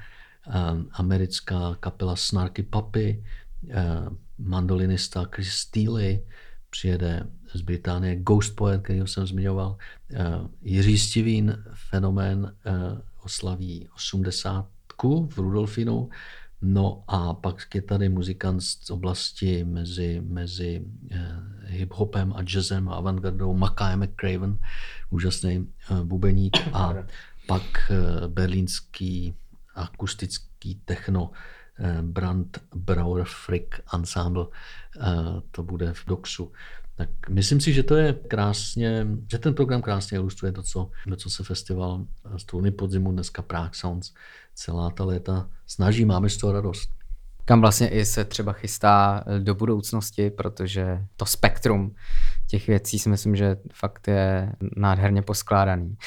um, 0.72 0.90
americká 0.92 1.78
kapela 1.80 2.16
Snarky 2.16 2.64
Puppy, 2.64 3.24
um, 3.64 4.18
mandolinista 4.38 5.24
Chris 5.32 5.50
Steely, 5.50 6.24
přijede 6.70 7.28
z 7.54 7.62
Británie 7.62 8.16
Ghost 8.16 8.56
Poet, 8.56 8.84
kterýho 8.84 9.08
jsem 9.08 9.28
zmiňoval, 9.28 9.78
uh, 10.12 10.48
Jiří 10.62 10.98
Stivín, 10.98 11.64
fenomén, 11.74 12.56
oslaví 13.24 13.88
80 13.96 14.68
v 15.04 15.38
Rudolfinu, 15.38 16.10
No 16.62 17.04
a 17.08 17.34
pak 17.34 17.76
je 17.76 17.82
tady 17.82 18.10
muzikant 18.10 18.64
z 18.64 18.90
oblasti 18.90 19.64
mezi, 19.64 20.22
mezi 20.26 20.86
eh, 21.12 21.18
hip-hopem 21.66 22.34
a 22.36 22.42
jazzem 22.44 22.90
a 22.90 22.96
avantgardou 22.96 23.54
Mackay 23.54 23.96
McCraven, 23.96 24.58
úžasný 25.10 25.68
eh, 25.68 26.04
bubeník 26.04 26.58
a 26.74 26.94
pak 27.48 27.92
eh, 27.92 28.28
berlínský 28.28 29.36
akustický 29.76 30.76
techno 30.86 31.32
Brand 32.02 32.62
Brauer 32.76 33.26
Frick 33.26 33.82
Ensemble, 33.94 34.46
to 35.52 35.64
bude 35.64 35.94
v 35.94 36.06
Doxu. 36.06 36.52
Tak 36.96 37.10
myslím 37.30 37.62
si, 37.62 37.74
že 37.74 37.84
to 37.84 37.96
je 37.96 38.14
krásně, 38.14 39.08
že 39.32 39.38
ten 39.38 39.54
program 39.54 39.82
krásně 39.82 40.16
ilustruje 40.16 40.52
to, 40.52 40.64
co, 40.64 40.92
to, 41.10 41.16
co 41.16 41.30
se 41.30 41.44
festival 41.44 42.06
Struny 42.38 42.72
podzimu, 42.72 43.12
dneska 43.12 43.42
Prague 43.42 43.74
Sounds, 43.74 44.14
celá 44.56 44.90
ta 44.90 45.04
léta 45.04 45.50
snaží, 45.68 46.06
máme 46.06 46.30
z 46.30 46.38
toho 46.38 46.54
radost. 46.54 46.90
Kam 47.46 47.62
vlastně 47.62 47.90
i 47.90 48.06
se 48.06 48.26
třeba 48.26 48.54
chystá 48.54 49.24
do 49.40 49.56
budoucnosti, 49.56 50.30
protože 50.30 51.06
to 51.16 51.26
spektrum 51.26 51.96
těch 52.48 52.68
věcí 52.68 53.00
si 53.00 53.10
myslím, 53.10 53.36
že 53.36 53.58
fakt 53.74 54.08
je 54.08 54.54
nádherně 54.78 55.22
poskládaný. 55.22 55.98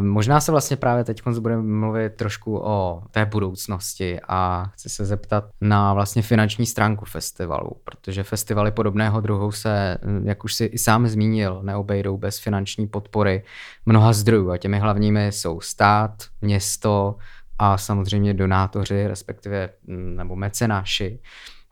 Možná 0.00 0.40
se 0.40 0.50
vlastně 0.50 0.76
právě 0.76 1.04
teď 1.04 1.22
budeme 1.38 1.62
mluvit 1.62 2.14
trošku 2.14 2.58
o 2.58 3.02
té 3.10 3.26
budoucnosti 3.26 4.20
a 4.28 4.70
chci 4.72 4.88
se 4.88 5.04
zeptat 5.04 5.44
na 5.60 5.94
vlastně 5.94 6.22
finanční 6.22 6.66
stránku 6.66 7.04
festivalu, 7.04 7.70
protože 7.84 8.22
festivaly 8.22 8.70
podobného 8.70 9.20
druhu 9.20 9.52
se, 9.52 9.98
jak 10.22 10.44
už 10.44 10.54
si 10.54 10.64
i 10.64 10.78
sám 10.78 11.06
zmínil, 11.06 11.60
neobejdou 11.62 12.16
bez 12.18 12.38
finanční 12.38 12.86
podpory 12.86 13.44
mnoha 13.86 14.12
zdrojů 14.12 14.50
a 14.50 14.58
těmi 14.58 14.78
hlavními 14.78 15.26
jsou 15.26 15.60
stát, 15.60 16.24
město 16.40 17.16
a 17.58 17.78
samozřejmě 17.78 18.34
donátoři, 18.34 19.06
respektive 19.06 19.68
nebo 19.88 20.36
mecenáši. 20.36 21.20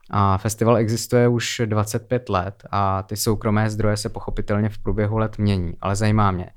A 0.09 0.37
festival 0.37 0.77
existuje 0.77 1.27
už 1.27 1.61
25 1.65 2.29
let 2.29 2.63
a 2.71 3.03
ty 3.03 3.17
soukromé 3.17 3.69
zdroje 3.69 3.97
se 3.97 4.09
pochopitelně 4.09 4.69
v 4.69 4.77
průběhu 4.77 5.17
let 5.17 5.37
mění, 5.37 5.73
ale 5.81 5.95
zajímá 5.95 6.31
mě, 6.31 6.49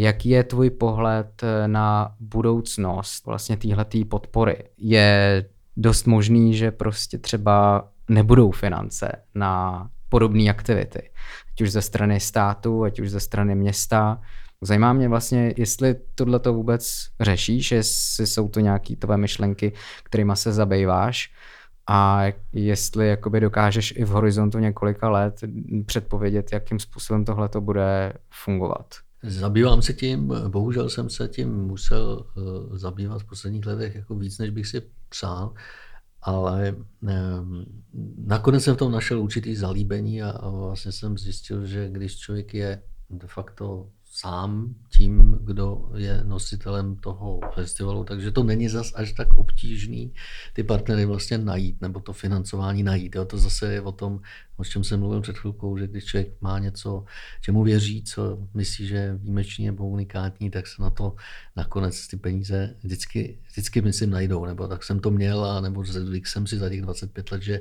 Jaký 0.00 0.28
je 0.28 0.44
tvůj 0.44 0.70
pohled 0.70 1.42
eh, 1.42 1.68
na 1.68 2.14
budoucnost 2.20 3.26
vlastně 3.26 3.56
téhletý 3.56 4.04
podpory? 4.04 4.64
Je 4.78 5.44
dost 5.76 6.06
možný, 6.06 6.54
že 6.56 6.70
prostě 6.70 7.18
třeba 7.18 7.88
nebudou 8.08 8.50
finance 8.50 9.12
na 9.34 9.86
podobné 10.08 10.50
aktivity, 10.50 11.10
ať 11.52 11.60
už 11.60 11.72
ze 11.72 11.82
strany 11.82 12.20
státu, 12.20 12.84
ať 12.84 13.00
už 13.00 13.10
ze 13.10 13.20
strany 13.20 13.54
města. 13.54 14.20
Zajímá 14.62 14.92
mě 14.92 15.08
vlastně, 15.08 15.54
jestli 15.56 15.96
tohle 16.14 16.38
to 16.38 16.54
vůbec 16.54 16.92
řešíš, 17.20 17.72
jestli 17.72 18.26
jsou 18.26 18.48
to 18.48 18.60
nějaké 18.60 18.96
tvoje 18.96 19.16
myšlenky, 19.16 19.72
kterými 20.02 20.32
se 20.34 20.52
zabýváš 20.52 21.32
a 21.88 22.24
jestli 22.52 23.08
jakoby 23.08 23.40
dokážeš 23.40 23.94
i 23.96 24.04
v 24.04 24.08
horizontu 24.08 24.58
několika 24.58 25.10
let 25.10 25.40
předpovědět, 25.86 26.52
jakým 26.52 26.78
způsobem 26.78 27.24
tohle 27.24 27.48
to 27.48 27.60
bude 27.60 28.12
fungovat. 28.30 28.94
Zabývám 29.22 29.82
se 29.82 29.92
tím, 29.92 30.34
bohužel 30.48 30.88
jsem 30.88 31.10
se 31.10 31.28
tím 31.28 31.54
musel 31.54 32.26
uh, 32.36 32.76
zabývat 32.76 33.22
v 33.22 33.24
posledních 33.24 33.66
letech 33.66 33.94
jako 33.94 34.14
víc, 34.14 34.38
než 34.38 34.50
bych 34.50 34.66
si 34.66 34.82
přál, 35.08 35.54
ale 36.22 36.76
um, 37.00 37.64
nakonec 38.26 38.64
jsem 38.64 38.74
v 38.74 38.78
tom 38.78 38.92
našel 38.92 39.20
určitý 39.20 39.56
zalíbení 39.56 40.22
a, 40.22 40.30
a 40.30 40.48
vlastně 40.48 40.92
jsem 40.92 41.18
zjistil, 41.18 41.66
že 41.66 41.88
když 41.88 42.18
člověk 42.18 42.54
je 42.54 42.82
de 43.10 43.26
facto 43.26 43.88
sám 44.20 44.74
tím, 44.92 45.38
kdo 45.40 45.90
je 45.96 46.24
nositelem 46.24 46.96
toho 46.96 47.40
festivalu, 47.54 48.04
takže 48.04 48.30
to 48.30 48.42
není 48.42 48.68
zas 48.68 48.92
až 48.94 49.12
tak 49.12 49.34
obtížný 49.34 50.14
ty 50.52 50.62
partnery 50.62 51.04
vlastně 51.04 51.38
najít, 51.38 51.80
nebo 51.80 52.00
to 52.00 52.12
financování 52.12 52.82
najít. 52.82 53.14
Jo, 53.14 53.24
to 53.24 53.38
zase 53.38 53.72
je 53.72 53.80
o 53.80 53.92
tom, 53.92 54.20
o 54.56 54.64
čem 54.64 54.84
jsem 54.84 55.00
mluvil 55.00 55.20
před 55.20 55.38
chvilkou, 55.38 55.78
že 55.78 55.86
když 55.86 56.04
člověk 56.04 56.40
má 56.40 56.58
něco, 56.58 57.04
čemu 57.40 57.64
věří, 57.64 58.02
co 58.02 58.38
myslí, 58.54 58.86
že 58.86 58.96
je 58.96 59.14
výjimečný 59.14 59.66
nebo 59.66 59.88
unikátní, 59.88 60.50
tak 60.50 60.66
se 60.66 60.82
na 60.82 60.90
to 60.90 61.14
nakonec 61.56 62.08
ty 62.08 62.16
peníze 62.16 62.76
vždycky, 62.82 63.38
vždycky 63.48 63.82
myslím 63.82 64.10
najdou, 64.10 64.44
nebo 64.44 64.68
tak 64.68 64.84
jsem 64.84 65.00
to 65.00 65.10
měl, 65.10 65.44
a 65.44 65.60
nebo 65.60 65.84
zvyk 65.84 66.26
jsem 66.26 66.46
si 66.46 66.58
za 66.58 66.68
těch 66.68 66.82
25 66.82 67.32
let, 67.32 67.42
že 67.42 67.60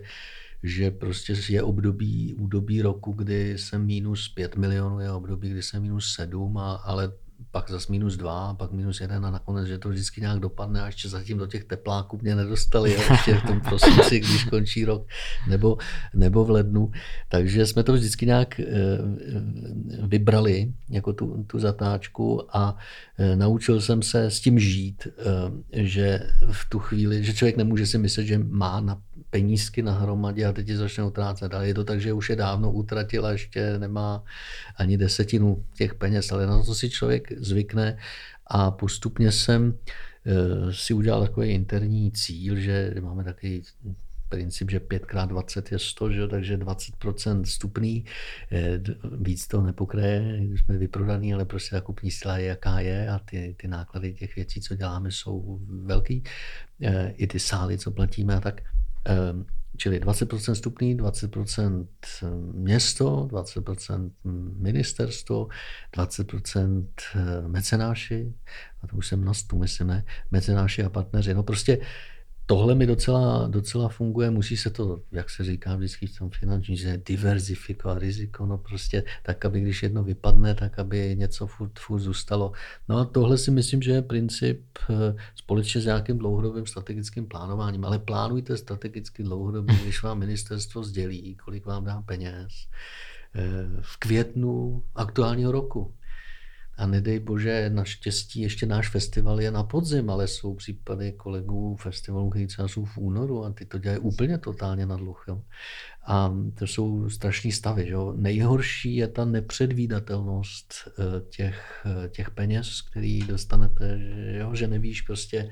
že 0.64 0.91
prostě 0.91 1.34
je 1.49 1.64
období, 1.64 2.34
údobí 2.34 2.82
roku, 2.82 3.12
kdy 3.12 3.57
jsem 3.57 3.86
minus 3.86 4.30
5 4.30 4.55
milionů, 4.55 4.99
je 4.99 5.12
období, 5.12 5.49
kdy 5.49 5.62
jsem 5.62 5.82
minus 5.82 6.14
7, 6.14 6.57
a, 6.57 6.74
ale 6.74 7.12
pak 7.51 7.70
zase 7.70 7.91
minus 7.91 8.18
dva, 8.18 8.53
pak 8.53 8.72
minus 8.72 9.01
jeden 9.01 9.26
a 9.26 9.32
nakonec, 9.32 9.68
že 9.68 9.78
to 9.78 9.89
vždycky 9.89 10.22
nějak 10.22 10.39
dopadne 10.39 10.82
a 10.82 10.86
ještě 10.86 11.10
zatím 11.10 11.38
do 11.38 11.47
těch 11.47 11.64
tepláků 11.64 12.20
mě 12.22 12.36
nedostali, 12.36 12.93
jo, 12.93 13.01
ještě 13.12 13.36
v 13.36 13.47
tom 13.47 13.62
prosinci, 13.70 14.20
když 14.20 14.43
končí 14.43 14.86
rok, 14.86 15.07
nebo, 15.47 15.78
nebo 16.14 16.45
v 16.45 16.49
lednu. 16.49 16.91
Takže 17.30 17.66
jsme 17.66 17.84
to 17.84 17.93
vždycky 17.93 18.26
nějak 18.26 18.60
eh, 18.60 18.66
vybrali, 20.07 20.74
jako 20.89 21.14
tu, 21.14 21.43
tu 21.43 21.60
zatáčku 21.60 22.55
a 22.57 22.78
eh, 23.18 23.36
naučil 23.36 23.82
jsem 23.82 24.01
se 24.01 24.26
s 24.26 24.39
tím 24.39 24.60
žít, 24.60 25.07
eh, 25.07 25.84
že 25.84 26.20
v 26.51 26.70
tu 26.70 26.80
chvíli, 26.80 27.24
že 27.24 27.34
člověk 27.34 27.57
nemůže 27.57 27.86
si 27.86 27.97
myslet, 27.97 28.26
že 28.26 28.38
má 28.38 28.80
na 28.80 29.01
penízky 29.30 29.82
na 29.82 29.99
hromadě 29.99 30.45
a 30.45 30.53
teď 30.53 30.65
ti 30.65 30.78
začne 30.78 31.03
utrácet. 31.03 31.53
Ale 31.53 31.67
je 31.67 31.74
to 31.74 31.84
tak, 31.84 32.01
že 32.01 32.13
už 32.13 32.30
je 32.30 32.36
dávno 32.36 32.72
utratil 32.72 33.26
a 33.26 33.32
ještě 33.32 33.80
nemá 33.80 34.24
ani 34.76 34.97
desetinu 34.97 35.65
těch 35.74 35.95
peněz, 35.95 36.32
ale 36.32 36.47
na 36.47 36.63
to 36.63 36.76
si 36.76 36.89
člověk 36.89 37.32
zvykne 37.38 37.97
a 38.47 38.72
postupně 38.72 39.32
jsem 39.32 39.78
eh, 40.26 40.74
si 40.74 40.93
udělal 40.93 41.22
takový 41.22 41.49
interní 41.49 42.11
cíl, 42.11 42.55
že 42.55 42.93
máme 43.01 43.24
takový 43.24 43.63
princip, 44.30 44.72
že 44.72 44.80
5x20 44.80 45.63
je 45.72 45.80
100, 45.80 46.11
že? 46.11 46.28
takže 46.28 46.57
20% 46.57 47.43
stupný, 47.43 48.05
eh, 48.51 48.80
víc 49.17 49.47
to 49.47 49.61
nepokraje, 49.61 50.39
jsme 50.41 50.78
vyprodaný, 50.78 51.34
ale 51.34 51.45
prostě 51.45 51.76
ta 51.76 51.82
kupní 51.82 52.11
síla 52.11 52.38
je, 52.38 52.45
jaká 52.45 52.80
je 52.80 53.09
a 53.09 53.20
ty, 53.20 53.55
ty 53.57 53.67
náklady 53.67 54.13
těch 54.13 54.36
věcí, 54.36 54.61
co 54.61 54.76
děláme, 54.76 55.11
jsou 55.11 55.59
velký. 55.67 56.24
Eh, 56.82 57.13
I 57.17 57.28
ty 57.28 57.39
sály, 57.39 57.78
co 57.78 57.91
platíme 57.91 58.36
a 58.36 58.39
tak. 58.39 58.61
Ehm, 59.06 59.45
čili 59.78 60.00
20% 60.00 60.54
stupný, 60.54 60.97
20% 60.97 61.88
město, 62.54 63.28
20% 63.32 64.12
ministerstvo, 64.60 65.47
20% 65.97 66.88
eh, 67.16 67.47
mecenáši, 67.47 68.34
a 68.82 68.88
to 68.88 68.95
už 68.95 69.08
jsem 69.08 69.26
na 69.26 69.34
stu, 69.34 69.60
myslím, 69.60 69.88
ne, 69.88 70.06
mecenáši 70.32 70.84
a 70.84 70.89
partneři. 70.89 71.34
No 71.34 71.43
prostě 71.43 71.78
tohle 72.50 72.76
mi 72.76 72.86
docela, 72.88 73.47
docela 73.47 73.89
funguje, 73.89 74.30
musí 74.30 74.58
se 74.58 74.70
to, 74.70 75.02
jak 75.12 75.30
se 75.30 75.43
říká 75.43 75.76
vždycky 75.76 76.08
v 76.08 76.18
tom 76.18 76.30
finanční, 76.30 76.78
že 76.78 77.02
diverzifikovat 77.06 77.97
riziko, 77.97 78.45
no 78.45 78.58
prostě 78.58 79.04
tak, 79.24 79.45
aby 79.45 79.62
když 79.62 79.84
jedno 79.84 80.04
vypadne, 80.04 80.56
tak 80.56 80.80
aby 80.80 81.16
něco 81.16 81.47
furt, 81.47 81.80
furt 81.80 82.00
zůstalo. 82.00 82.52
No 82.88 82.97
a 82.97 83.06
tohle 83.06 83.38
si 83.38 83.52
myslím, 83.52 83.82
že 83.82 83.91
je 83.91 84.02
princip 84.02 84.62
eh, 84.89 85.16
společně 85.36 85.82
s 85.82 85.86
nějakým 85.86 86.18
dlouhodobým 86.18 86.66
strategickým 86.66 87.28
plánováním, 87.28 87.86
ale 87.86 88.00
plánujte 88.00 88.58
strategicky 88.58 89.24
dlouhodobě, 89.24 89.76
když 89.76 90.04
vám 90.04 90.20
ministerstvo 90.20 90.84
sdělí, 90.84 91.36
kolik 91.36 91.66
vám 91.66 91.86
dá 91.86 92.02
peněz 92.02 92.54
eh, 93.36 93.41
v 93.82 93.97
květnu 93.97 94.84
aktuálního 94.95 95.52
roku. 95.52 95.93
A 96.80 96.88
nedej 96.88 97.19
bože, 97.19 97.69
naštěstí 97.69 98.41
ještě 98.41 98.65
náš 98.65 98.89
festival 98.89 99.41
je 99.41 99.51
na 99.51 99.63
podzim, 99.63 100.09
ale 100.09 100.27
jsou 100.27 100.55
případy 100.55 101.11
kolegů 101.11 101.75
festivalů, 101.75 102.30
kteří 102.30 102.47
třeba 102.47 102.67
jsou 102.67 102.86
v 102.86 102.97
únoru 102.97 103.45
a 103.45 103.51
ty 103.51 103.65
to 103.65 103.77
dělají 103.77 103.99
úplně 103.99 104.38
totálně 104.38 104.86
na 104.86 104.97
dluh. 104.97 105.25
Jo. 105.27 105.41
A 106.05 106.34
to 106.59 106.67
jsou 106.67 107.09
strašní 107.09 107.51
stavy. 107.51 107.89
Jo. 107.89 108.13
Nejhorší 108.17 108.95
je 108.95 109.07
ta 109.07 109.25
nepředvídatelnost 109.25 110.73
eh, 110.88 111.21
těch, 111.30 111.86
eh, 111.86 112.09
těch 112.09 112.32
peněz, 112.32 112.82
který 112.82 113.19
dostanete, 113.19 113.99
že, 113.99 114.38
jo, 114.38 114.55
že 114.55 114.67
nevíš 114.67 115.01
prostě, 115.01 115.49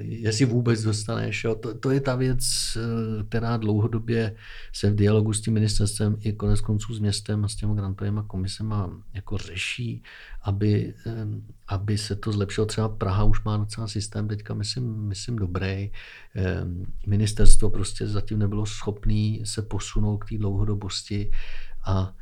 jestli 0.00 0.44
vůbec 0.44 0.82
dostaneš. 0.82 1.44
Jo. 1.44 1.54
To, 1.54 1.74
to 1.74 1.90
je 1.90 2.00
ta 2.00 2.16
věc, 2.16 2.42
eh, 2.76 3.24
která 3.24 3.56
dlouhodobě 3.56 4.36
se 4.72 4.90
v 4.90 4.94
dialogu 4.94 5.32
s 5.32 5.40
tím 5.40 5.54
ministerstvem 5.54 6.16
i 6.20 6.32
konec 6.32 6.60
konců 6.60 6.94
s 6.94 6.98
městem 6.98 7.44
a 7.44 7.48
s 7.48 7.56
těmi 7.56 7.74
grantovými 7.74 8.20
komisema 8.26 8.90
jako 9.14 9.38
řeší, 9.38 10.02
aby, 10.42 10.94
eh, 11.06 11.26
aby 11.68 11.98
se 11.98 12.16
to 12.16 12.32
zlepšilo. 12.32 12.66
Třeba 12.66 12.88
Praha 12.88 13.24
už 13.24 13.44
má 13.44 13.56
docela 13.56 13.88
systém 13.88 14.28
teďka, 14.28 14.54
myslím, 14.54 15.08
myslím 15.08 15.36
dobrý. 15.36 15.90
Ministerstvo 17.06 17.70
prostě 17.70 18.06
zatím 18.06 18.38
nebylo 18.38 18.66
schopné 18.66 19.38
se 19.44 19.62
posunout 19.62 20.18
k 20.18 20.28
té 20.28 20.38
dlouhodobosti 20.38 21.30
a 21.84 22.14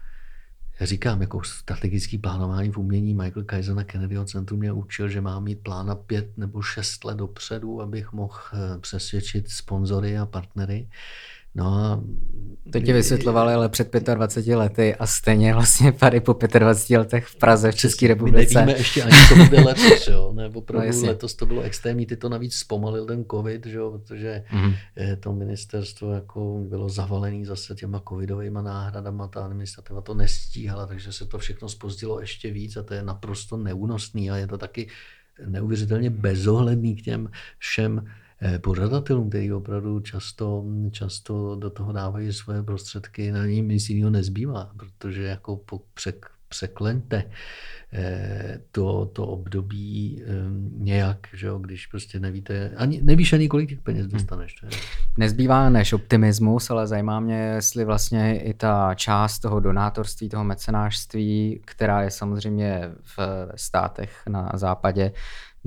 já 0.80 0.86
říkám, 0.86 1.20
jako 1.20 1.42
strategický 1.42 2.18
plánování 2.18 2.70
v 2.70 2.78
umění 2.78 3.14
Michael 3.14 3.44
Kaiser 3.44 3.74
na 3.74 3.84
Kennedyho 3.84 4.24
centru 4.24 4.56
mě 4.56 4.72
učil, 4.72 5.08
že 5.08 5.20
mám 5.20 5.44
mít 5.44 5.62
plán 5.62 5.86
na 5.86 5.94
pět 5.94 6.38
nebo 6.38 6.62
šest 6.62 7.04
let 7.04 7.16
dopředu, 7.16 7.82
abych 7.82 8.12
mohl 8.12 8.38
eh, 8.52 8.78
přesvědčit 8.78 9.50
sponzory 9.50 10.18
a 10.18 10.26
partnery. 10.26 10.88
No 11.54 11.66
a 11.66 12.02
to 12.72 12.80
ti 12.80 12.92
vysvětlovali 12.92 13.54
ale 13.54 13.68
před 13.68 13.92
25 14.14 14.56
lety 14.56 14.94
a 14.94 15.06
stejně 15.06 15.54
vlastně 15.54 15.92
tady 15.92 16.20
po 16.20 16.38
25 16.58 16.98
letech 16.98 17.26
v 17.26 17.36
Praze, 17.36 17.72
v 17.72 17.74
České 17.74 18.08
republice. 18.08 18.60
My 18.60 18.66
nevíme 18.66 18.78
ještě 18.80 19.02
ani, 19.02 19.16
co 19.28 19.34
bude 19.34 19.60
letos, 19.60 20.08
jo? 20.08 20.32
ne, 20.32 20.50
opravdu 20.54 21.02
no, 21.02 21.08
letos 21.08 21.34
to 21.34 21.46
bylo 21.46 21.62
extrémní, 21.62 22.06
ty 22.06 22.16
to 22.16 22.28
navíc 22.28 22.54
zpomalil 22.54 23.06
ten 23.06 23.24
covid, 23.30 23.66
jo? 23.66 23.90
protože 23.90 24.44
mm-hmm. 24.52 24.74
to 25.20 25.32
ministerstvo 25.32 26.12
jako 26.12 26.64
bylo 26.68 26.88
zavalené 26.88 27.44
zase 27.44 27.74
těma 27.74 28.02
covidovými 28.08 28.58
náhradama, 28.62 29.28
ta 29.28 29.44
administrativa 29.44 30.00
to 30.00 30.14
nestíhala, 30.14 30.86
takže 30.86 31.12
se 31.12 31.26
to 31.26 31.38
všechno 31.38 31.68
spozdilo 31.68 32.20
ještě 32.20 32.50
víc 32.50 32.76
a 32.76 32.82
to 32.82 32.94
je 32.94 33.02
naprosto 33.02 33.56
neúnosný 33.56 34.30
a 34.30 34.36
je 34.36 34.46
to 34.46 34.58
taky 34.58 34.88
neuvěřitelně 35.46 36.10
bezohledný 36.10 36.96
k 36.96 37.02
těm 37.02 37.30
všem 37.58 38.04
pořadatelům, 38.60 39.28
který 39.28 39.52
opravdu 39.52 40.00
často, 40.00 40.64
často 40.90 41.56
do 41.56 41.70
toho 41.70 41.92
dávají 41.92 42.32
svoje 42.32 42.62
prostředky, 42.62 43.32
na 43.32 43.46
ní 43.46 43.62
nic 43.62 43.88
jiného 43.88 44.10
nezbývá, 44.10 44.70
protože 44.76 45.22
jako 45.22 45.56
po 45.56 45.80
přek, 45.94 46.26
překleňte 46.48 47.24
eh, 47.92 48.60
to, 48.72 49.06
to 49.06 49.26
období 49.26 50.22
eh, 50.22 50.26
nějak, 50.76 51.18
že 51.32 51.46
jo, 51.46 51.58
když 51.58 51.86
prostě 51.86 52.20
nevíte, 52.20 52.70
ani, 52.76 53.02
nevíš 53.02 53.32
ani 53.32 53.48
kolik 53.48 53.68
těch 53.68 53.80
peněz 53.80 54.06
hm. 54.06 54.10
dostaneš. 54.10 54.54
To 54.54 54.66
je. 54.66 54.70
Nezbývá 55.18 55.70
než 55.70 55.92
optimismus, 55.92 56.70
ale 56.70 56.86
zajímá 56.86 57.20
mě, 57.20 57.36
jestli 57.36 57.84
vlastně 57.84 58.40
i 58.40 58.54
ta 58.54 58.94
část 58.94 59.38
toho 59.38 59.60
donátorství, 59.60 60.28
toho 60.28 60.44
mecenářství, 60.44 61.60
která 61.64 62.02
je 62.02 62.10
samozřejmě 62.10 62.90
v 63.02 63.18
státech 63.54 64.22
na 64.28 64.50
západě, 64.54 65.12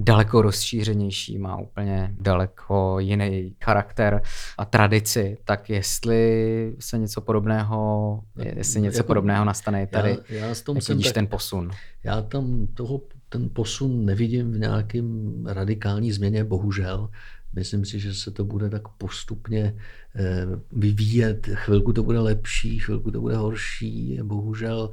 daleko 0.04 0.42
rozšířenější, 0.42 1.38
má 1.38 1.58
úplně 1.58 2.16
daleko 2.20 3.00
jiný 3.00 3.56
charakter 3.64 4.22
a 4.58 4.66
tradici, 4.66 5.38
tak 5.46 5.70
jestli 5.70 6.76
se 6.80 6.98
něco 6.98 7.22
podobného, 7.22 8.20
jestli 8.36 8.82
něco 8.82 9.00
jako, 9.00 9.08
podobného 9.08 9.46
nastane 9.46 9.88
tady, 9.88 10.18
já, 10.30 10.48
já 10.48 10.56
s 10.56 10.62
tom 10.62 10.76
jak 10.78 10.88
vidíš 10.88 11.06
tak, 11.06 11.14
ten 11.14 11.28
posun? 11.28 11.72
Já 12.04 12.22
tam 12.22 12.68
toho, 12.74 13.02
ten 13.30 13.50
posun 13.54 14.06
nevidím 14.06 14.52
v 14.52 14.58
nějakým 14.58 15.34
radikální 15.48 16.12
změně, 16.12 16.44
bohužel. 16.44 17.10
Myslím 17.54 17.86
si, 17.86 18.00
že 18.00 18.14
se 18.14 18.32
to 18.32 18.46
bude 18.46 18.70
tak 18.70 18.88
postupně 18.88 19.76
eh, 20.16 20.46
vyvíjet. 20.72 21.48
Chvilku 21.54 21.94
to 21.94 22.04
bude 22.04 22.20
lepší, 22.20 22.80
chvilku 22.80 23.12
to 23.12 23.22
bude 23.22 23.36
horší. 23.36 24.20
Bohužel 24.24 24.92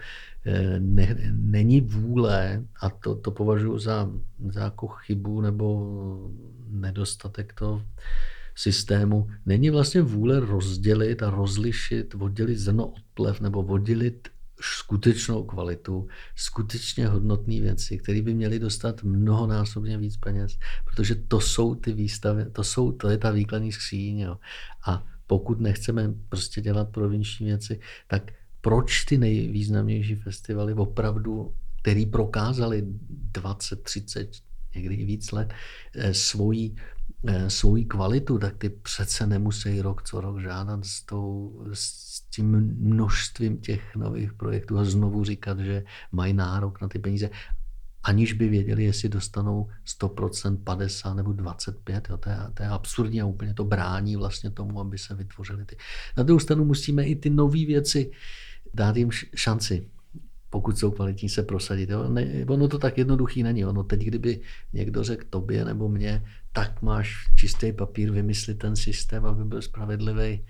ne, 0.79 1.17
není 1.33 1.81
vůle, 1.81 2.65
a 2.81 2.91
to, 2.91 3.15
to 3.15 3.31
považuji 3.31 3.79
za, 3.79 4.11
za 4.49 4.61
jako 4.61 4.87
chybu 4.89 5.41
nebo 5.41 6.31
nedostatek 6.71 7.53
toho 7.53 7.83
systému, 8.55 9.29
není 9.47 9.71
vlastně 9.71 10.03
vůle 10.03 10.41
rozdělit 10.41 11.23
a 11.23 11.31
rozlišit, 11.31 12.15
oddělit 12.19 12.59
zrno 12.59 12.87
od 12.87 13.03
plev 13.15 13.41
nebo 13.41 13.63
oddělit 13.63 14.29
skutečnou 14.61 15.45
kvalitu, 15.45 16.09
skutečně 16.37 17.07
hodnotné 17.07 17.61
věci, 17.61 17.99
které 17.99 18.23
by 18.23 18.35
měly 18.35 18.59
dostat 18.59 19.03
mnohonásobně 19.03 19.99
víc 19.99 20.17
peněz, 20.17 20.59
protože 20.85 21.15
to 21.15 21.41
jsou 21.41 21.75
ty 21.75 21.93
výstavy, 21.93 22.51
to, 22.53 22.65
jsou, 22.65 22.93
to 22.93 23.09
je 23.09 23.19
ta 23.19 23.31
výkladní 23.31 23.73
skříň. 23.73 24.19
Jo. 24.19 24.37
A 24.87 25.07
pokud 25.27 25.61
nechceme 25.61 26.15
prostě 26.29 26.61
dělat 26.61 26.89
provinční 26.89 27.47
věci, 27.47 27.81
tak 28.07 28.33
proč 28.69 29.05
ty 29.05 29.19
nejvýznamnější 29.19 30.15
festivaly 30.15 30.75
opravdu, 30.75 31.55
který 31.83 32.07
prokázali 32.07 32.85
20, 33.33 33.83
30, 33.83 34.31
někdy 34.75 34.95
i 34.95 35.05
víc 35.05 35.33
let, 35.33 35.53
eh, 35.95 36.15
svoji 36.15 36.75
Eh, 37.27 37.51
svoji 37.51 37.85
kvalitu, 37.85 38.39
tak 38.39 38.57
ty 38.57 38.69
přece 38.69 39.27
nemusí 39.27 39.83
rok 39.83 40.03
co 40.03 40.21
rok 40.21 40.41
žádat 40.41 40.85
s, 40.85 41.05
tou, 41.05 41.65
s 41.73 42.21
tím 42.21 42.77
množstvím 42.79 43.59
těch 43.59 43.97
nových 43.97 44.33
projektů 44.33 44.79
a 44.79 44.85
znovu 44.85 45.25
říkat, 45.25 45.59
že 45.59 45.85
mají 46.13 46.33
nárok 46.33 46.81
na 46.81 46.89
ty 46.89 46.99
peníze, 46.99 47.31
aniž 48.03 48.33
by 48.33 48.49
věděli, 48.49 48.85
jestli 48.85 49.09
dostanou 49.09 49.69
100%, 49.85 50.57
50 50.65 51.15
nebo 51.15 51.33
25. 51.33 52.09
Jo. 52.11 52.17
To, 52.17 52.31
je, 52.31 52.37
to 52.55 52.63
je 52.63 52.69
absurdní 52.69 53.21
a 53.21 53.27
úplně 53.27 53.55
to 53.55 53.65
brání 53.65 54.17
vlastně 54.17 54.51
tomu, 54.51 54.81
aby 54.81 54.99
se 54.99 55.15
vytvořily 55.15 55.65
ty. 55.65 55.77
Na 56.17 56.23
druhou 56.23 56.41
stranu 56.41 56.65
musíme 56.65 57.05
i 57.05 57.17
ty 57.17 57.31
nové 57.31 57.67
věci 57.67 58.11
dát 58.75 58.97
jim 58.97 59.11
šanci 59.35 59.91
pokud 60.51 60.79
jsou 60.79 60.91
kvalitní, 60.91 61.29
se 61.29 61.43
prosadit. 61.43 61.91
Jo? 61.91 62.09
Ne, 62.09 62.45
ono 62.49 62.69
to 62.69 62.79
tak 62.79 62.99
jednoduchý 62.99 63.43
není. 63.43 63.65
Ono 63.65 63.85
teď, 63.85 64.01
kdyby 64.01 64.41
někdo 64.73 65.05
řekl 65.05 65.25
tobě 65.31 65.65
nebo 65.65 65.89
mě, 65.89 66.25
tak 66.53 66.83
máš 66.83 67.29
čistý 67.35 67.73
papír 67.73 68.11
vymyslit 68.11 68.59
ten 68.59 68.77
systém, 68.77 69.27
aby 69.27 69.45
byl 69.45 69.63
spravedlivý, 69.63 70.47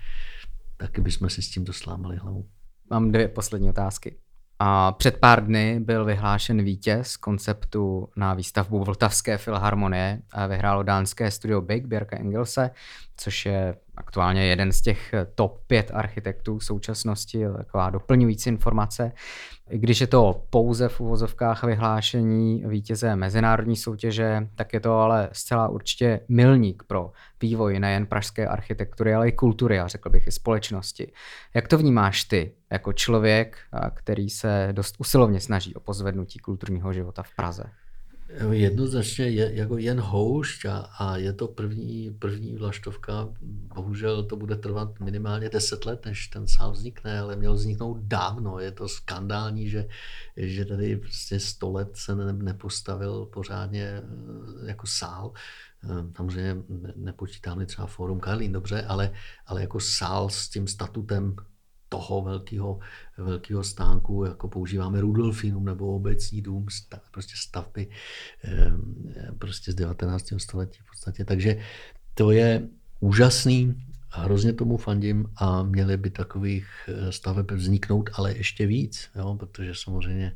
taky 0.77 1.01
bychom 1.01 1.29
si 1.29 1.41
s 1.41 1.51
tím 1.51 1.63
doslámali 1.63 2.17
hlavu. 2.17 2.49
Mám 2.89 3.11
dvě 3.11 3.27
poslední 3.27 3.69
otázky. 3.69 4.17
A 4.61 4.91
před 4.91 5.17
pár 5.17 5.45
dny 5.45 5.79
byl 5.79 6.05
vyhlášen 6.05 6.63
vítěz 6.63 7.17
konceptu 7.17 8.09
na 8.15 8.33
výstavbu 8.33 8.83
Vltavské 8.83 9.37
filharmonie. 9.37 10.21
A 10.31 10.47
vyhrálo 10.47 10.83
dánské 10.83 11.31
studio 11.31 11.61
Big 11.61 11.85
Björka 11.85 12.17
Engelse, 12.17 12.71
což 13.17 13.45
je 13.45 13.75
aktuálně 13.97 14.45
jeden 14.45 14.71
z 14.71 14.81
těch 14.81 15.13
top 15.35 15.63
pět 15.67 15.91
architektů 15.93 16.57
v 16.57 16.63
současnosti, 16.65 17.45
taková 17.57 17.89
doplňující 17.89 18.49
informace. 18.49 19.11
I 19.69 19.77
když 19.77 20.01
je 20.01 20.07
to 20.07 20.43
pouze 20.49 20.89
v 20.89 20.99
uvozovkách 20.99 21.63
vyhlášení 21.63 22.63
vítěze 22.67 23.15
mezinárodní 23.15 23.75
soutěže, 23.75 24.47
tak 24.55 24.73
je 24.73 24.79
to 24.79 24.93
ale 24.93 25.29
zcela 25.31 25.67
určitě 25.67 26.19
milník 26.29 26.83
pro 26.87 27.11
vývoj 27.41 27.79
nejen 27.79 28.05
pražské 28.05 28.47
architektury, 28.47 29.13
ale 29.13 29.29
i 29.29 29.31
kultury 29.31 29.79
a 29.79 29.87
řekl 29.87 30.09
bych 30.09 30.27
i 30.27 30.31
společnosti. 30.31 31.11
Jak 31.53 31.67
to 31.67 31.77
vnímáš 31.77 32.23
ty, 32.23 32.51
jako 32.71 32.93
člověk, 32.93 33.57
který 33.93 34.29
se 34.29 34.69
dost 34.71 34.95
usilovně 34.99 35.39
snaží 35.39 35.75
o 35.75 35.79
pozvednutí 35.79 36.39
kulturního 36.39 36.93
života 36.93 37.23
v 37.23 37.35
Praze? 37.35 37.63
Jednoznačně 38.51 39.25
je 39.25 39.55
jako 39.55 39.77
jen 39.77 39.99
houšť 39.99 40.65
a, 40.65 40.77
a 40.77 41.17
je 41.17 41.33
to 41.33 41.47
první, 41.47 42.15
první 42.19 42.55
vlaštovka. 42.55 43.29
Bohužel 43.75 44.23
to 44.23 44.35
bude 44.35 44.55
trvat 44.55 44.99
minimálně 44.99 45.49
10 45.49 45.85
let, 45.85 46.05
než 46.05 46.27
ten 46.27 46.47
sál 46.47 46.71
vznikne, 46.71 47.19
ale 47.19 47.35
měl 47.35 47.53
vzniknout 47.53 47.97
dávno. 47.97 48.59
Je 48.59 48.71
to 48.71 48.87
skandální, 48.87 49.69
že, 49.69 49.87
že 50.37 50.65
tady 50.65 50.97
prostě 50.97 51.39
100 51.39 51.71
let 51.71 51.89
se 51.93 52.15
ne, 52.15 52.33
nepostavil 52.33 53.25
pořádně 53.25 53.83
eh, 53.83 54.67
jako 54.67 54.87
sál. 54.87 55.31
Eh, 55.83 55.87
samozřejmě 56.15 56.63
nepočítám 56.95 57.65
třeba 57.65 57.87
Fórum 57.87 58.19
Karlín, 58.19 58.51
dobře, 58.51 58.81
ale, 58.81 59.11
ale 59.45 59.61
jako 59.61 59.79
sál 59.79 60.29
s 60.29 60.49
tím 60.49 60.67
statutem 60.67 61.35
toho 61.89 62.21
velkého, 62.21 62.79
velkého 63.17 63.63
stánku, 63.63 64.23
jako 64.23 64.47
používáme 64.47 65.01
Rudolfinum 65.01 65.65
nebo 65.65 65.95
obecní 65.95 66.41
dům, 66.41 66.65
prostě 67.11 67.33
stavby 67.37 67.87
prostě 69.39 69.71
z 69.71 69.75
19. 69.75 70.33
století 70.37 70.79
v 70.83 70.89
podstatě. 70.89 71.25
Takže 71.25 71.57
to 72.13 72.31
je 72.31 72.67
úžasný, 72.99 73.75
hrozně 74.11 74.53
tomu 74.53 74.77
fandím 74.77 75.25
a 75.35 75.63
měly 75.63 75.97
by 75.97 76.09
takových 76.09 76.67
eh, 76.87 77.11
staveb 77.11 77.51
vzniknout, 77.51 78.09
ale 78.13 78.37
ještě 78.37 78.65
víc, 78.65 79.09
jo, 79.15 79.35
protože 79.39 79.71
samozřejmě 79.75 80.35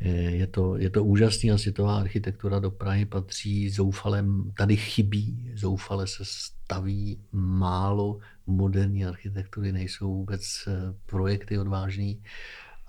eh, 0.00 0.08
je 0.10 0.46
to, 0.46 0.76
je 0.76 0.90
to 0.90 1.04
úžasný 1.04 1.50
a 1.50 1.58
světová 1.58 1.96
architektura 1.96 2.58
do 2.58 2.70
Prahy 2.70 3.04
patří 3.04 3.70
zoufalem, 3.70 4.52
tady 4.56 4.76
chybí, 4.76 5.52
zoufale 5.54 6.06
se 6.06 6.22
staví 6.24 7.18
málo 7.32 8.18
moderní 8.46 9.06
architektury, 9.06 9.72
nejsou 9.72 10.14
vůbec 10.14 10.42
eh, 10.66 10.94
projekty 11.06 11.58
odvážný 11.58 12.22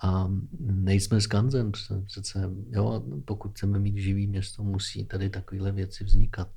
a 0.01 0.31
nejsme 0.59 1.21
skanzen 1.21 1.71
přece. 2.05 2.49
Jo, 2.71 3.03
pokud 3.25 3.51
chceme 3.51 3.79
mít 3.79 3.97
živý 3.97 4.27
město, 4.27 4.63
musí 4.63 5.05
tady 5.05 5.29
takovéhle 5.29 5.71
věci 5.71 6.03
vznikat. 6.03 6.49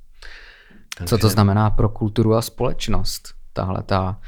Takže... 0.98 1.08
Co 1.08 1.18
to 1.18 1.28
znamená 1.28 1.70
pro 1.70 1.88
kulturu 1.88 2.34
a 2.34 2.42
společnost, 2.42 3.34
tahle 3.52 3.82
ta 3.82 4.20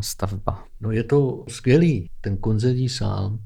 stavba? 0.00 0.64
No 0.80 0.90
je 0.90 1.04
to 1.04 1.44
skvělý. 1.48 2.10
Ten 2.20 2.36
koncertní 2.36 2.88
sál 2.88 3.38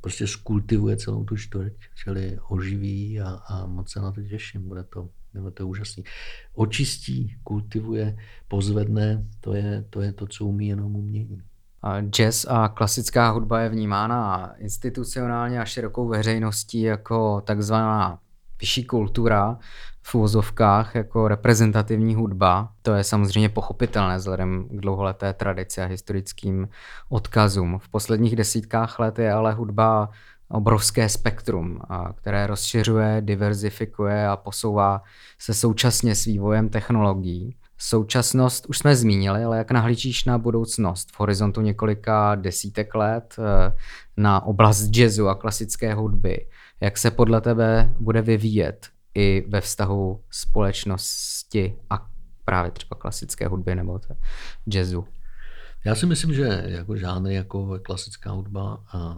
prostě 0.00 0.26
skultivuje 0.26 0.96
celou 0.96 1.24
tu 1.24 1.36
čtvrť, 1.36 1.72
čili 1.94 2.38
oživí 2.48 3.20
a, 3.20 3.28
a 3.28 3.66
moc 3.66 3.90
se 3.90 4.00
na 4.00 4.12
to 4.12 4.22
těším. 4.22 4.68
Bude 4.68 4.82
to 4.82 5.08
nebo 5.38 5.50
to 5.50 5.62
je 5.62 5.64
úžasný. 5.64 6.04
Očistí, 6.54 7.36
kultivuje, 7.44 8.16
pozvedne, 8.48 9.24
to 9.40 9.54
je, 9.54 9.84
to 9.90 10.00
je 10.00 10.12
to, 10.12 10.26
co 10.26 10.44
umí 10.44 10.68
jenom 10.68 10.96
umění. 10.96 11.42
Jazz 12.10 12.44
a 12.48 12.68
klasická 12.68 13.30
hudba 13.30 13.60
je 13.60 13.68
vnímána 13.68 14.52
institucionálně 14.58 15.60
a 15.60 15.64
širokou 15.64 16.08
veřejností 16.08 16.80
jako 16.80 17.40
takzvaná 17.40 18.18
vyšší 18.60 18.84
kultura 18.84 19.58
v 20.02 20.14
úvozovkách 20.14 20.94
jako 20.94 21.28
reprezentativní 21.28 22.14
hudba. 22.14 22.72
To 22.82 22.94
je 22.94 23.04
samozřejmě 23.04 23.48
pochopitelné 23.48 24.16
vzhledem 24.16 24.68
k 24.70 24.80
dlouholeté 24.80 25.32
tradici 25.32 25.80
a 25.80 25.84
historickým 25.86 26.68
odkazům. 27.08 27.78
V 27.78 27.88
posledních 27.88 28.36
desítkách 28.36 28.98
let 28.98 29.18
je 29.18 29.32
ale 29.32 29.52
hudba 29.52 30.10
obrovské 30.50 31.08
spektrum, 31.08 31.80
které 32.14 32.46
rozšiřuje, 32.46 33.16
diverzifikuje 33.20 34.28
a 34.28 34.36
posouvá 34.36 35.02
se 35.38 35.54
současně 35.54 36.14
s 36.14 36.24
vývojem 36.24 36.68
technologií. 36.68 37.56
Současnost 37.78 38.66
už 38.66 38.78
jsme 38.78 38.96
zmínili, 38.96 39.44
ale 39.44 39.58
jak 39.58 39.70
nahlížíš 39.70 40.24
na 40.24 40.38
budoucnost 40.38 41.12
v 41.12 41.20
horizontu 41.20 41.60
několika 41.60 42.34
desítek 42.34 42.94
let 42.94 43.36
eh, 43.38 43.72
na 44.16 44.40
oblast 44.40 44.96
jazzu 44.96 45.28
a 45.28 45.34
klasické 45.34 45.94
hudby? 45.94 46.46
Jak 46.80 46.98
se 46.98 47.10
podle 47.10 47.40
tebe 47.40 47.94
bude 48.00 48.22
vyvíjet 48.22 48.88
i 49.14 49.44
ve 49.48 49.60
vztahu 49.60 50.20
společnosti 50.30 51.76
a 51.90 52.06
právě 52.44 52.70
třeba 52.70 52.96
klasické 52.98 53.48
hudby 53.48 53.74
nebo 53.74 54.00
jazzu? 54.66 55.06
Já 55.84 55.94
si 55.94 56.06
myslím, 56.06 56.34
že 56.34 56.64
jako 56.66 56.96
žánry 56.96 57.34
jako 57.34 57.78
klasická 57.82 58.30
hudba 58.30 58.84
a 58.92 59.16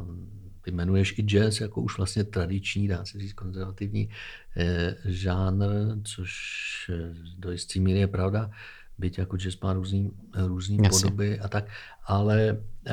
ty 0.70 0.74
jmenuješ 0.74 1.18
i 1.18 1.22
jazz 1.22 1.60
jako 1.60 1.80
už 1.80 1.96
vlastně 1.98 2.24
tradiční, 2.24 2.88
dá 2.88 3.04
se 3.04 3.18
říct 3.18 3.32
konzervativní 3.32 4.08
eh, 4.56 4.94
žánr, 5.04 5.66
což 6.04 6.30
eh, 6.94 7.14
do 7.38 7.52
jisté 7.52 7.80
míry 7.80 7.98
je 7.98 8.06
pravda, 8.06 8.50
byť 8.98 9.18
jako 9.18 9.36
jazz 9.36 9.60
má 9.60 9.72
různý, 9.72 10.10
různý 10.34 10.78
podoby 10.88 11.40
a 11.40 11.48
tak, 11.48 11.64
ale 12.06 12.62
eh, 12.86 12.92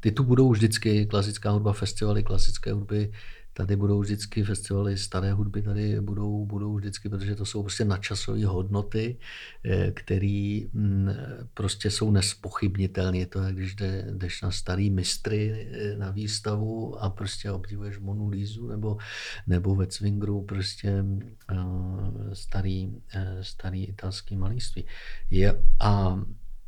ty 0.00 0.12
tu 0.12 0.24
budou 0.24 0.50
vždycky, 0.52 1.06
klasická 1.06 1.50
hudba, 1.50 1.72
festivaly 1.72 2.22
klasické 2.22 2.72
hudby, 2.72 3.12
tady 3.58 3.76
budou 3.76 4.00
vždycky 4.00 4.44
festivaly 4.44 4.96
staré 4.96 5.32
hudby, 5.32 5.62
tady 5.62 6.00
budou, 6.00 6.46
budou 6.46 6.74
vždycky, 6.74 7.08
protože 7.08 7.34
to 7.34 7.44
jsou 7.44 7.62
prostě 7.62 7.84
nadčasové 7.84 8.46
hodnoty, 8.46 9.18
eh, 9.64 9.90
které 9.90 10.60
mm, 10.72 11.10
prostě 11.54 11.90
jsou 11.90 12.10
nespochybnitelné. 12.10 13.18
Je 13.18 13.26
to, 13.26 13.42
jak 13.42 13.54
když 13.54 13.76
jdeš 14.12 14.42
na 14.42 14.50
starý 14.50 14.90
mistry 14.90 15.68
eh, 15.72 15.96
na 15.96 16.10
výstavu 16.10 17.02
a 17.02 17.10
prostě 17.10 17.50
obdivuješ 17.50 17.98
Monu 17.98 18.28
Lízu 18.28 18.68
nebo, 18.68 18.98
nebo 19.46 19.74
ve 19.74 19.86
Cvingru 19.86 20.42
prostě 20.42 21.04
eh, 21.50 21.56
starý, 22.32 22.92
starý 23.42 23.84
italský 23.84 24.36
malíství. 24.36 24.86
Je, 25.30 25.62
a 25.80 26.22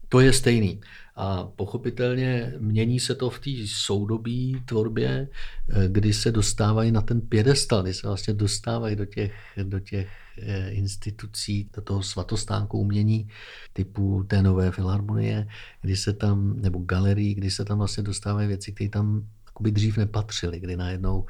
to 0.09 0.21
je 0.21 0.33
stejný. 0.33 0.81
A 1.21 1.45
pochopitelně 1.57 2.55
mění 2.59 3.01
se 3.01 3.15
to 3.15 3.31
v 3.31 3.39
té 3.39 3.51
soudobí 3.67 4.63
tvorbě, 4.65 5.29
eh, 5.69 5.89
kdy 5.89 6.13
se 6.13 6.33
dostávají 6.33 6.93
na 6.93 7.01
ten 7.01 7.21
pědestal, 7.21 7.83
kdy 7.83 7.95
se 7.95 8.07
vlastně 8.07 8.35
dostávají 8.35 8.97
do 8.97 9.05
těch, 9.05 9.33
do 9.63 9.81
těch 9.81 10.09
eh, 10.39 10.71
institucí, 10.71 11.69
do 11.77 11.83
toho 11.83 12.03
svatostánku 12.03 12.79
umění 12.79 13.29
typu 13.73 14.25
té 14.25 14.43
nové 14.43 14.71
filharmonie, 14.71 15.49
kdy 15.83 15.97
se 15.97 16.13
tam, 16.13 16.61
nebo 16.61 16.79
galerii, 16.79 17.35
kdy 17.35 17.51
se 17.51 17.65
tam 17.65 17.79
vlastně 17.79 18.03
dostávají 18.03 18.49
věci, 18.49 18.73
které 18.73 18.91
tam 18.91 19.27
jakoby 19.47 19.71
dřív 19.71 19.97
nepatřily, 19.97 20.61
kdy 20.61 20.77
najednou 20.77 21.27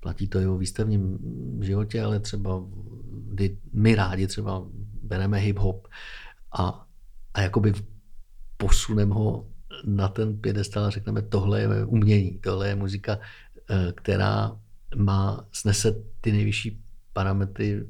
platí 0.00 0.28
to 0.28 0.40
i 0.40 0.46
o 0.46 0.58
výstavním 0.58 1.18
životě, 1.62 2.02
ale 2.02 2.20
třeba 2.20 2.62
kdy 3.10 3.58
my 3.72 3.94
rádi 3.94 4.26
třeba 4.26 4.62
bereme 5.02 5.38
hip-hop 5.38 5.80
a, 6.58 6.86
a 7.34 7.40
jakoby 7.40 7.72
posuneme 8.56 9.14
ho 9.14 9.46
na 9.84 10.08
ten 10.08 10.36
pědestal 10.36 10.84
a 10.84 10.90
řekneme, 10.90 11.22
tohle 11.22 11.60
je 11.60 11.84
umění, 11.84 12.38
tohle 12.38 12.68
je 12.68 12.74
muzika, 12.74 13.18
eh, 13.70 13.92
která 13.96 14.56
má, 14.96 15.46
snese 15.52 16.02
ty 16.20 16.32
nejvyšší 16.32 16.80
parametry. 17.12 17.86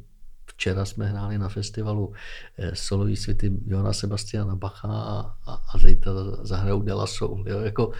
Včera 0.46 0.84
jsme 0.84 1.06
hráli 1.06 1.38
na 1.38 1.48
festivalu 1.48 2.12
eh, 2.58 2.70
solový 2.74 3.16
světy 3.16 3.52
Johana 3.66 3.92
Sebastiana 3.92 4.56
Bacha 4.56 4.88
a, 4.88 5.36
a, 5.46 5.54
a 5.74 5.78
zítra 5.78 6.12
zahrajou 6.42 6.82
De 6.82 6.92
La 6.92 7.06
Soul. 7.06 7.44
Jo? 7.48 7.60
Jako, 7.60 7.92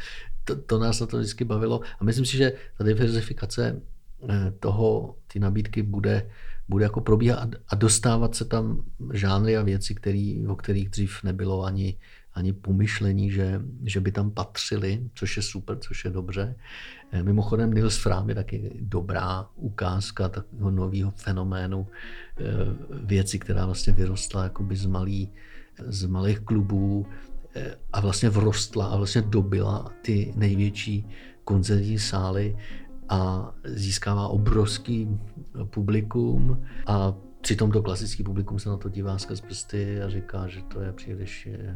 to, 0.45 0.57
to, 0.57 0.79
nás 0.79 1.01
na 1.01 1.07
to 1.07 1.19
vždycky 1.19 1.45
bavilo 1.45 1.81
a 2.01 2.05
myslím 2.05 2.27
si, 2.27 2.37
že 2.37 2.53
ta 2.79 2.85
diverzifikace 2.85 3.83
eh, 4.29 4.53
toho, 4.61 5.14
ty 5.27 5.39
nabídky 5.39 5.83
bude, 5.83 6.31
bude 6.69 6.85
jako 6.85 7.01
probíhat 7.01 7.49
a 7.69 7.75
dostávat 7.75 8.35
se 8.35 8.45
tam 8.45 8.83
žánry 9.12 9.57
a 9.57 9.62
věci, 9.62 9.95
který, 9.95 10.47
o 10.47 10.57
kterých 10.57 10.89
dřív 10.89 11.23
nebylo 11.23 11.62
ani, 11.62 11.99
ani 12.37 12.53
pomyšlení, 12.53 13.30
že, 13.30 13.61
že 13.84 14.01
by 14.01 14.12
tam 14.12 14.30
patřili, 14.30 15.11
což 15.14 15.37
je 15.37 15.43
super, 15.43 15.78
což 15.78 16.05
je 16.05 16.11
dobře. 16.11 16.55
Eh, 17.12 17.22
mimochodem 17.22 17.70
Nils 17.70 17.97
Fram 17.97 18.28
je 18.28 18.34
taky 18.34 18.72
dobrá 18.80 19.49
ukázka 19.57 20.28
takového 20.28 20.70
nového 20.70 21.11
fenoménu 21.11 21.87
eh, 21.87 22.43
věci, 23.05 23.39
která 23.39 23.66
vlastně 23.66 23.93
vyrostla 23.93 24.45
jakoby 24.45 24.76
z, 24.76 24.87
malý, 24.87 25.32
z 25.87 26.07
malých 26.07 26.41
klubů 26.41 27.07
eh, 27.55 27.74
a 27.93 28.01
vlastně 28.01 28.28
vrostla 28.30 28.87
a 28.87 28.97
vlastně 28.97 29.22
dobila 29.22 29.93
ty 30.03 30.32
největší 30.37 31.09
koncertní 31.45 31.99
sály 31.99 32.57
a 33.09 33.51
získává 33.64 34.28
obrovský 34.28 35.09
publikum 35.64 36.64
a 36.87 37.14
Přitom 37.47 37.71
to 37.71 37.83
klasický 37.83 38.23
publikum 38.23 38.59
se 38.59 38.69
na 38.69 38.77
to 38.77 38.89
dívá 38.89 39.19
skrz 39.19 39.41
prsty 39.41 40.03
a 40.03 40.09
říká, 40.09 40.47
že 40.47 40.63
to 40.63 40.81
je 40.81 40.93
příliš 40.93 41.49
eh, 41.53 41.75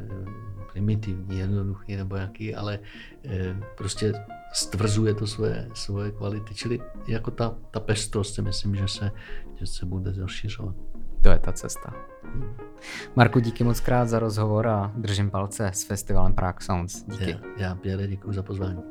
primitivní, 0.73 1.39
jednoduchý 1.39 1.97
nebo 1.97 2.17
jaký, 2.17 2.55
ale 2.55 2.79
eh, 3.25 3.57
prostě 3.77 4.13
stvrzuje 4.53 5.15
to 5.15 5.27
svoje, 5.27 5.69
svoje 5.75 6.11
kvality. 6.11 6.55
Čili 6.55 6.81
jako 7.07 7.31
ta, 7.31 7.55
ta 7.71 7.81
pestrost 7.81 8.35
si 8.35 8.43
myslím, 8.43 8.75
že 8.75 8.89
se, 8.89 9.11
že 9.57 9.67
se 9.67 9.87
bude 9.87 10.13
rozšiřovat. 10.13 10.75
To 11.23 11.29
je 11.29 11.39
ta 11.39 11.53
cesta. 11.53 11.95
Marku, 13.17 13.41
díky 13.41 13.65
moc 13.65 13.81
krát 13.81 14.09
za 14.09 14.19
rozhovor 14.19 14.69
a 14.69 14.93
držím 14.97 15.31
palce 15.31 15.67
s 15.67 15.85
festivalem 15.85 16.35
Prague 16.35 16.61
Sounds. 16.63 17.05
Díky. 17.05 17.31
Já, 17.31 17.39
já 17.57 17.75
Pierre, 17.75 18.07
děkuji 18.07 18.33
za 18.33 18.43
pozvání. 18.43 18.83